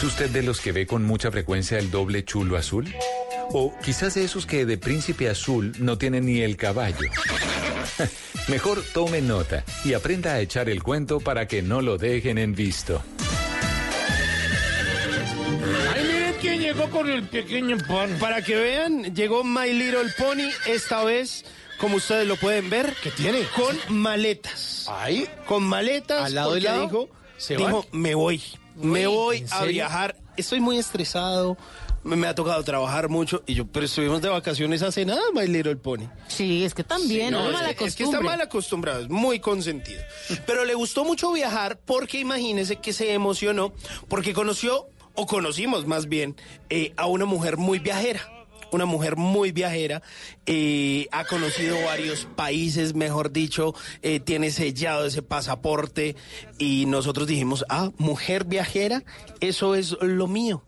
¿Es 0.00 0.04
usted 0.04 0.30
de 0.30 0.42
los 0.42 0.62
que 0.62 0.72
ve 0.72 0.86
con 0.86 1.04
mucha 1.04 1.30
frecuencia 1.30 1.78
el 1.78 1.90
doble 1.90 2.24
chulo 2.24 2.56
azul? 2.56 2.90
O 3.52 3.74
quizás 3.84 4.14
de 4.14 4.24
esos 4.24 4.46
que 4.46 4.64
de 4.64 4.78
príncipe 4.78 5.28
azul 5.28 5.74
no 5.78 5.98
tienen 5.98 6.24
ni 6.24 6.40
el 6.40 6.56
caballo. 6.56 6.96
Mejor 8.48 8.82
tome 8.94 9.20
nota 9.20 9.62
y 9.84 9.92
aprenda 9.92 10.32
a 10.32 10.40
echar 10.40 10.70
el 10.70 10.82
cuento 10.82 11.20
para 11.20 11.46
que 11.46 11.60
no 11.60 11.82
lo 11.82 11.98
dejen 11.98 12.38
en 12.38 12.54
visto. 12.54 13.02
Ay, 15.94 16.04
miren 16.10 16.34
quién 16.40 16.60
llegó 16.62 16.88
con 16.88 17.10
el 17.10 17.24
pequeño 17.24 17.76
pan. 17.86 18.16
Para 18.18 18.40
que 18.40 18.56
vean, 18.56 19.14
llegó 19.14 19.44
My 19.44 19.70
Little 19.70 20.14
Pony 20.16 20.48
esta 20.66 21.04
vez, 21.04 21.44
como 21.76 21.96
ustedes 21.96 22.26
lo 22.26 22.36
pueden 22.36 22.70
ver. 22.70 22.94
¿Qué 23.02 23.10
tiene? 23.10 23.42
Con 23.54 23.76
maletas. 24.00 24.86
Ahí. 24.88 25.28
Con 25.44 25.62
maletas. 25.62 26.24
¿Al 26.24 26.36
lado 26.36 26.56
y 26.56 26.62
lado? 26.62 26.84
dijo, 26.84 27.10
¿Se 27.36 27.54
dijo, 27.54 27.86
van? 27.92 28.00
me 28.00 28.14
voy. 28.14 28.42
Me 28.76 29.06
voy 29.06 29.38
¿en 29.38 29.52
a 29.52 29.62
viajar. 29.64 30.16
Estoy 30.36 30.60
muy 30.60 30.78
estresado. 30.78 31.56
Me, 32.02 32.16
me 32.16 32.26
ha 32.26 32.34
tocado 32.34 32.62
trabajar 32.64 33.08
mucho. 33.10 33.42
Y 33.46 33.54
yo, 33.54 33.66
pero 33.66 33.84
estuvimos 33.84 34.22
de 34.22 34.28
vacaciones 34.30 34.80
hace 34.82 35.04
nada, 35.04 35.20
My 35.34 35.46
Little 35.46 35.76
Pony. 35.76 36.08
Sí, 36.28 36.64
es 36.64 36.72
que 36.72 36.82
también, 36.82 37.32
no, 37.32 37.44
No, 37.44 37.52
mala 37.52 37.70
es, 37.70 37.76
que- 37.76 37.84
es 37.84 37.94
que 37.96 38.04
está 38.04 38.20
mal 38.22 38.40
acostumbrado, 38.40 39.00
es 39.02 39.10
muy 39.10 39.38
consentido. 39.38 40.02
Pero 40.46 40.64
le 40.64 40.74
gustó 40.74 41.04
mucho 41.04 41.30
viajar 41.32 41.78
porque 41.84 42.18
imagínese 42.18 42.76
que 42.76 42.94
se 42.94 43.12
emocionó 43.12 43.74
porque 44.08 44.32
conoció, 44.32 44.86
o 45.14 45.26
conocimos 45.26 45.86
más 45.86 46.08
bien, 46.08 46.36
eh, 46.70 46.94
a 46.96 47.04
una 47.06 47.26
mujer 47.26 47.58
muy 47.58 47.80
viajera. 47.80 48.22
Una 48.72 48.86
mujer 48.86 49.16
muy 49.16 49.52
viajera, 49.52 50.02
eh, 50.46 51.06
ha 51.12 51.24
conocido 51.24 51.76
varios 51.84 52.26
países, 52.36 52.94
mejor 52.94 53.32
dicho, 53.32 53.74
eh, 54.02 54.20
tiene 54.20 54.50
sellado 54.50 55.06
ese 55.06 55.22
pasaporte 55.22 56.16
y 56.58 56.86
nosotros 56.86 57.26
dijimos, 57.26 57.64
ah, 57.68 57.90
mujer 57.98 58.44
viajera, 58.44 59.02
eso 59.40 59.74
es 59.74 59.96
lo 60.00 60.26
mío 60.26 60.64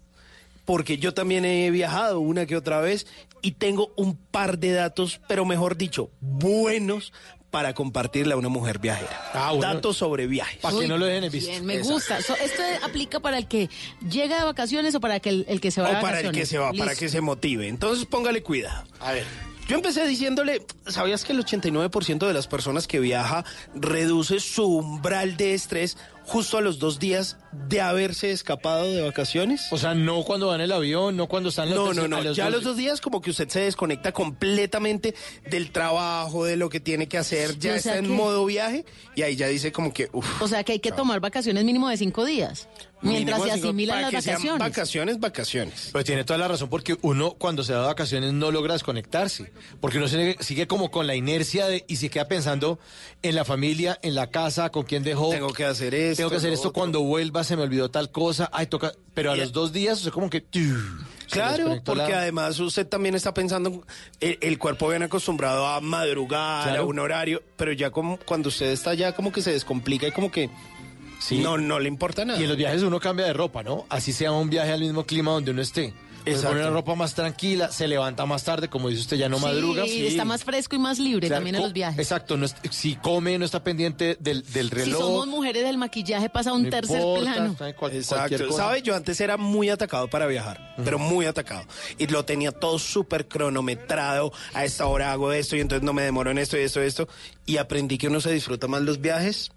porque 0.65 0.97
yo 0.99 1.13
también 1.13 1.45
he 1.45 1.71
viajado 1.71 2.21
una 2.21 2.47
que 2.47 2.57
otra 2.57 2.81
vez 2.81 3.07
y 3.43 3.53
tengo 3.53 3.93
un 3.97 4.17
par 4.17 4.59
de 4.59 4.73
datos, 4.73 5.21
pero 5.29 5.45
mejor 5.45 5.77
dicho, 5.77 6.11
buenos 6.21 7.13
para 7.53 7.75
compartirle 7.75 8.33
a 8.33 8.37
una 8.39 8.49
mujer 8.49 8.79
viajera. 8.79 9.31
Ah, 9.35 9.53
bueno. 9.53 9.75
Datos 9.75 9.99
sobre 9.99 10.27
viajes. 10.27 10.57
Para 10.61 10.79
que 10.81 10.89
no 10.89 10.97
lo 10.97 11.05
dejen 11.05 11.25
en 11.25 11.31
visto. 11.31 11.51
Bien, 11.51 11.65
me 11.67 11.79
gusta. 11.81 12.21
So, 12.23 12.35
¿Esto 12.35 12.63
aplica 12.83 13.21
para 13.21 13.37
el 13.37 13.47
que 13.47 13.69
llega 14.11 14.39
de 14.39 14.45
vacaciones 14.45 14.95
o 14.95 15.01
para 15.01 15.21
que 15.21 15.29
el, 15.29 15.45
el 15.47 15.61
que 15.61 15.71
se 15.71 15.83
va 15.83 15.91
de 15.91 15.97
O 15.99 16.01
para 16.01 16.19
el 16.21 16.25
vacaciones? 16.27 16.41
que 16.41 16.47
se 16.47 16.59
va, 16.59 16.73
para 16.73 16.95
que 16.97 17.09
se 17.11 17.21
motive. 17.21 17.69
Entonces 17.69 18.07
póngale 18.07 18.43
cuidado. 18.43 18.85
A 19.01 19.13
ver. 19.13 19.52
Yo 19.69 19.77
empecé 19.77 20.07
diciéndole, 20.07 20.67
¿sabías 20.87 21.25
que 21.25 21.33
el 21.33 21.39
89% 21.45 22.27
de 22.27 22.35
las 22.35 22.47
personas 22.47 22.87
que 22.87 23.01
viaja 23.01 23.45
reduce 23.75 24.41
su 24.41 24.67
umbral 24.67 25.37
de 25.37 25.55
estrés 25.55 25.97
justo 26.25 26.59
a 26.59 26.61
los 26.61 26.79
dos 26.79 26.99
días 26.99 27.37
de 27.53 27.81
haberse 27.81 28.33
escapado 28.33 28.93
de 28.93 29.03
vacaciones? 29.03 29.69
O 29.71 29.79
sea, 29.79 29.95
no 29.95 30.25
cuando 30.25 30.49
van 30.49 30.57
en 30.61 30.65
el 30.65 30.73
avión, 30.73 31.17
no 31.17 31.27
cuando 31.29 31.49
están 31.49 31.69
en 31.69 31.75
No, 31.77 31.87
los 31.87 31.97
no, 31.97 32.09
no. 32.09 32.33
ya 32.33 32.47
a 32.47 32.51
los 32.51 32.65
dos 32.65 32.77
días 32.77 33.01
como 33.01 33.21
que 33.21 33.31
usted 33.31 33.49
se 33.49 33.61
desconecta 33.61 34.13
completamente 34.13 35.15
del 35.49 35.71
trabajo, 35.71 36.45
de 36.45 36.57
lo 36.57 36.69
que 36.69 36.81
tiene 36.81 37.07
que 37.09 37.17
hacer, 37.19 37.59
ya 37.59 37.73
O 37.73 37.77
está 37.77 37.97
en 37.97 38.11
modo 38.11 38.45
viaje 38.45 38.85
y 39.15 39.23
ahí 39.23 39.37
ya 39.37 39.47
dice 39.47 39.73
como 39.73 39.93
que, 39.93 40.11
uff. 40.13 40.43
O 40.43 40.49
sea 40.49 40.65
que 40.65 40.73
hay 40.73 40.81
que 40.81 40.93
tomar 40.93 41.21
vacaciones 41.21 41.65
mínimo 41.65 41.89
de 41.89 41.97
cinco 41.97 42.25
días. 42.25 42.69
Mientras 43.03 43.43
se 43.43 43.51
asimilan 43.51 44.03
las 44.03 44.13
vacaciones. 44.13 44.59
vacaciones, 44.59 45.21
vacaciones. 45.21 45.89
Pues 45.93 46.05
tiene 46.05 46.25
toda 46.25 46.39
la 46.39 46.49
razón 46.49 46.69
porque 46.69 46.97
uno 47.03 47.33
cuando 47.33 47.65
se 47.65 47.73
va 47.73 47.81
de 47.81 47.87
vacaciones 47.87 48.33
no 48.33 48.51
logra 48.51 48.75
desconectarse, 48.75 49.53
porque 49.81 49.99
uno 49.99 50.09
se- 50.09 50.37
sigue 50.41 50.67
como 50.67 50.91
con 50.91 51.07
la 51.07 51.15
inercia 51.15 51.67
de 51.67 51.85
y 51.89 51.97
se 51.97 52.09
queda 52.11 52.29
pensando 52.29 52.79
en 53.23 53.35
la 53.35 53.45
familia, 53.45 53.99
en 54.03 54.15
la 54.15 54.29
casa, 54.31 54.71
con 54.71 54.85
quién 54.85 55.03
dejó. 55.03 55.31
Tengo 55.31 55.53
que 55.53 55.65
hacer 55.65 55.95
esto. 55.95 56.19
Tengo 56.19 56.31
que 56.31 56.37
hacer 56.37 56.53
esto 56.53 56.69
otro. 56.69 56.81
cuando 56.81 57.01
vuelva, 57.03 57.45
se 57.45 57.57
me 57.57 57.63
olvidó 57.63 57.91
tal 57.91 58.11
cosa, 58.11 58.49
ay 58.53 58.67
toca, 58.67 58.93
pero 59.15 59.33
a 59.33 59.37
Y- 59.37 59.41
los 59.41 59.53
dos 59.53 59.73
días, 59.73 59.99
o 59.99 60.03
sea, 60.05 60.13
como 60.13 60.31
que 60.31 60.45
Claro, 61.31 61.81
porque 61.85 62.13
la- 62.13 62.19
además 62.21 62.61
usted 62.61 62.87
también 62.87 63.15
está 63.15 63.33
pensando, 63.33 63.83
el, 64.21 64.39
el 64.43 64.59
cuerpo 64.59 64.89
viene 64.91 65.07
acostumbrado 65.07 65.67
a 65.67 65.81
madrugar, 65.81 66.65
Claro. 66.65 66.83
a 66.83 66.85
un 66.85 66.99
horario, 66.99 67.43
pero 67.57 67.73
ya 67.73 67.91
como 67.91 68.19
cuando 68.19 68.51
usted 68.51 68.67
está 68.67 68.93
ya 68.95 69.13
como 69.13 69.33
que 69.33 69.41
se 69.41 69.51
descomplica 69.51 70.07
y 70.07 70.13
como 70.13 70.31
que 70.31 70.51
Sí. 71.23 71.39
no, 71.39 71.57
no 71.59 71.79
le 71.79 71.89
importa 71.89 72.25
nada. 72.25 72.39
Y 72.41 72.43
en 72.43 72.49
los 72.49 72.57
viajes 72.59 72.83
uno 72.83 72.99
cambia 72.99 73.27
de 73.27 73.33
ropa, 73.33 73.63
¿no? 73.63 73.87
Así 73.89 74.13
sea 74.13 74.33
un 74.33 74.51
viaje 74.51 74.73
al 74.73 74.81
mismo 74.81 75.05
clima 75.05 75.31
donde 75.33 75.51
uno 75.53 75.63
esté. 75.63 75.93
Se 76.25 76.31
Exacto. 76.31 76.51
pone 76.51 76.61
una 76.61 76.71
ropa 76.71 76.95
más 76.95 77.15
tranquila, 77.17 77.73
se 77.73 77.89
levanta 77.89 78.25
más 78.27 78.45
tarde, 78.45 78.69
como 78.69 78.89
dice 78.89 79.01
usted, 79.01 79.17
ya 79.17 79.29
no 79.29 79.41
madruga. 79.41 79.83
Sí, 79.85 80.07
está 80.07 80.25
más 80.25 80.45
fresco 80.45 80.77
y 80.77 80.79
más 80.79 81.01
libre 81.01 81.27
Claro, 81.27 81.39
también 81.41 81.57
en 81.57 81.63
los 81.63 81.73
viajes. 81.73 81.99
Exacto, 81.99 82.37
no 82.37 82.47
es- 82.47 82.55
si 82.71 82.95
come, 82.95 83.37
no 83.41 83.45
está 83.45 83.65
pendiente 83.65 84.17
del, 84.21 84.45
del 84.53 84.69
Si 84.69 84.75
reloj. 84.77 85.01
somos 85.01 85.27
mujeres 85.27 85.65
del 85.65 85.79
maquillaje 85.79 86.29
pasa 86.31 86.51
a 86.51 86.53
un 86.53 86.63
no 86.63 86.71
tercer 86.71 86.99
importa, 86.99 87.33
plano. 87.35 87.57
Exacto. 87.93 88.53
¿Sabe? 88.53 88.83
Yo 88.83 88.95
antes 88.95 89.21
era 89.21 89.37
muy 89.37 89.69
atacado 89.69 90.07
para 90.09 90.29
viajar, 90.29 90.77
pero 90.85 90.97
muy 90.97 91.27
atacado. 91.27 91.65
Y 91.99 92.07
lo 92.07 92.25
tenía 92.25 92.53
todo 92.53 92.79
súper 92.79 93.27
cronometrado. 93.27 94.33
A 94.55 94.65
esta 94.65 94.87
hora 94.87 95.11
hago 95.11 95.33
esto 95.33 95.57
y 95.57 95.61
entonces 95.61 95.85
no 95.85 95.93
me 95.93 96.03
demoro 96.03 96.31
en 96.31 96.39
esto 96.39 96.57
y 96.57 96.61
esto 96.61 96.81
y 96.83 96.87
esto. 96.87 97.09
Y 97.47 97.57
aprendí 97.57 97.99
que 97.99 98.07
uno 98.07 98.21
se 98.21 98.31
disfruta 98.33 98.69
más 98.69 98.83
los 98.83 99.01
viajes, 99.01 99.51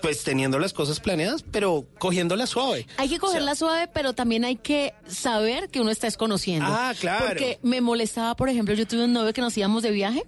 pues 0.00 0.22
teniendo 0.24 0.58
las 0.58 0.72
cosas 0.72 1.00
planeadas, 1.00 1.42
pero 1.42 1.86
cogiéndolas 1.98 2.50
suave. 2.50 2.86
Hay 2.96 3.08
que 3.08 3.18
cogerla 3.18 3.54
suave, 3.54 3.88
pero 3.92 4.12
también 4.12 4.44
hay 4.44 4.56
que 4.56 4.94
saber 5.06 5.68
que 5.68 5.80
uno 5.80 5.90
está 5.90 6.06
desconociendo. 6.06 6.66
Ah, 6.68 6.94
claro. 6.98 7.26
Porque 7.28 7.58
me 7.62 7.80
molestaba, 7.80 8.36
por 8.36 8.48
ejemplo, 8.48 8.74
yo 8.74 8.86
tuve 8.86 9.04
un 9.04 9.12
novio 9.12 9.32
que 9.32 9.40
nos 9.40 9.56
íbamos 9.56 9.82
de 9.82 9.90
viaje 9.90 10.24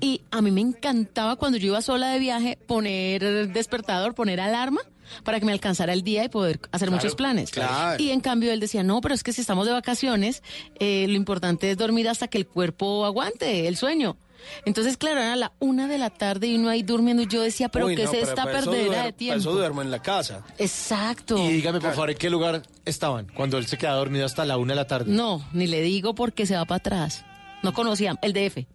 y 0.00 0.22
a 0.30 0.42
mí 0.42 0.50
me 0.50 0.60
encantaba 0.60 1.36
cuando 1.36 1.58
yo 1.58 1.68
iba 1.68 1.82
sola 1.82 2.10
de 2.10 2.18
viaje 2.18 2.58
poner 2.66 3.52
despertador, 3.52 4.14
poner 4.14 4.40
alarma 4.40 4.80
para 5.24 5.40
que 5.40 5.46
me 5.46 5.52
alcanzara 5.52 5.92
el 5.92 6.02
día 6.02 6.24
y 6.24 6.28
poder 6.28 6.60
hacer 6.72 6.90
muchos 6.90 7.14
planes. 7.14 7.50
claro. 7.50 8.02
Y 8.02 8.10
en 8.10 8.20
cambio 8.20 8.52
él 8.52 8.60
decía, 8.60 8.82
no, 8.82 9.00
pero 9.00 9.14
es 9.14 9.22
que 9.22 9.32
si 9.32 9.40
estamos 9.40 9.66
de 9.66 9.72
vacaciones, 9.72 10.42
eh, 10.78 11.06
lo 11.08 11.14
importante 11.14 11.70
es 11.70 11.76
dormir 11.76 12.08
hasta 12.08 12.28
que 12.28 12.38
el 12.38 12.46
cuerpo 12.46 13.04
aguante 13.04 13.66
el 13.68 13.76
sueño. 13.76 14.16
Entonces, 14.64 14.96
claro, 14.96 15.20
era 15.20 15.36
la 15.36 15.52
una 15.58 15.88
de 15.88 15.98
la 15.98 16.10
tarde 16.10 16.46
y 16.48 16.56
uno 16.56 16.68
ahí 16.68 16.82
durmiendo. 16.82 17.22
Y 17.22 17.26
yo 17.26 17.42
decía, 17.42 17.68
pero 17.68 17.86
Uy, 17.86 17.96
¿qué 17.96 18.04
no, 18.04 18.10
es 18.12 18.18
pero 18.18 18.28
esta 18.30 18.70
de 18.70 18.86
Para 18.88 19.12
tiempo? 19.12 19.40
eso 19.40 19.52
duermo 19.52 19.82
en 19.82 19.90
la 19.90 20.00
casa. 20.00 20.44
Exacto. 20.58 21.38
Y 21.38 21.48
dígame, 21.52 21.80
por 21.80 21.90
favor, 21.90 22.10
¿en 22.10 22.16
qué 22.18 22.30
lugar 22.30 22.62
estaban 22.84 23.26
cuando 23.34 23.58
él 23.58 23.66
se 23.66 23.78
quedaba 23.78 23.98
dormido 23.98 24.26
hasta 24.26 24.44
la 24.44 24.56
una 24.56 24.72
de 24.72 24.76
la 24.76 24.86
tarde? 24.86 25.10
No, 25.12 25.46
ni 25.52 25.66
le 25.66 25.82
digo 25.82 26.14
porque 26.14 26.46
se 26.46 26.56
va 26.56 26.64
para 26.64 26.78
atrás. 26.78 27.24
No 27.62 27.72
conocía 27.72 28.16
el 28.22 28.32
DF. 28.32 28.66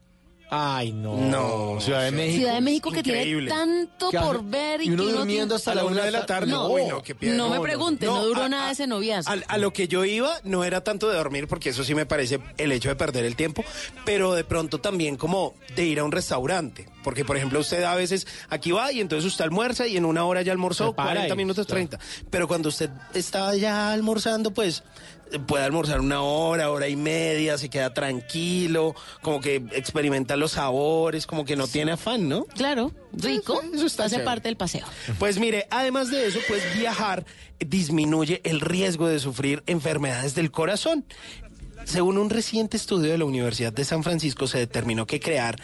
Ay, 0.55 0.91
no. 0.91 1.15
No, 1.17 1.81
Ciudad 1.81 2.03
de 2.03 2.11
México. 2.11 2.37
Ciudad 2.37 2.53
de 2.53 2.61
México 2.61 2.91
que 2.91 2.99
increíble. 2.99 3.49
tiene 3.49 3.65
tanto 3.87 4.11
por 4.11 4.43
ver 4.43 4.81
y, 4.81 4.85
Y 4.85 4.89
uno 4.91 5.05
que 5.07 5.11
durmiendo 5.13 5.55
hasta 5.55 5.73
la 5.73 5.83
una 5.83 6.03
de 6.03 6.11
la 6.11 6.25
tarde. 6.27 6.51
No, 6.51 6.67
Uy, 6.67 6.83
no, 6.85 7.01
qué 7.01 7.15
piedra. 7.15 7.37
no 7.37 7.45
me 7.45 7.49
No, 7.51 7.55
no. 7.57 7.61
pregunte, 7.63 8.05
no, 8.05 8.15
No, 8.17 8.25
duró 8.25 8.43
a- 8.43 8.49
nada 8.49 8.69
ese 8.71 8.85
noviazgo. 8.85 9.31
A, 9.31 9.37
a 9.47 9.57
lo 9.57 9.73
que 9.73 9.87
yo 9.87 10.05
iba 10.05 10.31
no 10.43 10.63
era 10.63 10.83
tanto 10.83 11.09
de 11.09 11.15
dormir, 11.17 11.47
porque 11.47 11.69
eso 11.69 11.83
sí 11.83 11.95
me 11.95 12.05
parece 12.05 12.39
el 12.57 12.71
hecho 12.71 12.89
de 12.89 12.95
perder 12.95 13.25
el 13.25 13.35
tiempo, 13.35 13.63
pero 14.05 14.33
de 14.35 14.43
pronto 14.43 14.79
también 14.79 15.15
como 15.17 15.55
de 15.75 15.85
ir 15.85 15.99
a 15.99 16.03
un 16.03 16.11
restaurante. 16.11 16.87
Porque, 17.03 17.25
por 17.25 17.35
ejemplo, 17.35 17.59
usted 17.59 17.83
a 17.83 17.95
veces 17.95 18.27
aquí 18.49 18.71
va 18.71 18.91
y 18.91 19.01
entonces 19.01 19.25
usted 19.29 19.43
almuerza 19.43 19.87
y 19.87 19.97
en 19.97 20.05
una 20.05 20.23
hora 20.23 20.41
ya 20.43 20.51
almorzó, 20.51 20.89
Se 20.89 20.93
para 20.93 21.09
40 21.13 21.33
y- 21.33 21.37
minutos, 21.37 21.65
claro. 21.65 21.87
30. 21.87 21.99
Pero 22.29 22.47
cuando 22.47 22.69
usted 22.69 22.89
está 23.13 23.55
ya 23.55 23.91
almorzando, 23.91 24.51
pues 24.51 24.83
puede 25.39 25.63
almorzar 25.63 25.99
una 25.99 26.21
hora, 26.21 26.69
hora 26.71 26.87
y 26.87 26.95
media, 26.95 27.57
se 27.57 27.69
queda 27.69 27.93
tranquilo, 27.93 28.95
como 29.21 29.41
que 29.41 29.55
experimenta 29.71 30.35
los 30.35 30.53
sabores, 30.53 31.27
como 31.27 31.45
que 31.45 31.55
no 31.55 31.67
tiene 31.67 31.91
afán, 31.93 32.29
¿no? 32.29 32.45
Claro, 32.45 32.91
rico, 33.13 33.61
Eso 33.73 33.85
está 33.85 34.05
hace 34.05 34.15
chévere. 34.15 34.25
parte 34.25 34.47
del 34.47 34.57
paseo. 34.57 34.85
Pues 35.19 35.39
mire, 35.39 35.67
además 35.69 36.09
de 36.09 36.27
eso, 36.27 36.39
pues 36.47 36.61
viajar 36.77 37.25
disminuye 37.59 38.41
el 38.43 38.61
riesgo 38.61 39.07
de 39.07 39.19
sufrir 39.19 39.63
enfermedades 39.67 40.35
del 40.35 40.51
corazón. 40.51 41.05
Según 41.85 42.17
un 42.17 42.29
reciente 42.29 42.77
estudio 42.77 43.11
de 43.11 43.17
la 43.17 43.25
Universidad 43.25 43.73
de 43.73 43.83
San 43.83 44.03
Francisco, 44.03 44.47
se 44.47 44.57
determinó 44.57 45.05
que 45.05 45.19
crear 45.19 45.59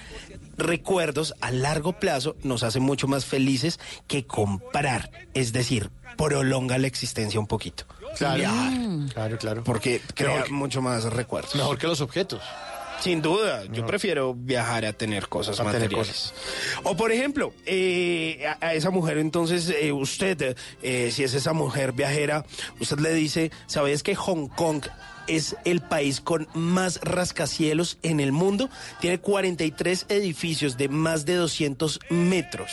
recuerdos 0.59 1.33
a 1.41 1.51
largo 1.51 1.93
plazo 1.93 2.35
nos 2.43 2.63
hace 2.63 2.79
mucho 2.79 3.07
más 3.07 3.25
felices 3.25 3.79
que 4.07 4.25
comprar. 4.25 5.09
Es 5.33 5.53
decir, 5.53 5.89
prolonga 6.17 6.77
la 6.77 6.87
existencia 6.87 7.39
un 7.39 7.47
poquito. 7.47 7.85
Claro, 8.17 8.37
Viajar, 8.37 8.73
claro, 9.13 9.37
claro. 9.37 9.63
porque 9.63 10.01
crea 10.15 10.43
que- 10.43 10.51
mucho 10.51 10.81
más 10.81 11.03
recuerdos. 11.05 11.55
Mejor 11.55 11.77
que 11.77 11.87
los 11.87 12.01
objetos. 12.01 12.41
Sin 13.01 13.21
duda, 13.21 13.63
yo 13.71 13.85
prefiero 13.85 14.33
viajar 14.33 14.83
a 14.83 14.91
tener 14.91 15.29
cosas 15.29 15.57
A 15.61 15.63
tener 15.63 15.83
materiales. 15.83 16.33
O 16.83 16.97
por 16.97 17.13
ejemplo, 17.13 17.53
eh, 17.65 18.43
a, 18.45 18.65
a 18.67 18.73
esa 18.73 18.89
mujer, 18.89 19.19
entonces 19.19 19.69
eh, 19.69 19.93
usted, 19.93 20.57
eh, 20.81 21.09
si 21.09 21.23
es 21.23 21.33
esa 21.33 21.53
mujer 21.53 21.93
viajera, 21.93 22.43
usted 22.81 22.99
le 22.99 23.13
dice, 23.13 23.51
¿sabes 23.67 24.03
que 24.03 24.15
Hong 24.15 24.47
Kong 24.49 24.83
es 25.29 25.55
el 25.65 25.81
país 25.81 26.21
con 26.21 26.47
más 26.53 26.99
rascacielos 27.01 27.97
en 28.03 28.19
el 28.19 28.31
mundo? 28.31 28.69
Tiene 28.99 29.19
43 29.19 30.07
edificios 30.09 30.77
de 30.77 30.89
más 30.89 31.25
de 31.25 31.35
200 31.35 31.99
metros. 32.09 32.71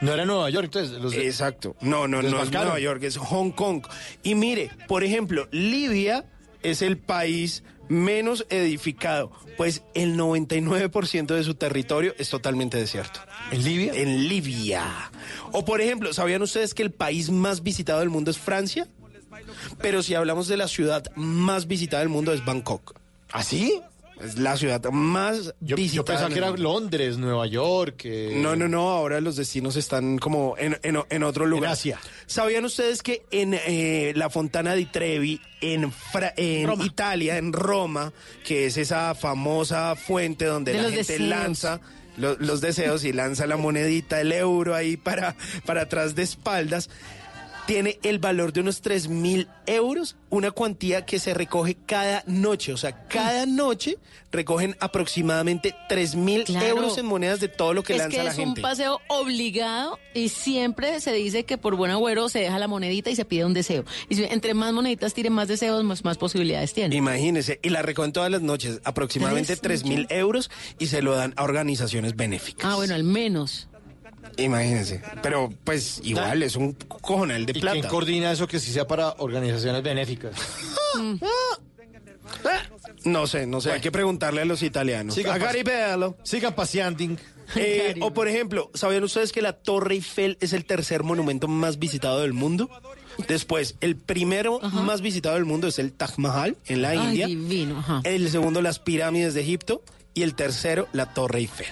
No 0.00 0.12
era 0.14 0.24
Nueva 0.24 0.48
York, 0.50 0.66
entonces. 0.66 1.00
Los 1.00 1.14
Exacto. 1.14 1.76
No, 1.80 2.08
no, 2.08 2.22
no 2.22 2.42
es. 2.42 2.50
Nueva 2.50 2.78
York, 2.78 3.02
es 3.02 3.16
Hong 3.16 3.50
Kong. 3.50 3.84
Y 4.22 4.34
mire, 4.34 4.70
por 4.88 5.04
ejemplo, 5.04 5.48
Libia 5.50 6.24
es 6.62 6.82
el 6.82 6.98
país 6.98 7.62
menos 7.90 8.46
edificado, 8.50 9.32
pues 9.56 9.82
el 9.94 10.16
99% 10.16 11.34
de 11.34 11.42
su 11.42 11.54
territorio 11.54 12.14
es 12.18 12.30
totalmente 12.30 12.78
desierto. 12.78 13.20
¿En 13.50 13.64
Libia? 13.64 13.92
En 13.94 14.28
Libia. 14.28 15.10
O 15.50 15.64
por 15.64 15.80
ejemplo, 15.80 16.12
¿sabían 16.12 16.40
ustedes 16.40 16.72
que 16.72 16.82
el 16.82 16.92
país 16.92 17.30
más 17.30 17.64
visitado 17.64 17.98
del 17.98 18.08
mundo 18.08 18.30
es 18.30 18.38
Francia? 18.38 18.88
Pero 19.80 20.02
si 20.02 20.14
hablamos 20.14 20.48
de 20.48 20.56
la 20.56 20.68
ciudad 20.68 21.04
más 21.16 21.66
visitada 21.66 22.00
del 22.00 22.08
mundo 22.08 22.32
es 22.32 22.44
Bangkok. 22.44 22.94
¿Ah, 23.32 23.42
sí? 23.42 23.80
Es 24.22 24.36
la 24.38 24.54
ciudad 24.58 24.82
más 24.90 25.46
Yo, 25.60 25.68
yo 25.68 25.76
visitada. 25.76 26.04
pensaba 26.04 26.26
en 26.26 26.32
que 26.34 26.38
era. 26.40 26.50
Londres, 26.50 27.16
Nueva 27.16 27.46
York. 27.46 28.02
eh, 28.04 28.32
No, 28.36 28.54
no, 28.54 28.68
no, 28.68 28.90
ahora 28.90 29.18
los 29.22 29.36
destinos 29.36 29.76
están 29.76 30.18
como 30.18 30.56
en, 30.58 30.78
en- 30.82 30.98
en 31.08 31.22
otro 31.22 31.46
lugar. 31.46 31.72
Asia. 31.72 31.98
¿Sabían 32.26 32.66
ustedes 32.66 33.02
que 33.02 33.22
en 33.30 33.54
eh, 33.54 34.12
la 34.16 34.28
Fontana 34.28 34.74
di 34.74 34.84
Trevi, 34.84 35.40
en, 35.62 35.90
Fra- 35.90 36.34
en 36.36 36.66
Roma. 36.66 36.84
Italia, 36.84 37.38
en 37.38 37.54
Roma, 37.54 38.12
que 38.44 38.66
es 38.66 38.76
esa 38.76 39.14
famosa 39.14 39.96
fuente 39.96 40.44
donde 40.44 40.72
De 40.72 40.78
la 40.78 40.82
los 40.84 40.92
gente 40.92 41.12
deseos. 41.14 41.28
lanza 41.30 41.80
lo- 42.18 42.36
los 42.36 42.60
deseos 42.60 43.04
y 43.04 43.14
lanza 43.14 43.46
la 43.46 43.56
monedita, 43.56 44.20
el 44.20 44.32
euro 44.32 44.74
ahí 44.74 44.98
para, 44.98 45.34
para 45.64 45.82
atrás 45.82 46.14
de 46.14 46.24
espaldas? 46.24 46.90
Tiene 47.70 48.00
el 48.02 48.18
valor 48.18 48.52
de 48.52 48.62
unos 48.62 48.80
3 48.80 49.06
mil 49.06 49.46
euros, 49.64 50.16
una 50.28 50.50
cuantía 50.50 51.06
que 51.06 51.20
se 51.20 51.34
recoge 51.34 51.76
cada 51.86 52.24
noche. 52.26 52.72
O 52.72 52.76
sea, 52.76 53.06
cada 53.06 53.46
noche 53.46 53.96
recogen 54.32 54.76
aproximadamente 54.80 55.76
3 55.88 56.16
mil 56.16 56.42
Claro. 56.42 56.66
euros 56.66 56.98
en 56.98 57.06
monedas 57.06 57.38
de 57.38 57.46
todo 57.46 57.72
lo 57.72 57.84
que 57.84 57.92
es 57.92 58.00
lanza 58.00 58.16
que 58.16 58.24
la 58.24 58.30
es 58.30 58.36
gente. 58.36 58.58
un 58.60 58.62
paseo 58.62 58.98
obligado 59.06 60.00
y 60.14 60.30
siempre 60.30 60.98
se 61.00 61.12
dice 61.12 61.44
que 61.44 61.58
por 61.58 61.76
buen 61.76 61.92
agüero 61.92 62.28
se 62.28 62.40
deja 62.40 62.58
la 62.58 62.66
monedita 62.66 63.08
y 63.08 63.14
se 63.14 63.24
pide 63.24 63.44
un 63.44 63.54
deseo. 63.54 63.84
Y 64.08 64.20
entre 64.24 64.52
más 64.54 64.72
moneditas 64.72 65.14
tiren 65.14 65.32
más 65.32 65.46
deseos, 65.46 65.84
más, 65.84 66.02
más 66.04 66.18
posibilidades 66.18 66.72
tiene. 66.74 66.96
Imagínense, 66.96 67.60
y 67.62 67.68
la 67.68 67.82
recogen 67.82 68.12
todas 68.12 68.32
las 68.32 68.42
noches, 68.42 68.80
aproximadamente 68.82 69.54
Tres 69.56 69.82
3 69.82 69.84
mil 69.84 70.06
euros 70.10 70.50
y 70.80 70.88
se 70.88 71.02
lo 71.02 71.14
dan 71.14 71.34
a 71.36 71.44
organizaciones 71.44 72.16
benéficas. 72.16 72.68
Ah, 72.68 72.74
bueno, 72.74 72.96
al 72.96 73.04
menos. 73.04 73.68
Imagínense. 74.36 75.02
Pero 75.22 75.52
pues 75.64 76.00
igual 76.04 76.42
es 76.42 76.56
un 76.56 76.72
cojonal 76.72 77.46
de 77.46 77.52
¿Y 77.56 77.60
plata. 77.60 77.78
quién 77.78 77.86
coordina 77.88 78.32
eso 78.32 78.46
que 78.46 78.58
sí 78.60 78.72
sea 78.72 78.86
para 78.86 79.14
organizaciones 79.18 79.82
benéficas? 79.82 80.32
No 83.04 83.26
sé, 83.26 83.46
no 83.46 83.60
sé, 83.60 83.72
hay 83.72 83.80
que 83.80 83.90
preguntarle 83.90 84.42
a 84.42 84.44
los 84.44 84.62
italianos. 84.62 85.14
Sigan 85.14 85.34
a 85.34 85.38
Garibello. 85.44 86.16
Sigan 86.22 86.54
paseando. 86.54 87.04
Eh, 87.56 87.96
o 88.00 88.12
por 88.12 88.28
ejemplo, 88.28 88.70
¿sabían 88.74 89.02
ustedes 89.02 89.32
que 89.32 89.42
la 89.42 89.54
Torre 89.54 89.94
Eiffel 89.94 90.36
es 90.40 90.52
el 90.52 90.64
tercer 90.64 91.02
monumento 91.02 91.48
más 91.48 91.78
visitado 91.78 92.20
del 92.20 92.32
mundo? 92.32 92.70
Después, 93.26 93.74
el 93.80 93.96
primero 93.96 94.60
más 94.60 95.00
visitado 95.00 95.34
del 95.34 95.44
mundo 95.44 95.66
es 95.68 95.78
el 95.78 95.92
Taj 95.92 96.18
Mahal 96.18 96.56
en 96.66 96.82
la 96.82 96.90
Ay, 96.90 96.98
India. 96.98 97.26
divino, 97.26 97.78
ajá. 97.78 98.00
El 98.04 98.30
segundo, 98.30 98.62
las 98.62 98.78
pirámides 98.78 99.34
de 99.34 99.40
Egipto. 99.40 99.82
Y 100.12 100.22
el 100.22 100.34
tercero, 100.34 100.88
la 100.92 101.14
Torre 101.14 101.38
Eiffel. 101.38 101.66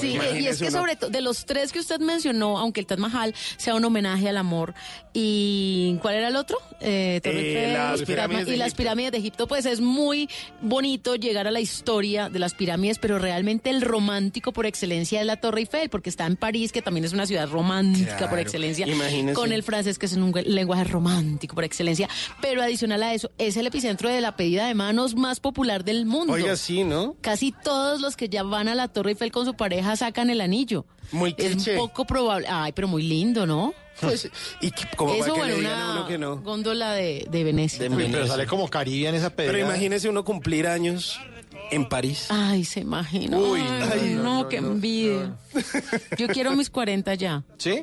Sí, 0.00 0.18
y 0.38 0.46
es 0.46 0.58
que 0.58 0.68
uno- 0.68 0.78
sobre 0.78 0.96
todo, 0.96 1.10
de 1.10 1.20
los 1.20 1.44
tres 1.46 1.72
que 1.72 1.80
usted 1.80 1.98
mencionó, 2.00 2.58
aunque 2.58 2.80
el 2.80 2.86
Taj 2.86 2.98
Mahal 2.98 3.34
sea 3.56 3.74
un 3.74 3.84
homenaje 3.84 4.28
al 4.28 4.36
amor, 4.36 4.74
¿y 5.20 5.98
cuál 6.00 6.14
era 6.14 6.28
el 6.28 6.36
otro? 6.36 6.56
Eh, 6.80 7.20
Torre 7.24 7.64
Eh, 7.70 7.72
las 7.72 8.02
pirámides 8.02 8.46
de 8.46 8.54
y 8.54 8.56
las 8.56 8.68
Egipto. 8.68 8.82
pirámides 8.82 9.12
de 9.12 9.18
Egipto, 9.18 9.46
pues 9.48 9.66
es 9.66 9.80
muy 9.80 10.28
bonito 10.60 11.16
llegar 11.16 11.48
a 11.48 11.50
la 11.50 11.60
historia 11.60 12.28
de 12.28 12.38
las 12.38 12.54
pirámides, 12.54 12.98
pero 13.00 13.18
realmente 13.18 13.70
el 13.70 13.80
romántico 13.82 14.52
por 14.52 14.64
excelencia 14.66 15.20
es 15.20 15.26
la 15.26 15.36
Torre 15.36 15.60
Eiffel, 15.60 15.90
porque 15.90 16.08
está 16.08 16.24
en 16.26 16.36
París, 16.36 16.70
que 16.70 16.82
también 16.82 17.04
es 17.04 17.12
una 17.12 17.26
ciudad 17.26 17.48
romántica 17.48 18.16
Claro, 18.16 18.30
por 18.30 18.38
excelencia, 18.38 18.86
imagínese. 18.86 19.34
con 19.34 19.52
el 19.52 19.62
francés, 19.64 19.98
que 19.98 20.06
es 20.06 20.12
un 20.14 20.32
lenguaje 20.46 20.84
romántico 20.84 21.54
por 21.56 21.64
excelencia, 21.64 22.08
pero 22.40 22.62
adicional 22.62 23.02
a 23.02 23.12
eso, 23.14 23.30
es 23.38 23.56
el 23.56 23.66
epicentro 23.66 24.08
de 24.08 24.20
la 24.20 24.36
pedida 24.36 24.66
de 24.68 24.74
manos 24.74 25.16
más 25.16 25.40
popular 25.40 25.84
del 25.84 26.06
mundo. 26.06 26.32
Oiga, 26.34 26.56
sí, 26.56 26.84
¿no? 26.84 27.16
Casi 27.20 27.52
todos 27.52 28.00
los 28.00 28.16
que 28.16 28.28
ya 28.28 28.44
van 28.44 28.68
a 28.68 28.74
la 28.76 28.86
Torre 28.88 29.10
Eiffel 29.10 29.32
con 29.32 29.44
su 29.44 29.54
pareja 29.54 29.96
sacan 29.96 30.30
el 30.30 30.40
anillo. 30.40 30.86
Muy 31.12 31.34
Es 31.38 31.54
cliché. 31.54 31.76
poco 31.76 32.04
probable. 32.04 32.46
Ay, 32.50 32.72
pero 32.72 32.88
muy 32.88 33.02
lindo, 33.02 33.46
¿no? 33.46 33.74
Pues, 34.00 34.30
y 34.60 34.70
que- 34.70 34.86
como 34.96 35.12
Eso 35.14 35.22
para 35.22 35.34
que 35.34 35.40
o 35.40 35.44
en 35.44 35.50
le 35.50 35.56
digan 35.56 35.80
a 35.80 35.92
uno 35.92 36.06
que 36.06 36.18
no. 36.18 36.36
góndola 36.36 36.92
de, 36.92 37.26
de 37.28 37.42
Venecia. 37.44 37.80
De 37.82 37.88
Uy, 37.88 37.96
Venecia. 37.96 38.12
pero 38.18 38.26
sale 38.28 38.46
como 38.46 38.68
Caribe 38.68 39.08
en 39.08 39.16
esa 39.16 39.30
pedra. 39.30 39.50
Pero 39.52 39.64
imagínese 39.66 40.08
uno 40.08 40.24
cumplir 40.24 40.68
años 40.68 41.18
en 41.72 41.88
París. 41.88 42.26
Ay, 42.28 42.64
se 42.64 42.78
imagina. 42.80 43.36
Uy, 43.36 43.60
Ay, 43.60 44.14
no, 44.14 44.22
no, 44.22 44.42
no, 44.44 44.48
qué 44.48 44.60
no, 44.60 44.68
envidia. 44.70 45.36
Yo 46.16 46.28
quiero 46.28 46.54
mis 46.54 46.70
40 46.70 47.12
ya. 47.14 47.42
¿Sí? 47.56 47.82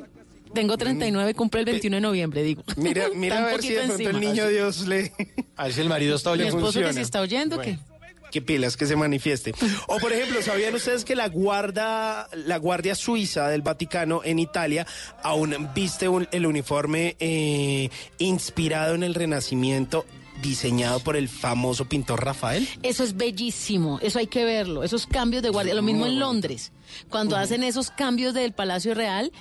Tengo 0.54 0.78
39 0.78 1.32
y 1.32 1.34
cumplo 1.34 1.60
el 1.60 1.66
21 1.66 1.96
de 1.96 2.00
noviembre, 2.00 2.42
digo. 2.42 2.62
Mira, 2.76 3.08
mira 3.14 3.42
a 3.42 3.46
ver 3.48 3.60
si 3.60 3.74
de 3.74 3.82
pronto 3.82 4.08
el 4.08 4.20
niño 4.20 4.48
Dios 4.48 4.86
le... 4.86 5.12
A 5.56 5.64
ver 5.64 5.72
si 5.74 5.80
el 5.82 5.88
marido 5.90 6.16
está 6.16 6.30
Mi 6.30 6.34
oyendo. 6.40 6.56
esposo 6.56 6.78
que 6.78 6.84
funciona. 6.86 6.92
se 6.94 7.00
está 7.02 7.20
oyendo, 7.20 7.56
Bueno. 7.56 7.78
que 7.78 7.95
Qué 8.32 8.42
pilas 8.42 8.76
que 8.76 8.86
se 8.86 8.96
manifieste. 8.96 9.54
O 9.86 9.98
por 9.98 10.12
ejemplo, 10.12 10.42
¿sabían 10.42 10.74
ustedes 10.74 11.04
que 11.04 11.14
la 11.16 11.28
guarda, 11.28 12.28
la 12.34 12.56
guardia 12.58 12.94
suiza 12.94 13.48
del 13.48 13.62
Vaticano 13.62 14.20
en 14.24 14.38
Italia 14.38 14.86
aún 15.22 15.70
viste 15.74 16.08
un- 16.08 16.28
el 16.32 16.44
uniforme 16.46 17.16
eh, 17.20 17.88
inspirado 18.18 18.94
en 18.94 19.02
el 19.02 19.14
Renacimiento 19.14 20.04
diseñado 20.42 21.00
por 21.00 21.16
el 21.16 21.28
famoso 21.30 21.86
pintor 21.86 22.22
Rafael? 22.24 22.68
Eso 22.82 23.04
es 23.04 23.16
bellísimo, 23.16 23.98
eso 24.02 24.18
hay 24.18 24.26
que 24.26 24.44
verlo, 24.44 24.84
esos 24.84 25.06
cambios 25.06 25.42
de 25.42 25.48
guardia, 25.48 25.72
lo 25.74 25.80
mismo 25.82 26.04
en 26.04 26.18
Londres, 26.18 26.72
cuando 27.08 27.36
hacen 27.36 27.62
esos 27.62 27.90
cambios 27.90 28.34
del 28.34 28.52
Palacio 28.52 28.94
Real, 28.94 29.32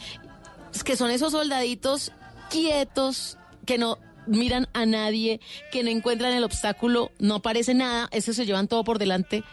es 0.73 0.83
que 0.85 0.95
son 0.95 1.11
esos 1.11 1.33
soldaditos 1.33 2.13
quietos 2.49 3.37
que 3.65 3.77
no 3.77 3.97
miran 4.27 4.67
a 4.73 4.85
nadie, 4.85 5.39
que 5.71 5.83
no 5.83 5.89
encuentran 5.89 6.33
el 6.33 6.43
obstáculo, 6.43 7.11
no 7.19 7.35
aparece 7.35 7.73
nada, 7.73 8.07
eso 8.11 8.33
se 8.33 8.45
llevan 8.45 8.67
todo 8.67 8.83
por 8.83 8.99
delante. 8.99 9.43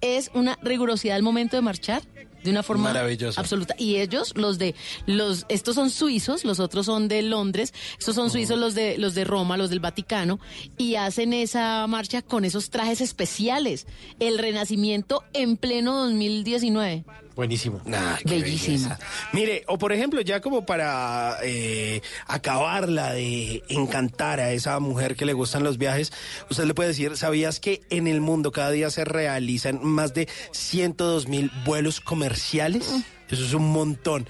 Es 0.00 0.30
una 0.34 0.58
rigurosidad 0.62 1.16
al 1.16 1.22
momento 1.22 1.56
de 1.56 1.62
marchar 1.62 2.02
de 2.46 2.50
una 2.50 2.62
forma 2.62 2.84
Maravillosa. 2.84 3.40
absoluta. 3.40 3.74
Y 3.78 3.96
ellos, 3.96 4.32
los 4.36 4.58
de 4.58 4.74
los, 5.06 5.46
estos 5.48 5.74
son 5.74 5.90
suizos, 5.90 6.44
los 6.44 6.60
otros 6.60 6.86
son 6.86 7.08
de 7.08 7.22
Londres, 7.22 7.74
estos 7.98 8.14
son 8.14 8.30
suizos 8.30 8.58
los 8.58 8.74
de 8.74 8.98
los 8.98 9.14
de 9.14 9.24
Roma, 9.24 9.56
los 9.56 9.68
del 9.68 9.80
Vaticano, 9.80 10.38
y 10.78 10.94
hacen 10.94 11.32
esa 11.32 11.86
marcha 11.88 12.22
con 12.22 12.44
esos 12.44 12.70
trajes 12.70 13.00
especiales. 13.00 13.86
El 14.20 14.38
renacimiento 14.38 15.24
en 15.32 15.56
pleno 15.56 16.04
2019. 16.04 17.04
Buenísimo. 17.36 17.82
Belleza. 18.24 18.98
Mire, 19.34 19.62
o 19.68 19.76
por 19.76 19.92
ejemplo, 19.92 20.22
ya 20.22 20.40
como 20.40 20.64
para 20.64 21.36
eh, 21.42 22.00
acabarla 22.26 23.12
de 23.12 23.62
encantar 23.68 24.40
a 24.40 24.52
esa 24.52 24.80
mujer 24.80 25.16
que 25.16 25.26
le 25.26 25.34
gustan 25.34 25.62
los 25.62 25.76
viajes, 25.76 26.14
usted 26.50 26.64
le 26.64 26.72
puede 26.72 26.88
decir, 26.88 27.14
¿sabías 27.18 27.60
que 27.60 27.82
en 27.90 28.06
el 28.06 28.22
mundo 28.22 28.52
cada 28.52 28.70
día 28.70 28.88
se 28.88 29.04
realizan 29.04 29.80
más 29.82 30.14
de 30.14 30.28
102 30.52 31.28
mil 31.28 31.52
vuelos 31.66 32.00
comerciales? 32.00 32.90
Eso 33.28 33.44
es 33.44 33.52
un 33.52 33.70
montón. 33.70 34.26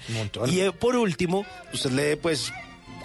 Y 0.47 0.59
eh, 0.59 0.73
por 0.73 0.97
último, 0.97 1.45
usted 1.73 1.91
le 1.91 2.17
pues 2.17 2.51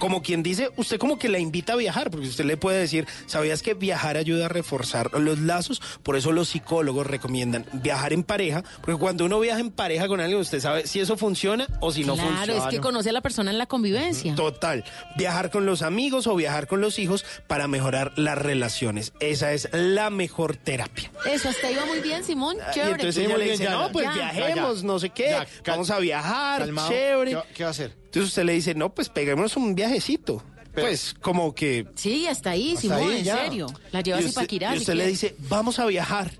como 0.02 0.20
quien 0.20 0.42
dice, 0.42 0.68
usted 0.76 0.98
como 0.98 1.16
que 1.16 1.28
la 1.28 1.38
invita 1.38 1.74
a 1.74 1.76
viajar, 1.76 2.10
porque 2.10 2.26
usted 2.26 2.44
le 2.44 2.56
puede 2.56 2.80
decir, 2.80 3.06
¿sabías 3.26 3.62
que 3.62 3.74
viajar 3.74 4.16
ayuda 4.16 4.46
a 4.46 4.48
reforzar 4.48 5.12
los 5.20 5.38
lazos? 5.38 5.80
Por 6.02 6.16
eso 6.16 6.32
los 6.32 6.48
psicólogos 6.48 7.06
recomiendan 7.06 7.64
viajar 7.72 8.12
en 8.12 8.24
pareja, 8.24 8.64
porque 8.80 8.98
cuando 8.98 9.26
uno 9.26 9.38
viaja 9.38 9.60
en 9.60 9.70
pareja 9.70 10.08
con 10.08 10.20
alguien, 10.20 10.40
usted 10.40 10.58
sabe 10.58 10.88
si 10.88 10.98
eso 10.98 11.16
funciona 11.16 11.68
o 11.80 11.92
si 11.92 12.02
no 12.02 12.14
claro, 12.14 12.30
funciona. 12.34 12.58
es 12.64 12.66
que 12.74 12.80
conoce 12.80 13.10
a 13.10 13.12
la 13.12 13.20
persona 13.20 13.52
en 13.52 13.58
la 13.58 13.66
convivencia. 13.66 14.34
Total, 14.34 14.82
viajar 15.16 15.52
con 15.52 15.66
los 15.66 15.82
amigos 15.82 16.26
o 16.26 16.34
viajar 16.34 16.66
con 16.66 16.80
los 16.80 16.98
hijos 16.98 17.24
para 17.46 17.68
mejorar 17.68 18.12
las 18.16 18.36
relaciones. 18.36 19.12
Esa 19.20 19.52
es 19.52 19.68
la 19.72 20.10
mejor 20.10 20.56
terapia. 20.56 21.12
Eso, 21.26 21.48
hasta 21.48 21.70
iba 21.70 21.86
muy 21.86 22.00
bien, 22.00 22.24
Simón. 22.24 22.56
Y 22.56 22.74
Chévere. 22.74 22.90
entonces 22.94 23.24
ella 23.24 23.38
le 23.38 23.50
dice, 23.52 23.70
no, 23.70 23.92
pues 23.92 24.06
Ya. 24.06 24.14
viajemos, 24.32 24.82
no 24.82 24.98
sé 24.98 25.10
qué, 25.10 25.30
Ya, 25.30 25.46
vamos 25.64 25.90
a 25.90 26.00
viajar, 26.00 26.62
calmado. 26.62 26.88
chévere. 26.90 27.30
¿Qué 27.30 27.36
va- 27.36 27.46
qué 27.54 27.62
va 27.62 27.68
a 27.68 27.70
hacer? 27.70 28.01
Entonces 28.12 28.28
usted 28.28 28.44
le 28.44 28.52
dice, 28.52 28.74
no, 28.74 28.94
pues 28.94 29.08
peguémonos 29.08 29.56
un 29.56 29.74
viajecito. 29.74 30.42
pues 30.74 31.14
como 31.18 31.54
que... 31.54 31.86
Sí, 31.94 32.26
hasta 32.26 32.50
ahí, 32.50 32.72
Hasta 32.74 32.80
Simón, 32.82 32.98
ahí, 33.10 33.16
en 33.20 33.24
ya. 33.24 33.36
serio. 33.38 33.66
La 33.90 34.02
llevas 34.02 34.20
Y 34.20 34.26
usted, 34.26 34.40
Paquirá. 34.42 34.74
y 34.74 34.78
usted 34.80 34.92
le 34.94 35.06
dice, 35.06 35.34
vamos 35.48 35.78
a 35.78 35.86
viajar, 35.86 36.30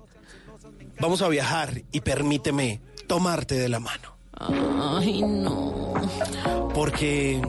vamos 0.99 1.23
a 1.23 1.27
viajar 1.29 1.81
y 1.91 2.01
permíteme 2.01 2.79
tomarte 3.07 3.55
de 3.55 3.69
la 3.69 3.79
mano. 3.79 4.15
Ay, 4.37 5.23
no. 5.23 5.95
Porque, 6.75 7.41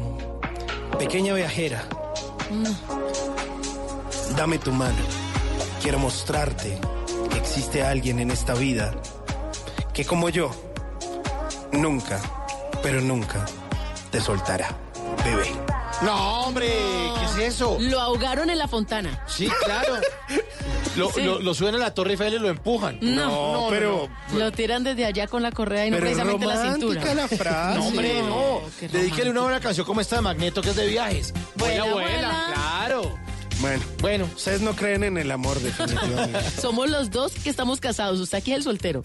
pequeña 0.99 1.35
viajera, 1.35 1.87
dame 4.39 4.59
tu 4.59 4.73
mano. 4.73 4.97
Quiero 5.83 5.99
mostrarte 5.99 6.79
que 7.31 7.37
existe 7.37 7.83
alguien 7.83 8.21
en 8.21 8.31
esta 8.31 8.55
vida 8.55 8.95
que 9.93 10.07
como 10.07 10.31
yo, 10.31 10.51
nunca, 11.73 12.23
pero 12.83 13.03
nunca 13.03 13.45
te 14.15 14.21
soltará, 14.21 14.69
bebé. 15.25 15.51
No, 16.03 16.43
hombre, 16.45 16.69
¿qué 17.19 17.25
es 17.43 17.55
eso? 17.55 17.77
Lo 17.81 17.99
ahogaron 18.01 18.49
en 18.49 18.59
la 18.59 18.69
fontana. 18.69 19.21
Sí, 19.27 19.49
claro. 19.65 19.97
Lo, 20.97 21.11
Sí. 21.11 21.23
lo- 21.23 21.41
lo 21.41 21.53
suben 21.55 21.75
a 21.75 21.79
la 21.79 21.93
Torre 21.93 22.13
Eiffel 22.13 22.35
y 22.35 22.39
lo 22.39 22.49
empujan. 22.49 22.99
No, 23.03 23.67
pero- 23.71 24.09
Lo 24.33 24.53
tiran 24.53 24.85
desde 24.85 25.05
allá 25.05 25.27
con 25.27 25.43
la 25.43 25.51
correa 25.51 25.85
y 25.89 25.91
no 25.91 25.97
precisamente 25.97 26.47
la 26.47 26.63
cintura. 26.75 27.13
la 27.17 27.27
frase. 27.37 27.79
No, 27.81 27.87
hombre, 27.89 28.23
no. 28.23 28.61
Dedíquele 28.93 29.31
una 29.31 29.41
buena 29.41 29.59
canción 29.59 29.85
como 29.85 30.01
esta 30.01 30.15
de 30.17 30.23
Magneto 30.23 30.63
que 30.63 30.71
es 30.71 30.77
de 30.77 30.87
viajes. 30.87 31.35
Vuela, 31.57 31.85
vuela. 31.93 32.51
claro. 32.55 33.19
Bueno, 33.61 33.83
Bueno, 34.01 34.25
ustedes 34.37 34.61
no 34.61 34.77
creen 34.77 35.03
en 35.03 35.19
el 35.19 35.33
amor 35.33 35.59
definitivamente. 35.59 36.39
Somos 36.63 36.89
los 36.89 37.11
dos 37.11 37.33
que 37.43 37.51
estamos 37.51 37.81
casados. 37.81 38.21
Usted 38.21 38.39
aquí 38.39 38.53
es 38.53 38.59
el 38.59 38.63
soltero. 38.63 39.03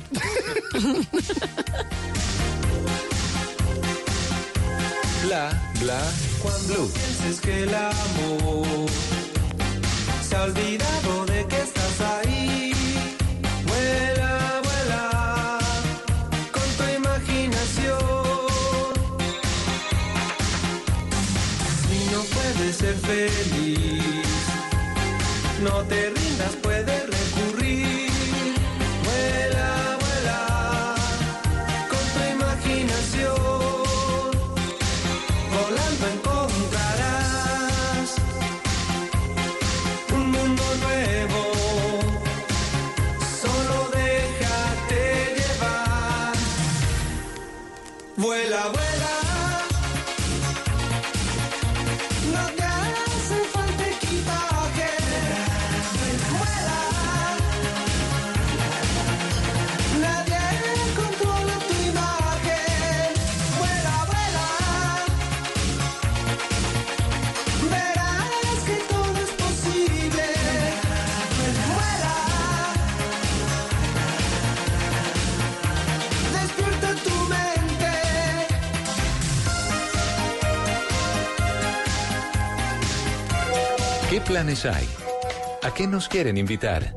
Bla, 5.30 5.52
bla, 5.80 6.02
blue. 6.66 6.90
pienses 6.92 7.40
que 7.40 7.62
el 7.62 7.76
amor 7.76 8.90
se 10.28 10.36
ha 10.36 10.42
olvidado 10.42 11.26
de 11.28 11.46
que 11.46 11.62
estás 11.62 12.02
ahí. 12.02 12.74
Vuela, 13.68 14.60
vuela 14.64 15.60
con 16.52 16.68
tu 16.78 16.84
imaginación. 16.98 18.00
Si 21.84 22.12
no 22.12 22.24
puedes 22.24 22.76
ser 22.78 22.96
feliz, 22.96 24.26
no 25.62 25.84
te 25.84 26.19
Vuela, 48.50 48.70
vuela. 48.70 48.89
¿A 85.62 85.74
qué 85.76 85.86
nos 85.86 86.08
quieren 86.08 86.36
invitar? 86.36 86.96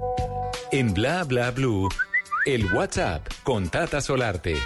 En 0.71 0.95
Bla 0.95 1.23
Bla 1.25 1.51
Blue, 1.51 1.87
el 2.47 2.73
WhatsApp 2.73 3.27
con 3.43 3.69
Tata 3.69 4.01
Solarte. 4.01 4.57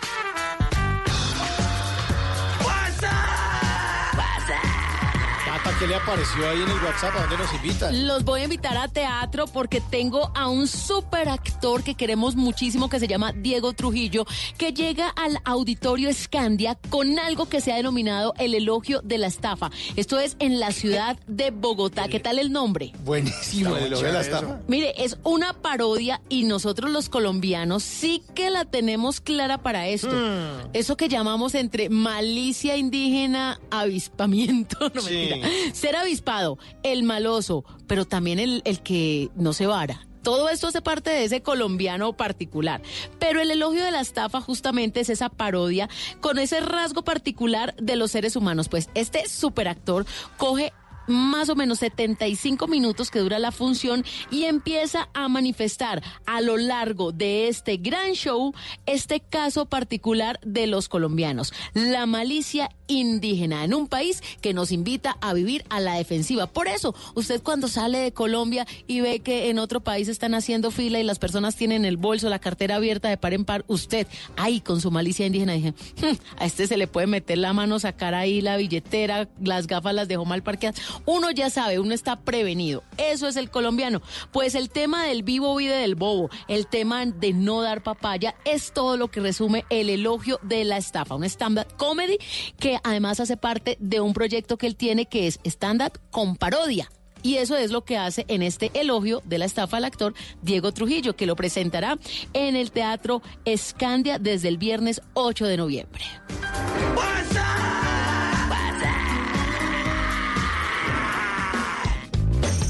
¿Qué 5.79 5.87
le 5.87 5.95
apareció 5.97 6.49
ahí 6.49 6.63
en 6.63 6.69
el 6.71 6.83
WhatsApp? 6.85 7.15
¿A 7.17 7.21
dónde 7.23 7.37
nos 7.39 7.53
invitan? 7.55 8.07
Los 8.07 8.25
voy 8.25 8.41
a 8.41 8.45
invitar 8.45 8.77
a 8.77 8.89
teatro 8.89 9.47
porque 9.47 9.81
tengo 9.81 10.31
a 10.35 10.49
un 10.49 10.67
super 10.67 11.29
actor 11.29 11.83
que 11.83 11.95
queremos 11.95 12.35
muchísimo 12.37 12.89
que 12.89 12.99
se 12.99 13.07
llama 13.09 13.33
Diego 13.33 13.73
Trujillo, 13.75 14.25
que 14.57 14.73
llega 14.73 15.09
al 15.09 15.39
auditorio 15.45 16.13
Scandia 16.13 16.79
con 16.89 17.19
algo 17.19 17.49
que 17.49 17.61
se 17.61 17.73
ha 17.73 17.77
denominado 17.77 18.33
el 18.39 18.55
elogio 18.55 19.01
de 19.03 19.19
la 19.19 19.27
estafa. 19.27 19.71
Esto 19.97 20.19
es 20.19 20.37
en 20.39 20.61
la 20.61 20.71
ciudad 20.73 21.19
de 21.27 21.51
Bogotá. 21.51 22.09
¿Qué 22.09 22.21
tal 22.21 22.39
el 22.39 22.53
nombre? 22.53 22.93
Buenísimo, 23.05 23.77
el 23.77 23.85
elogio 23.85 24.07
de 24.07 24.13
la 24.13 24.21
estafa. 24.21 24.61
Mire, 24.69 24.95
es 25.05 25.19
una 25.25 25.53
parodia 25.53 26.21
y 26.29 26.45
nosotros 26.45 26.91
los 26.91 27.09
colombianos 27.09 27.83
sí 27.83 28.23
que 28.35 28.51
la 28.51 28.65
tenemos 28.65 29.21
clara 29.21 29.59
para 29.59 29.89
esto. 29.89 30.11
Hmm. 30.11 30.71
Eso 30.73 30.97
que 30.97 31.09
llamamos 31.09 31.55
entre 31.55 31.89
malicia 31.91 32.77
indígena, 32.77 33.61
avispamiento, 33.71 34.91
no 34.95 35.01
Sí. 35.03 35.15
mentira. 35.15 35.49
Ser 35.73 35.97
avispado, 35.97 36.59
el 36.83 37.03
maloso, 37.03 37.65
pero 37.87 38.05
también 38.05 38.39
el, 38.39 38.63
el 38.65 38.83
que 38.83 39.31
no 39.35 39.53
se 39.53 39.67
vara. 39.67 40.07
Todo 40.23 40.49
esto 40.49 40.67
hace 40.67 40.83
parte 40.83 41.11
de 41.11 41.23
ese 41.23 41.41
colombiano 41.41 42.17
particular. 42.17 42.83
Pero 43.21 43.41
el 43.41 43.49
elogio 43.53 43.85
de 43.85 43.93
la 43.93 44.01
estafa 44.01 44.41
justamente 44.41 44.99
es 44.99 45.09
esa 45.09 45.29
parodia 45.29 45.89
con 46.21 46.41
ese 46.41 46.59
rasgo 46.59 47.05
particular 47.05 47.77
de 47.77 47.95
los 47.95 48.11
seres 48.11 48.35
humanos. 48.35 48.69
Pues 48.69 48.91
este 48.95 49.29
superactor 49.29 50.05
coge 50.37 50.73
más 51.07 51.49
o 51.49 51.55
menos 51.55 51.79
75 51.79 52.67
minutos 52.67 53.11
que 53.11 53.21
dura 53.21 53.39
la 53.39 53.53
función 53.53 54.05
y 54.31 54.45
empieza 54.45 55.09
a 55.15 55.29
manifestar 55.29 56.03
a 56.27 56.41
lo 56.41 56.57
largo 56.57 57.13
de 57.13 57.49
este 57.49 57.77
gran 57.77 58.13
show 58.13 58.53
este 58.87 59.21
caso 59.21 59.67
particular 59.67 60.41
de 60.43 60.67
los 60.67 60.89
colombianos, 60.89 61.53
la 61.75 62.07
malicia 62.07 62.71
indígena 62.89 63.65
en 63.65 63.75
un 63.75 63.89
país 63.89 64.23
que 64.41 64.55
nos 64.55 64.73
invita 64.73 65.17
a 65.21 65.33
vivir 65.33 65.65
a 65.69 65.81
la 65.81 65.95
defensiva. 65.95 66.47
Por 66.47 66.69
eso, 66.69 66.95
usted 67.15 67.43
cuando 67.43 67.69
sale 67.69 67.99
de 67.99 68.13
Colombia 68.13 68.67
y 68.87 69.01
ve 69.01 69.21
que 69.21 69.51
en 69.51 69.59
otro 69.59 69.81
país 69.81 70.09
están 70.09 70.35
haciendo 70.35 70.71
fila 70.71 70.99
y 70.99 71.03
las 71.03 71.19
personas 71.19 71.57
tienen 71.57 71.85
el 71.85 71.97
bolso, 71.97 72.29
la 72.29 72.39
cartera 72.39 72.77
abierta 72.77 73.09
de 73.09 73.17
par 73.17 73.35
en 73.35 73.45
par, 73.45 73.65
usted 73.69 74.07
ahí 74.37 74.61
con 74.61 74.81
su 74.81 74.91
malicia 74.91 75.27
indígena 75.27 75.55
dije, 75.55 75.75
"Hmm, 76.01 76.17
a 76.39 76.47
este 76.47 76.67
se 76.67 76.77
le 76.77 76.87
puede 76.87 77.07
meter 77.07 77.39
la 77.39 77.53
mano, 77.53 77.79
sacar 77.79 78.15
ahí 78.15 78.41
la 78.41 78.57
billetera, 78.57 79.29
las 79.43 79.67
gafas 79.67 79.95
las 79.95 80.09
dejó 80.09 80.25
mal 80.25 80.43
parqueadas. 80.43 80.81
Uno 81.05 81.31
ya 81.31 81.51
sabe, 81.51 81.79
uno 81.79 81.95
está 81.95 82.17
prevenido. 82.17 82.83
Eso 82.97 83.29
es 83.29 83.37
el 83.37 83.51
colombiano. 83.51 84.03
Pues 84.33 84.55
el 84.55 84.71
tema 84.71 85.05
del 85.07 85.23
vivo 85.23 85.55
vive 85.57 85.75
del 85.77 85.95
bobo, 85.95 86.31
el 86.49 86.67
tema 86.67 87.05
de 87.07 87.33
no 87.33 87.63
dar 87.63 87.83
papaya, 87.83 88.35
es 88.45 88.73
todo 88.73 88.97
lo 88.97 89.09
que 89.09 89.21
resume 89.21 89.65
el 89.71 89.91
elogio 89.91 90.39
de 90.43 90.65
la 90.65 90.77
estafa. 90.77 91.15
Un 91.15 91.25
stand-up 91.25 91.67
comedy 91.77 92.19
que 92.59 92.76
además 92.85 93.21
hace 93.21 93.37
parte 93.37 93.77
de 93.81 94.01
un 94.01 94.13
proyecto 94.13 94.57
que 94.57 94.67
él 94.67 94.77
tiene 94.77 95.07
que 95.07 95.27
es 95.27 95.41
stand-up 95.45 95.99
con 96.11 96.37
parodia. 96.37 96.91
Y 97.23 97.39
eso 97.39 97.57
es 97.57 97.73
lo 97.73 97.85
que 97.85 97.97
hace 97.97 98.25
en 98.29 98.43
este 98.43 98.71
elogio 98.75 99.21
de 99.25 99.39
la 99.39 99.47
estafa 99.47 99.79
al 99.79 99.85
actor 99.85 100.15
Diego 100.43 100.73
Trujillo, 100.73 101.17
que 101.17 101.27
lo 101.27 101.35
presentará 101.35 101.99
en 102.33 102.55
el 102.55 102.71
Teatro 102.71 103.21
Escandia 103.45 104.19
desde 104.19 104.49
el 104.49 104.59
viernes 104.59 105.03
8 105.15 105.47
de 105.47 105.57
noviembre. 105.57 106.05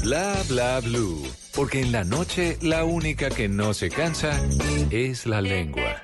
Bla 0.03 0.41
bla 0.47 0.79
blue. 0.79 1.21
Porque 1.53 1.81
en 1.81 1.91
la 1.91 2.03
noche 2.03 2.57
la 2.61 2.85
única 2.85 3.29
que 3.29 3.49
no 3.49 3.73
se 3.73 3.89
cansa 3.89 4.39
es 4.89 5.25
la 5.25 5.41
lengua. 5.41 6.01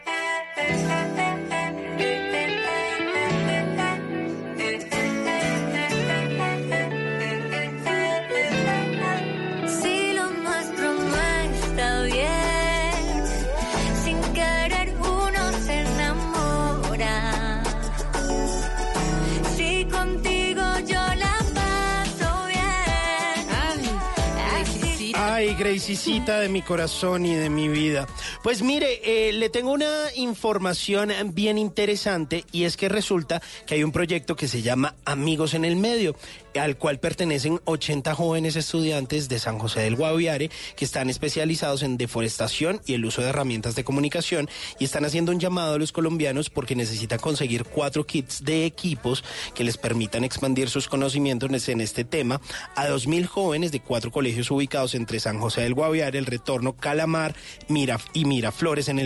De 25.64 26.49
mi 26.49 26.61
corazón 26.61 27.26
y 27.26 27.36
de 27.36 27.49
mi 27.49 27.70
vida. 27.70 28.05
Pues 28.43 28.61
mire, 28.61 28.99
eh, 29.05 29.32
le 29.32 29.49
tengo 29.49 29.72
una 29.72 30.14
información 30.14 31.09
bien 31.34 31.57
interesante 31.57 32.43
y 32.51 32.66
es 32.66 32.76
que 32.76 32.89
resulta 32.89 33.41
que 33.66 33.76
hay 33.76 33.84
un 33.86 33.93
proyecto 33.93 34.36
que 34.36 34.49
se 34.49 34.61
llama 34.61 34.95
Amigos 35.05 35.53
en 35.53 35.64
el 35.64 35.78
Medio, 35.78 36.18
al 36.60 36.78
cual 36.78 36.99
pertenecen 36.99 37.60
80 37.66 38.16
jóvenes 38.16 38.56
estudiantes 38.56 39.30
de 39.30 39.39
San 39.39 39.60
José 39.60 39.82
del 39.82 39.95
Guaviare 39.95 40.49
que 40.76 40.86
están 40.86 41.10
especializados 41.10 41.84
en 41.84 41.97
deforestación 41.97 42.82
y 42.86 42.93
el 42.93 43.06
uso 43.06 43.22
de 43.22 43.30
herramientas 43.30 43.76
de 43.76 43.84
comunicación 43.84 44.49
y 44.80 44.86
están 44.86 45.06
haciendo 45.06 45.32
un 45.32 45.39
llamado 45.39 45.74
a 45.76 45.78
los 45.78 45.91
colombianos 45.91 46.49
porque 46.49 46.76
necesitan 46.76 47.20
conseguir 47.20 47.66
cuatro 47.66 48.06
kits 48.06 48.43
de 48.43 48.66
equipos 48.66 49.24
que 49.54 49.64
les 49.64 49.78
permitan 49.78 50.24
expandir 50.24 50.70
sus 50.70 50.88
conocimientos 50.88 51.43
en 51.68 51.82
este 51.82 52.04
tema. 52.04 52.39
A 52.76 52.88
2.000 52.88 53.26
jóvenes 53.26 53.72
de 53.72 53.80
cuatro 53.80 54.12
colegios 54.12 54.49
ubicados 54.51 54.95
entre 54.95 55.20
San 55.20 55.39
José 55.39 55.62
del 55.62 55.74
Guaviare, 55.74 56.18
El 56.18 56.26
Retorno, 56.26 56.74
Calamar 56.74 57.36
Mira 57.68 57.99
y 58.14 58.26
Miraflores 58.26 58.88
en 58.88 58.99
el 58.99 59.01